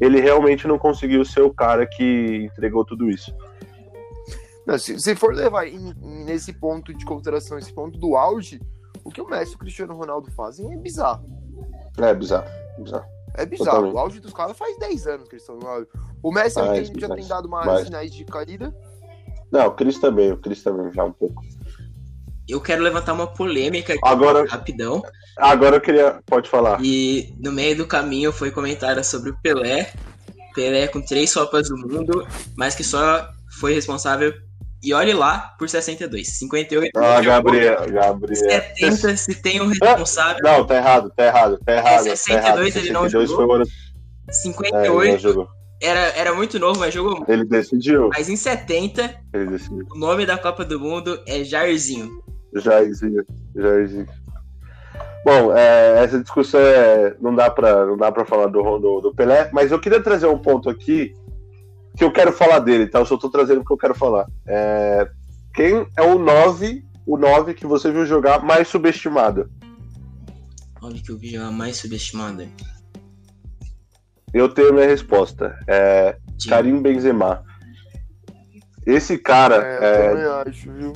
ele 0.00 0.20
realmente 0.20 0.66
não 0.68 0.78
conseguiu 0.78 1.24
ser 1.24 1.42
o 1.42 1.52
cara 1.52 1.86
que 1.86 2.48
entregou 2.52 2.84
tudo 2.84 3.10
isso. 3.10 3.34
Não, 4.66 4.78
se, 4.78 4.98
se 5.00 5.16
for 5.16 5.34
levar 5.34 5.66
em- 5.66 5.90
em- 6.02 6.24
nesse 6.24 6.52
ponto 6.52 6.94
de 6.94 7.04
consideração, 7.04 7.58
esse 7.58 7.72
ponto 7.72 7.98
do 7.98 8.14
auge, 8.16 8.60
o 9.04 9.10
que 9.10 9.20
o 9.20 9.28
Messi 9.28 9.52
e 9.52 9.56
o 9.56 9.58
Cristiano 9.58 9.94
Ronaldo 9.96 10.30
fazem 10.30 10.72
é 10.72 10.76
bizarro. 10.76 11.24
É 11.98 12.14
bizarro, 12.14 12.46
bizarro. 12.78 13.04
É 13.34 13.46
bizarro. 13.46 13.70
Totalmente. 13.70 13.94
O 13.94 13.98
auge 13.98 14.20
dos 14.20 14.32
caras 14.32 14.56
faz 14.56 14.78
10 14.78 15.06
anos 15.06 15.28
que 15.28 15.34
eles 15.36 15.42
estão 15.42 15.56
no 15.58 15.66
auge. 15.66 15.86
O 16.22 16.32
Messi 16.32 16.58
Mais, 16.58 16.90
tem- 16.90 17.00
já 17.00 17.08
tem 17.14 17.26
dado 17.26 17.48
mais, 17.48 17.66
mais. 17.66 17.84
sinais 17.86 18.10
de 18.12 18.24
caída. 18.24 18.74
Não, 19.50 19.66
o 19.66 19.70
Cris 19.72 19.98
também, 19.98 20.30
o 20.32 20.36
Cris 20.36 20.62
também 20.62 20.92
já 20.92 21.04
um 21.04 21.12
pouco. 21.12 21.42
eu 22.48 22.60
quero 22.60 22.82
levantar 22.82 23.12
uma 23.12 23.28
polêmica 23.28 23.92
aqui, 23.92 24.00
Agora, 24.04 24.44
rapidão. 24.48 25.00
agora 25.38 25.76
eu 25.76 25.80
queria. 25.80 26.20
Pode 26.26 26.48
falar. 26.50 26.80
E 26.82 27.32
no 27.38 27.52
meio 27.52 27.76
do 27.76 27.86
caminho 27.86 28.32
foi 28.32 28.50
comentário 28.50 29.02
sobre 29.04 29.30
o 29.30 29.36
Pelé. 29.40 29.92
Pelé 30.54 30.88
com 30.88 31.00
três 31.00 31.32
Copas 31.32 31.68
do 31.68 31.76
Mundo, 31.76 32.26
mas 32.56 32.74
que 32.74 32.82
só 32.82 33.28
foi 33.60 33.72
responsável, 33.72 34.32
e 34.82 34.94
olhe 34.94 35.12
lá, 35.12 35.54
por 35.58 35.68
62. 35.68 36.28
58 36.38 36.90
Ah, 36.96 37.16
ele 37.16 37.24
jogou, 37.24 37.42
Gabriel, 37.52 37.90
Gabriel. 37.92 38.36
70 38.36 39.16
se 39.16 39.34
tem 39.42 39.60
um 39.60 39.66
responsável. 39.66 40.42
Não, 40.42 40.66
tá 40.66 40.76
errado, 40.76 41.12
tá 41.14 41.26
errado, 41.26 41.58
tá 41.64 41.72
errado. 41.72 42.04
tá 42.06 42.16
62 42.16 42.76
errado. 42.76 42.84
ele 42.84 42.92
não 42.92 43.02
62 43.02 43.30
jogou. 43.30 43.36
foi 43.36 43.46
o 43.46 43.52
ano. 43.56 43.64
É, 43.64 43.66
ele 43.66 44.26
não 44.26 44.34
58 44.34 45.18
jogou. 45.20 45.48
era, 45.82 46.00
era 46.16 46.34
muito 46.34 46.58
novo, 46.58 46.80
mas 46.80 46.94
jogou 46.94 47.16
muito. 47.16 47.30
Ele 47.30 47.44
decidiu. 47.44 48.08
Mas 48.12 48.28
em 48.28 48.36
70, 48.36 49.14
Ele 49.34 49.46
decidiu. 49.46 49.86
o 49.92 49.98
nome 49.98 50.24
da 50.24 50.38
Copa 50.38 50.64
do 50.64 50.80
Mundo 50.80 51.20
é 51.26 51.44
Jairzinho. 51.44 52.08
Jairzinho. 52.54 53.24
Jairzinho. 53.54 54.06
Bom, 55.24 55.54
é, 55.54 56.02
essa 56.02 56.18
discussão 56.18 56.60
é, 56.60 57.14
não 57.20 57.34
dá 57.34 57.50
pra, 57.50 57.84
não 57.84 57.96
dá 57.96 58.10
pra 58.10 58.24
falar 58.24 58.46
do, 58.46 58.62
do, 58.78 59.00
do 59.02 59.14
Pelé, 59.14 59.50
mas 59.52 59.70
eu 59.70 59.78
queria 59.78 60.02
trazer 60.02 60.26
um 60.26 60.38
ponto 60.38 60.70
aqui 60.70 61.12
que 62.00 62.04
eu 62.04 62.10
quero 62.10 62.32
falar 62.32 62.60
dele, 62.60 62.86
tá? 62.86 62.98
Eu 62.98 63.04
só 63.04 63.18
tô 63.18 63.28
trazendo 63.28 63.60
o 63.60 63.64
que 63.64 63.70
eu 63.70 63.76
quero 63.76 63.94
falar. 63.94 64.26
É, 64.46 65.06
quem 65.52 65.86
é 65.94 66.00
o 66.00 66.18
9, 66.18 66.82
o 67.06 67.18
9 67.18 67.52
que 67.52 67.66
você 67.66 67.92
viu 67.92 68.06
jogar 68.06 68.42
mais 68.42 68.68
subestimado? 68.68 69.50
Olha 70.80 70.98
que 70.98 71.12
eu 71.12 71.18
vi 71.18 71.36
a 71.36 71.50
mais 71.50 71.76
subestimada. 71.76 72.48
Eu 74.32 74.48
tenho 74.48 74.72
minha 74.72 74.86
resposta. 74.86 75.58
É 75.66 76.16
Sim. 76.38 76.48
Karim 76.48 76.80
Benzema. 76.80 77.44
Esse 78.86 79.18
cara, 79.18 79.62
É, 79.62 80.14
é, 80.14 80.48
acho, 80.48 80.72
viu? 80.72 80.94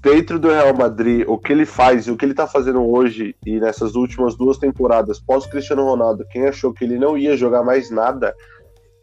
dentro 0.00 0.38
do 0.38 0.48
Real 0.48 0.74
Madrid, 0.74 1.24
o 1.28 1.36
que 1.36 1.52
ele 1.52 1.66
faz 1.66 2.06
e 2.06 2.10
o 2.10 2.16
que 2.16 2.24
ele 2.24 2.32
tá 2.32 2.46
fazendo 2.46 2.82
hoje 2.82 3.36
e 3.44 3.60
nessas 3.60 3.94
últimas 3.94 4.34
duas 4.34 4.56
temporadas, 4.56 5.20
pós 5.20 5.44
Cristiano 5.44 5.84
Ronaldo, 5.84 6.24
quem 6.30 6.46
achou 6.46 6.72
que 6.72 6.84
ele 6.84 6.98
não 6.98 7.18
ia 7.18 7.36
jogar 7.36 7.62
mais 7.62 7.90
nada, 7.90 8.34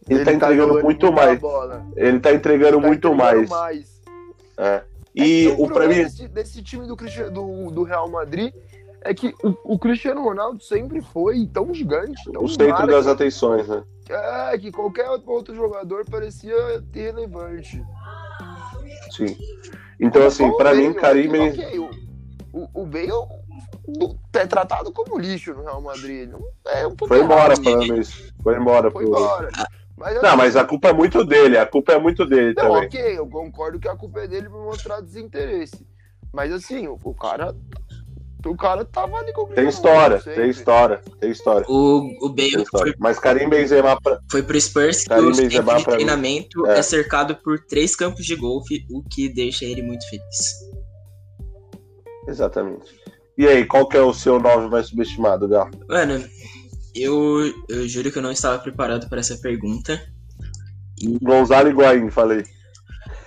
ele, 0.09 0.25
tá 0.25 0.33
entregando 0.33 0.67
jogando 0.69 0.83
muito 0.83 1.11
mais. 1.11 1.39
Ele 1.95 2.19
tá 2.19 2.33
entregando 2.33 2.75
Ele 2.75 2.81
tá 2.81 2.87
muito 2.87 3.07
entregando 3.13 3.49
mais. 3.49 4.01
É. 4.57 4.83
E 5.13 5.47
É 5.47 5.55
que 5.55 5.61
o 5.61 5.65
pra 5.67 5.75
problema 5.75 5.93
mim, 5.93 6.03
desse, 6.03 6.27
desse 6.27 6.61
time 6.63 6.85
do, 6.85 6.95
do, 6.95 7.71
do 7.71 7.83
Real 7.83 8.09
Madrid 8.09 8.53
é 9.01 9.13
que 9.13 9.33
o, 9.43 9.75
o 9.75 9.79
Cristiano 9.79 10.21
Ronaldo 10.23 10.61
sempre 10.63 11.01
foi 11.01 11.45
tão 11.47 11.73
gigante, 11.73 12.31
tão 12.31 12.43
o 12.43 12.49
centro 12.49 12.85
das 12.87 13.07
atenções, 13.07 13.67
né? 13.67 13.83
É, 14.09 14.57
que 14.57 14.71
qualquer 14.71 15.09
outro 15.25 15.55
jogador 15.55 16.05
parecia 16.09 16.53
irrelevante. 16.93 17.83
Sim. 19.11 19.35
Então, 19.99 20.25
assim, 20.25 20.43
Como 20.45 20.57
pra 20.57 20.73
o 20.73 20.75
mim, 20.75 20.93
Karim 20.93 21.27
ok, 21.29 21.39
Benzema. 21.39 21.67
ok, 21.67 21.79
o, 22.53 22.59
o, 22.61 22.81
o 22.81 22.85
Bale 22.85 23.09
é 24.33 24.45
tratado 24.47 24.91
como 24.91 25.17
lixo 25.17 25.53
no 25.53 25.63
Real 25.63 25.81
Madrid. 25.81 26.29
É 26.67 26.85
um 26.87 26.95
Foi 27.07 27.21
embora 27.21 27.53
isso. 27.97 28.33
Foi 28.43 28.57
embora. 28.57 28.91
Foi 28.91 29.05
pro- 29.05 29.15
embora. 29.17 29.49
Mas, 29.97 30.21
Não, 30.21 30.35
mas 30.35 30.55
a 30.55 30.65
culpa 30.65 30.89
é 30.89 30.93
muito 30.93 31.23
dele. 31.23 31.57
A 31.57 31.65
culpa 31.65 31.93
é 31.93 31.99
muito 31.99 32.25
dele 32.25 32.53
Não, 32.57 32.63
também. 32.73 32.85
ok, 32.87 33.17
eu 33.17 33.27
concordo 33.27 33.79
que 33.79 33.87
a 33.87 33.95
culpa 33.95 34.21
é 34.21 34.27
dele 34.27 34.49
por 34.49 34.61
mostrar 34.63 34.99
desinteresse. 35.01 35.87
Mas 36.33 36.51
assim, 36.51 36.87
o, 36.87 36.99
o 37.03 37.13
cara. 37.13 37.55
O 38.45 38.55
cara 38.55 38.85
tava 38.85 39.17
ali 39.17 39.33
com 39.33 39.41
o 39.41 39.47
Tem 39.47 39.67
história, 39.67 40.19
tem 40.21 40.47
história, 40.51 41.01
tem 41.19 41.31
história. 41.31 41.65
O, 41.67 42.27
o 42.27 42.29
Bale 42.29 42.63
foi, 42.69 42.93
Mas 42.99 43.17
Karim 43.17 43.49
Benzema, 43.49 43.99
pra- 43.99 44.19
foi 44.29 44.43
pro 44.43 44.61
Spurs 44.61 45.01
que 45.01 45.09
Karim 45.09 45.31
o 45.31 45.35
Benzema, 45.35 45.73
mim, 45.77 45.83
treinamento 45.83 46.67
é. 46.67 46.77
é 46.77 46.81
cercado 46.83 47.35
por 47.37 47.57
três 47.65 47.95
campos 47.95 48.23
de 48.23 48.35
golfe, 48.35 48.85
o 48.91 49.01
que 49.01 49.29
deixa 49.29 49.65
ele 49.65 49.81
muito 49.81 50.07
feliz. 50.07 50.59
Exatamente. 52.27 52.85
E 53.35 53.47
aí, 53.47 53.65
qual 53.65 53.87
que 53.89 53.97
é 53.97 54.01
o 54.01 54.13
seu 54.13 54.39
9 54.39 54.67
mais 54.69 54.87
subestimado, 54.89 55.47
Gal? 55.47 55.67
Mano, 55.89 56.23
eu, 56.95 57.53
eu 57.67 57.87
juro 57.87 58.11
que 58.11 58.17
eu 58.17 58.23
não 58.23 58.31
estava 58.31 58.57
preparado 58.59 59.09
para 59.09 59.19
essa 59.19 59.37
pergunta. 59.37 60.01
Gonzalo 61.21 61.67
Higuaín, 61.67 62.09
falei. 62.09 62.45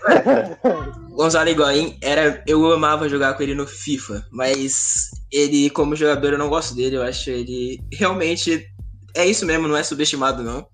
Gonzalo 1.10 1.50
Higuaín 1.50 1.98
era. 2.02 2.42
Eu 2.46 2.72
amava 2.72 3.08
jogar 3.08 3.34
com 3.34 3.42
ele 3.42 3.54
no 3.54 3.66
FIFA, 3.66 4.26
mas 4.30 5.10
ele, 5.30 5.68
como 5.70 5.94
jogador, 5.94 6.32
eu 6.32 6.38
não 6.38 6.48
gosto 6.48 6.74
dele. 6.74 6.96
Eu 6.96 7.02
acho 7.02 7.28
ele 7.30 7.78
realmente. 7.92 8.66
É 9.14 9.26
isso 9.26 9.44
mesmo, 9.44 9.68
não 9.68 9.76
é 9.76 9.82
subestimado, 9.82 10.42
não. 10.42 10.66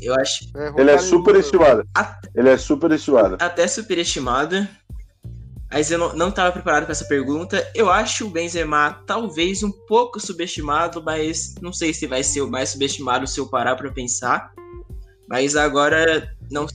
Eu 0.00 0.14
acho 0.14 0.44
É, 0.56 0.68
Ele 0.68 0.90
é 0.90 0.96
Romário 0.96 1.00
super 1.00 1.36
estimado. 1.36 1.88
Ah. 1.96 2.18
Ele 2.34 2.48
é 2.48 2.58
super 2.58 2.90
estimado. 2.90 3.36
até 3.40 3.66
superestimado. 3.68 4.68
Mas 5.72 5.90
eu 5.90 5.98
não, 5.98 6.14
não 6.14 6.30
tava 6.30 6.52
preparado 6.52 6.84
para 6.84 6.92
essa 6.92 7.06
pergunta. 7.06 7.66
Eu 7.74 7.90
acho 7.90 8.26
o 8.26 8.30
Benzema 8.30 9.02
talvez 9.06 9.62
um 9.62 9.72
pouco 9.72 10.20
subestimado, 10.20 11.02
mas 11.02 11.54
não 11.62 11.72
sei 11.72 11.94
se 11.94 12.06
vai 12.06 12.22
ser 12.22 12.42
o 12.42 12.50
mais 12.50 12.68
subestimado 12.70 13.26
se 13.26 13.40
eu 13.40 13.48
parar 13.48 13.74
pra 13.74 13.90
pensar. 13.90 14.52
Mas 15.26 15.56
agora 15.56 16.30
não 16.50 16.66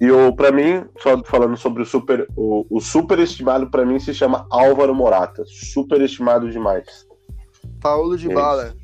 E 0.00 0.08
o, 0.08 0.32
pra 0.32 0.52
mim, 0.52 0.84
só 1.00 1.20
falando 1.24 1.56
sobre 1.56 1.82
o 1.82 1.86
super. 1.86 2.28
O, 2.36 2.64
o 2.70 2.80
super 2.80 3.18
estimado, 3.18 3.68
pra 3.68 3.84
mim, 3.84 3.98
se 3.98 4.14
chama 4.14 4.46
Álvaro 4.48 4.94
Morata. 4.94 5.42
Super 5.46 6.00
estimado 6.00 6.48
demais. 6.48 7.04
Paulo 7.80 8.16
de 8.16 8.30
É 8.30 8.34
Bala. 8.34 8.76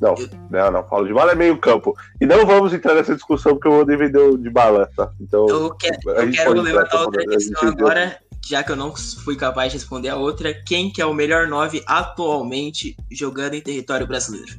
Não, 0.00 0.14
não, 0.50 0.70
não. 0.72 0.82
Paulo 0.82 1.06
Dybala 1.06 1.32
é 1.32 1.34
meio 1.34 1.56
campo. 1.58 1.96
E 2.20 2.26
não 2.26 2.44
vamos 2.44 2.72
entrar 2.74 2.94
nessa 2.94 3.14
discussão 3.14 3.52
porque 3.54 3.68
eu 3.68 3.72
vou 3.72 3.84
dividir 3.86 4.18
o 4.18 4.36
Dybala, 4.36 4.90
tá? 4.96 5.10
Então, 5.20 5.46
Eu, 5.48 5.74
que- 5.74 5.86
eu 6.04 6.30
quero 6.32 6.60
levantar 6.60 7.00
outra 7.02 7.24
questão 7.24 7.68
agora, 7.68 8.18
já 8.44 8.62
que 8.62 8.72
eu 8.72 8.76
não 8.76 8.94
fui 8.94 9.36
capaz 9.36 9.70
de 9.72 9.78
responder 9.78 10.08
a 10.08 10.16
outra. 10.16 10.52
Quem 10.66 10.90
que 10.90 11.00
é 11.00 11.06
o 11.06 11.14
melhor 11.14 11.46
9 11.46 11.82
atualmente 11.86 12.96
jogando 13.10 13.54
em 13.54 13.60
território 13.62 14.06
brasileiro? 14.06 14.54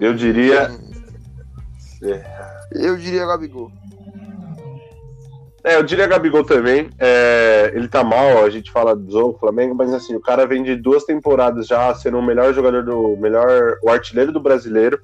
Eu 0.00 0.14
diria. 0.14 0.70
Eu 2.72 2.96
diria 2.96 3.26
Gabigol. 3.26 3.70
É, 5.62 5.76
eu 5.76 5.82
diria 5.82 6.06
Gabigol 6.06 6.44
também. 6.44 6.88
É, 6.98 7.72
ele 7.74 7.88
tá 7.88 8.02
mal, 8.02 8.44
a 8.44 8.50
gente 8.50 8.70
fala 8.70 8.96
do 8.96 9.34
Flamengo, 9.34 9.74
mas 9.74 9.92
assim, 9.92 10.14
o 10.14 10.20
cara 10.20 10.46
vem 10.46 10.62
de 10.62 10.74
duas 10.74 11.04
temporadas 11.04 11.66
já 11.66 11.94
sendo 11.94 12.18
o 12.18 12.22
melhor 12.22 12.52
jogador 12.54 12.84
do. 12.84 13.16
melhor. 13.16 13.76
o 13.82 13.90
artilheiro 13.90 14.32
do 14.32 14.40
brasileiro. 14.40 15.00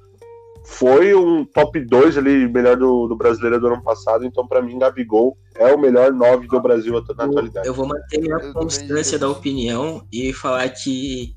Foi 0.65 1.15
um 1.15 1.45
top 1.45 1.79
2 1.79 2.17
ali, 2.17 2.45
melhor 2.45 2.75
do, 2.75 3.07
do 3.07 3.15
brasileiro 3.15 3.57
do 3.57 3.67
ano 3.67 3.81
passado. 3.81 4.25
Então, 4.25 4.45
pra 4.45 4.61
mim, 4.61 4.77
Gabigol 4.77 5.37
é 5.55 5.73
o 5.73 5.79
melhor 5.79 6.11
9 6.11 6.45
do 6.47 6.61
Brasil 6.61 6.91
na 6.91 7.23
atualidade. 7.23 7.65
Eu 7.65 7.73
vou 7.73 7.87
manter 7.87 8.19
também 8.27 8.51
constância 8.51 9.17
da 9.17 9.29
opinião 9.29 10.05
e 10.11 10.33
falar 10.33 10.67
que 10.67 11.33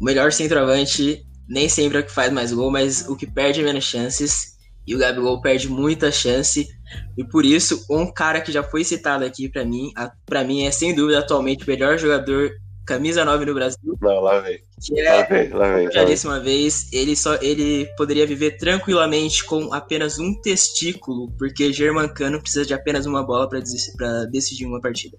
o 0.00 0.02
melhor 0.02 0.32
centroavante 0.32 1.22
nem 1.46 1.68
sempre 1.68 1.98
é 1.98 2.00
o 2.00 2.04
que 2.04 2.12
faz 2.12 2.32
mais 2.32 2.50
gol, 2.50 2.70
mas 2.70 3.06
o 3.08 3.14
que 3.14 3.26
perde 3.26 3.62
menos 3.62 3.84
chances. 3.84 4.56
E 4.86 4.94
o 4.94 4.98
Gabigol 4.98 5.42
perde 5.42 5.68
muita 5.68 6.10
chance. 6.10 6.66
E 7.16 7.24
por 7.24 7.44
isso, 7.44 7.84
um 7.90 8.10
cara 8.12 8.40
que 8.40 8.50
já 8.52 8.62
foi 8.62 8.82
citado 8.84 9.24
aqui 9.24 9.48
pra 9.48 9.64
mim, 9.64 9.92
a- 9.96 10.10
pra 10.26 10.42
mim 10.44 10.64
é 10.64 10.70
sem 10.70 10.94
dúvida 10.94 11.18
atualmente 11.20 11.64
o 11.64 11.66
melhor 11.68 11.98
jogador 11.98 12.50
camisa 12.86 13.24
9 13.24 13.44
no 13.44 13.54
Brasil, 13.54 13.96
Não, 14.00 14.20
lá 14.20 14.40
vem. 14.40 14.58
que 14.82 15.00
Lá 15.00 15.10
é 15.10 15.24
vem, 15.26 15.48
lá 15.50 15.74
vem. 15.76 15.84
eu 15.84 15.92
já 15.92 16.00
lá 16.00 16.06
vem. 16.06 16.14
disse 16.14 16.26
uma 16.26 16.40
vez, 16.40 16.92
ele 16.92 17.14
só 17.14 17.34
ele 17.36 17.86
poderia 17.96 18.26
viver 18.26 18.56
tranquilamente 18.56 19.44
com 19.44 19.72
apenas 19.72 20.18
um 20.18 20.34
testículo, 20.40 21.30
porque 21.38 21.72
Germancano 21.72 22.40
precisa 22.40 22.66
de 22.66 22.74
apenas 22.74 23.06
uma 23.06 23.22
bola 23.24 23.48
pra 23.48 23.60
decidir 24.32 24.66
uma 24.66 24.80
partida. 24.80 25.16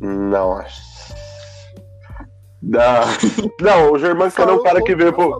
Não, 0.00 0.52
acho. 0.58 0.82
Não, 2.62 3.00
não 3.60 3.92
o 3.92 3.98
Germancano 3.98 4.52
é 4.52 4.54
um 4.54 4.62
cara 4.62 4.82
que 4.82 4.94
veio 4.94 5.12
pro. 5.12 5.32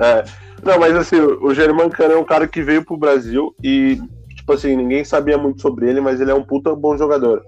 É. 0.00 0.24
Não, 0.62 0.78
mas 0.78 0.94
assim, 0.96 1.20
o 1.20 1.54
Germancano 1.54 2.14
é 2.14 2.18
um 2.18 2.24
cara 2.24 2.46
que 2.46 2.62
veio 2.62 2.84
pro 2.84 2.96
Brasil 2.96 3.54
e, 3.62 4.00
tipo 4.34 4.52
assim, 4.52 4.76
ninguém 4.76 5.04
sabia 5.04 5.38
muito 5.38 5.60
sobre 5.60 5.88
ele, 5.88 6.00
mas 6.00 6.20
ele 6.20 6.30
é 6.30 6.34
um 6.34 6.44
puta 6.44 6.74
bom 6.74 6.96
jogador. 6.96 7.42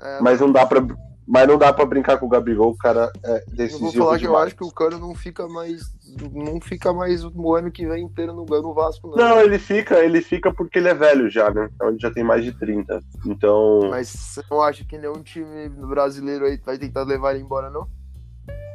É, 0.00 0.20
Mas 0.20 0.40
não 0.40 0.50
dá 0.50 0.64
pra. 0.66 0.84
Mas 1.32 1.46
não 1.46 1.56
dá 1.56 1.72
pra 1.72 1.84
brincar 1.84 2.18
com 2.18 2.26
o 2.26 2.28
Gabigol, 2.28 2.70
o 2.70 2.76
cara 2.76 3.08
é 3.24 3.36
Eu 3.36 3.56
decisivo 3.56 3.92
vou 3.92 3.92
falar 3.92 4.18
que 4.18 4.24
eu 4.24 4.30
demais. 4.30 4.46
acho 4.46 4.56
que 4.56 4.64
o 4.64 4.70
Cano 4.72 4.98
não 4.98 5.14
fica 5.14 5.46
mais. 5.46 5.80
Não 6.32 6.60
fica 6.60 6.92
mais 6.92 7.24
o 7.24 7.54
ano 7.54 7.70
que 7.70 7.86
vem 7.86 8.04
inteiro 8.04 8.32
no, 8.32 8.44
no 8.44 8.74
Vasco, 8.74 9.06
não. 9.06 9.16
Não, 9.16 9.40
ele 9.40 9.56
fica, 9.56 10.00
ele 10.00 10.20
fica 10.22 10.52
porque 10.52 10.80
ele 10.80 10.88
é 10.88 10.94
velho 10.94 11.30
já, 11.30 11.48
né? 11.50 11.68
Então 11.72 11.88
ele 11.88 11.98
já 12.00 12.10
tem 12.10 12.24
mais 12.24 12.42
de 12.42 12.52
30. 12.52 13.00
Então. 13.26 13.90
Mas 13.90 14.08
você 14.08 14.42
não 14.50 14.60
acha 14.60 14.84
que 14.84 14.98
nenhum 14.98 15.22
time 15.22 15.68
brasileiro 15.68 16.46
aí 16.46 16.58
vai 16.66 16.76
tentar 16.76 17.04
levar 17.04 17.34
ele 17.34 17.44
embora, 17.44 17.70
não? 17.70 17.86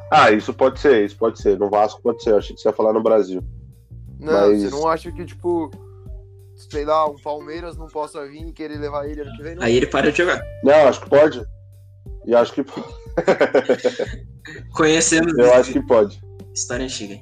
Ah, 0.09 0.31
isso 0.31 0.53
pode 0.53 0.79
ser, 0.79 1.03
isso 1.03 1.17
pode 1.17 1.41
ser. 1.41 1.59
No 1.59 1.69
Vasco 1.69 2.01
pode 2.01 2.23
ser, 2.23 2.29
eu 2.31 2.37
achei 2.37 2.55
que 2.55 2.61
você 2.61 2.69
ia 2.69 2.73
falar 2.73 2.93
no 2.93 3.03
Brasil. 3.03 3.43
Não, 4.19 4.33
Mas- 4.49 4.61
você 4.63 4.69
não 4.69 4.87
acha 4.87 5.11
que, 5.11 5.25
tipo, 5.25 5.69
sei 6.55 6.85
lá, 6.85 7.07
um 7.09 7.15
Palmeiras 7.21 7.77
não 7.77 7.87
possa 7.87 8.25
vir 8.25 8.47
e 8.47 8.53
querer 8.53 8.77
levar 8.79 9.07
ele 9.07 9.21
ano 9.21 9.35
que 9.35 9.43
vem, 9.43 9.55
não? 9.55 9.63
Aí 9.63 9.75
ele 9.75 9.87
para 9.87 10.11
de 10.11 10.17
jogar. 10.19 10.41
Não, 10.63 10.87
acho 10.87 11.01
que 11.01 11.09
pode. 11.09 11.43
E 12.25 12.33
acho 12.35 12.53
que 12.53 12.63
Conhecemos 14.73 15.37
eu 15.37 15.53
acho 15.53 15.71
que 15.71 15.81
pode. 15.81 16.21
história 16.53 16.85
antiga. 16.85 17.17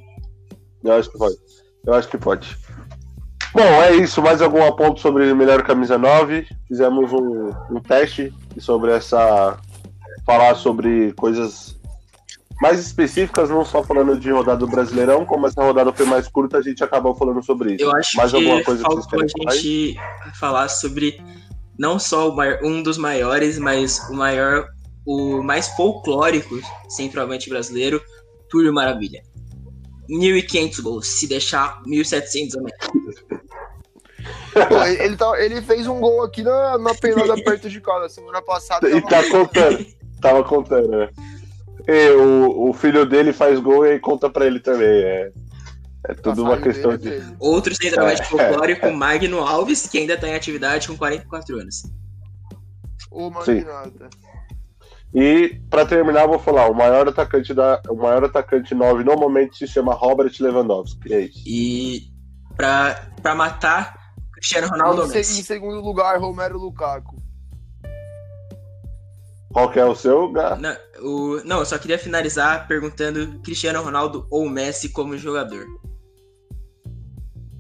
Eu 0.84 0.94
acho 0.94 1.12
que 1.12 1.18
pode. 1.18 1.36
Eu 1.86 1.94
acho 1.94 2.08
que 2.08 2.18
pode. 2.18 2.58
Bom, 3.54 3.62
é 3.62 3.96
isso. 3.96 4.22
Mais 4.22 4.42
algum 4.42 4.70
ponto 4.72 5.00
sobre 5.00 5.32
melhor 5.34 5.64
camisa 5.64 5.98
9? 5.98 6.48
Fizemos 6.68 7.12
um, 7.14 7.50
um 7.72 7.80
teste 7.82 8.34
sobre 8.60 8.92
essa. 8.92 9.58
Falar 10.26 10.56
sobre 10.56 11.12
coisas 11.14 11.78
mais 12.62 12.80
específicas, 12.80 13.50
não 13.50 13.66
só 13.66 13.84
falando 13.84 14.18
de 14.18 14.32
rodada 14.32 14.60
do 14.60 14.68
Brasileirão, 14.68 15.26
como 15.26 15.48
essa 15.48 15.62
rodada 15.64 15.92
foi 15.92 16.06
mais 16.06 16.28
curta, 16.28 16.58
a 16.58 16.62
gente 16.62 16.84
acabou 16.84 17.14
falando 17.16 17.44
sobre 17.44 17.74
isso. 17.76 17.84
Eu 17.84 17.92
acho 17.96 18.16
mais 18.18 18.32
que 18.32 18.38
alguma 18.38 18.64
coisa 18.64 18.84
que 18.84 18.90
vocês 18.90 19.06
faltou 19.06 19.26
a 19.26 19.30
falar? 19.44 19.52
aí? 19.52 19.58
gente 19.60 20.00
falar 20.40 20.70
sobre 20.70 21.22
não 21.78 21.98
só 22.00 22.30
o 22.30 22.36
maior- 22.36 22.60
um 22.64 22.82
dos 22.84 22.98
maiores, 22.98 23.58
mas 23.58 24.00
o 24.10 24.14
maior, 24.14 24.68
o 25.06 25.42
mais 25.44 25.68
folclórico 25.70 26.60
centroavante 26.88 27.50
brasileiro, 27.50 28.02
Túlio 28.50 28.74
Maravilha. 28.74 29.22
1.500 30.10 30.80
gols, 30.82 31.08
se 31.08 31.28
deixar 31.28 31.82
1.700 31.88 32.58
a 32.58 32.62
mais. 32.62 32.74
Pô, 34.70 34.84
ele, 34.84 35.04
ele 35.04 35.18
tá- 35.18 35.40
ele 35.44 35.62
fez 35.62 35.88
um 35.88 36.00
gol 36.00 36.24
aqui 36.24 36.44
na, 36.44 36.78
na 36.78 36.94
pelada 36.94 37.36
perto 37.44 37.70
de 37.70 37.82
casa, 37.82 38.08
semana 38.10 38.42
passada. 38.42 38.88
E 38.90 39.02
tava- 39.02 39.24
tá 39.24 39.30
contando. 39.30 39.86
Tava 40.24 40.42
contando, 40.42 40.88
né? 40.88 41.10
E 41.88 42.10
o, 42.12 42.70
o 42.70 42.74
filho 42.74 43.06
dele 43.06 43.34
faz 43.34 43.60
gol 43.60 43.86
e 43.86 43.92
aí 43.92 44.00
conta 44.00 44.30
pra 44.30 44.46
ele 44.46 44.60
também. 44.60 44.88
É, 44.88 45.32
é 46.08 46.14
tudo 46.14 46.44
uma 46.44 46.58
questão 46.58 46.98
dele, 46.98 47.18
de. 47.20 47.22
dele. 47.26 47.36
Outro 47.40 47.76
centroavante 47.76 48.22
É. 48.22 48.26
folclórico, 48.26 48.92
Magno 48.92 49.40
Alves, 49.40 49.88
que 49.88 49.98
ainda 49.98 50.14
está 50.14 50.28
em 50.28 50.36
atividade 50.36 50.88
com 50.88 50.98
44 50.98 51.60
anos. 51.60 51.84
O 53.12 53.32
Sim. 53.44 53.56
Magnata. 53.56 54.10
E 55.14 55.62
pra 55.70 55.86
terminar, 55.86 56.24
eu 56.24 56.30
vou 56.30 56.40
falar: 56.40 56.70
o 56.70 56.74
maior 56.74 57.08
atacante 57.08 57.54
da, 57.54 57.82
o 57.90 57.96
maior 57.96 58.24
atacante 58.24 58.74
9 58.74 59.04
no 59.04 59.16
momento 59.16 59.56
se 59.56 59.68
chama 59.68 59.94
Robert 59.94 60.32
Lewandowski. 60.40 61.14
É 61.14 61.20
isso. 61.22 61.44
E 61.46 62.08
pra, 62.56 63.10
pra 63.22 63.36
matar 63.36 63.94
Cristiano 64.34 64.68
Ronaldo 64.68 65.14
Em, 65.14 65.20
em 65.20 65.24
segundo 65.24 65.80
lugar, 65.82 66.20
Romero 66.20 66.58
Lukaku. 66.58 67.16
Qual 69.54 69.70
que 69.72 69.80
é 69.80 69.86
o 69.86 69.96
seu? 69.96 70.32
Gá? 70.32 70.56
Não, 70.56 70.76
o- 71.02 71.42
não, 71.46 71.60
eu 71.60 71.66
só 71.66 71.78
queria 71.78 72.00
finalizar 72.00 72.68
perguntando 72.68 73.40
Cristiano 73.42 73.82
Ronaldo 73.84 74.26
ou 74.32 74.50
Messi 74.50 74.90
como 74.90 75.16
jogador. 75.18 75.66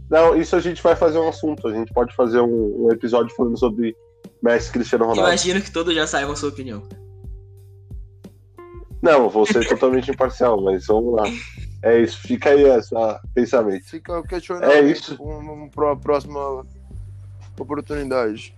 Não, 0.09 0.35
isso 0.35 0.55
a 0.55 0.59
gente 0.59 0.81
vai 0.81 0.95
fazer 0.95 1.19
um 1.19 1.27
assunto. 1.29 1.67
A 1.67 1.73
gente 1.73 1.93
pode 1.93 2.15
fazer 2.15 2.39
um, 2.41 2.85
um 2.85 2.91
episódio 2.91 3.33
falando 3.35 3.57
sobre 3.57 3.95
Messi 4.41 4.69
e 4.69 4.73
Cristiano 4.73 5.05
Ronaldo. 5.05 5.29
Imagino 5.29 5.61
que 5.61 5.71
todos 5.71 5.93
já 5.93 6.05
saibam 6.07 6.35
sua 6.35 6.49
opinião. 6.49 6.83
Não, 9.01 9.29
vou 9.29 9.45
ser 9.45 9.67
totalmente 9.67 10.09
imparcial, 10.09 10.61
mas 10.61 10.87
vamos 10.87 11.13
lá. 11.15 11.23
É 11.83 11.99
isso, 11.99 12.17
fica 12.21 12.51
aí 12.51 12.63
esse 12.63 12.95
pensamento. 13.35 13.85
Fica 13.85 14.17
o 14.19 14.23
questionamento. 14.23 14.71
É 14.71 14.81
isso. 14.81 15.21
Um, 15.21 15.63
um, 15.65 15.69
pra 15.69 15.95
próxima 15.95 16.65
oportunidade. 17.59 18.55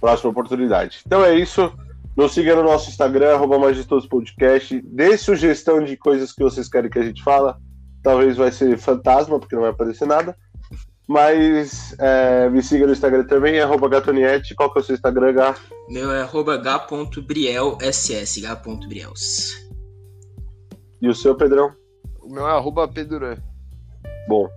próxima 0.00 0.30
oportunidade. 0.30 1.00
Então 1.04 1.24
é 1.24 1.34
isso. 1.34 1.72
Nos 2.16 2.32
siga 2.32 2.56
no 2.56 2.62
nosso 2.62 2.90
Instagram, 2.90 3.34
arroba 3.34 3.58
Majestoso 3.58 4.08
Podcast. 4.08 4.80
Dê 4.84 5.16
sugestão 5.16 5.82
de 5.82 5.96
coisas 5.96 6.32
que 6.32 6.42
vocês 6.42 6.68
querem 6.68 6.90
que 6.90 6.98
a 6.98 7.02
gente 7.02 7.22
fala. 7.22 7.58
Talvez 8.02 8.36
vai 8.36 8.50
ser 8.50 8.76
fantasma, 8.78 9.38
porque 9.38 9.54
não 9.54 9.62
vai 9.62 9.70
aparecer 9.70 10.06
nada. 10.06 10.36
Mas 11.08 11.94
é, 11.98 12.48
me 12.50 12.62
siga 12.62 12.86
no 12.86 12.92
Instagram 12.92 13.24
também, 13.24 13.60
arroba 13.60 13.88
Gatoniette. 13.88 14.54
Qual 14.54 14.72
que 14.72 14.78
é 14.78 14.82
o 14.82 14.84
seu 14.84 14.94
Instagram, 14.94 15.32
Gá? 15.32 15.56
Meu 15.88 16.10
é 16.12 16.22
arroba 16.22 16.56
g.brielss, 16.56 18.06
g.briels. 18.06 19.68
E 21.02 21.08
o 21.08 21.14
seu, 21.14 21.34
Pedrão? 21.34 21.72
O 22.20 22.32
meu 22.32 22.46
é 22.46 22.52
arroba 22.52 22.86
Pedurã. 22.86 23.36
Bom. 24.28 24.48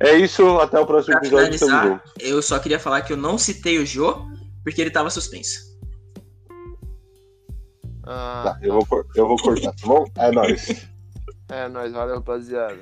É 0.00 0.14
isso, 0.16 0.58
até 0.58 0.78
o 0.78 0.86
próximo 0.86 1.18
Pra 1.18 1.26
episódio. 1.26 1.58
Tamo 1.58 1.82
junto. 1.82 2.02
eu 2.20 2.42
só 2.42 2.58
queria 2.58 2.78
falar 2.78 3.02
que 3.02 3.12
eu 3.12 3.16
não 3.16 3.38
citei 3.38 3.78
o 3.78 3.86
Jô, 3.86 4.26
porque 4.62 4.80
ele 4.80 4.90
tava 4.90 5.10
suspenso. 5.10 5.67
Ah, 8.10 8.42
Tá, 8.44 8.58
eu 8.62 8.72
vou, 8.72 9.04
eu 9.14 9.28
vou 9.28 9.36
cortar, 9.36 9.72
tá 9.72 9.86
bom? 9.86 10.04
É 10.16 10.30
nóis. 10.32 10.88
é 11.50 11.68
nóis, 11.68 11.92
valeu, 11.92 12.16
rapaziada. 12.16 12.80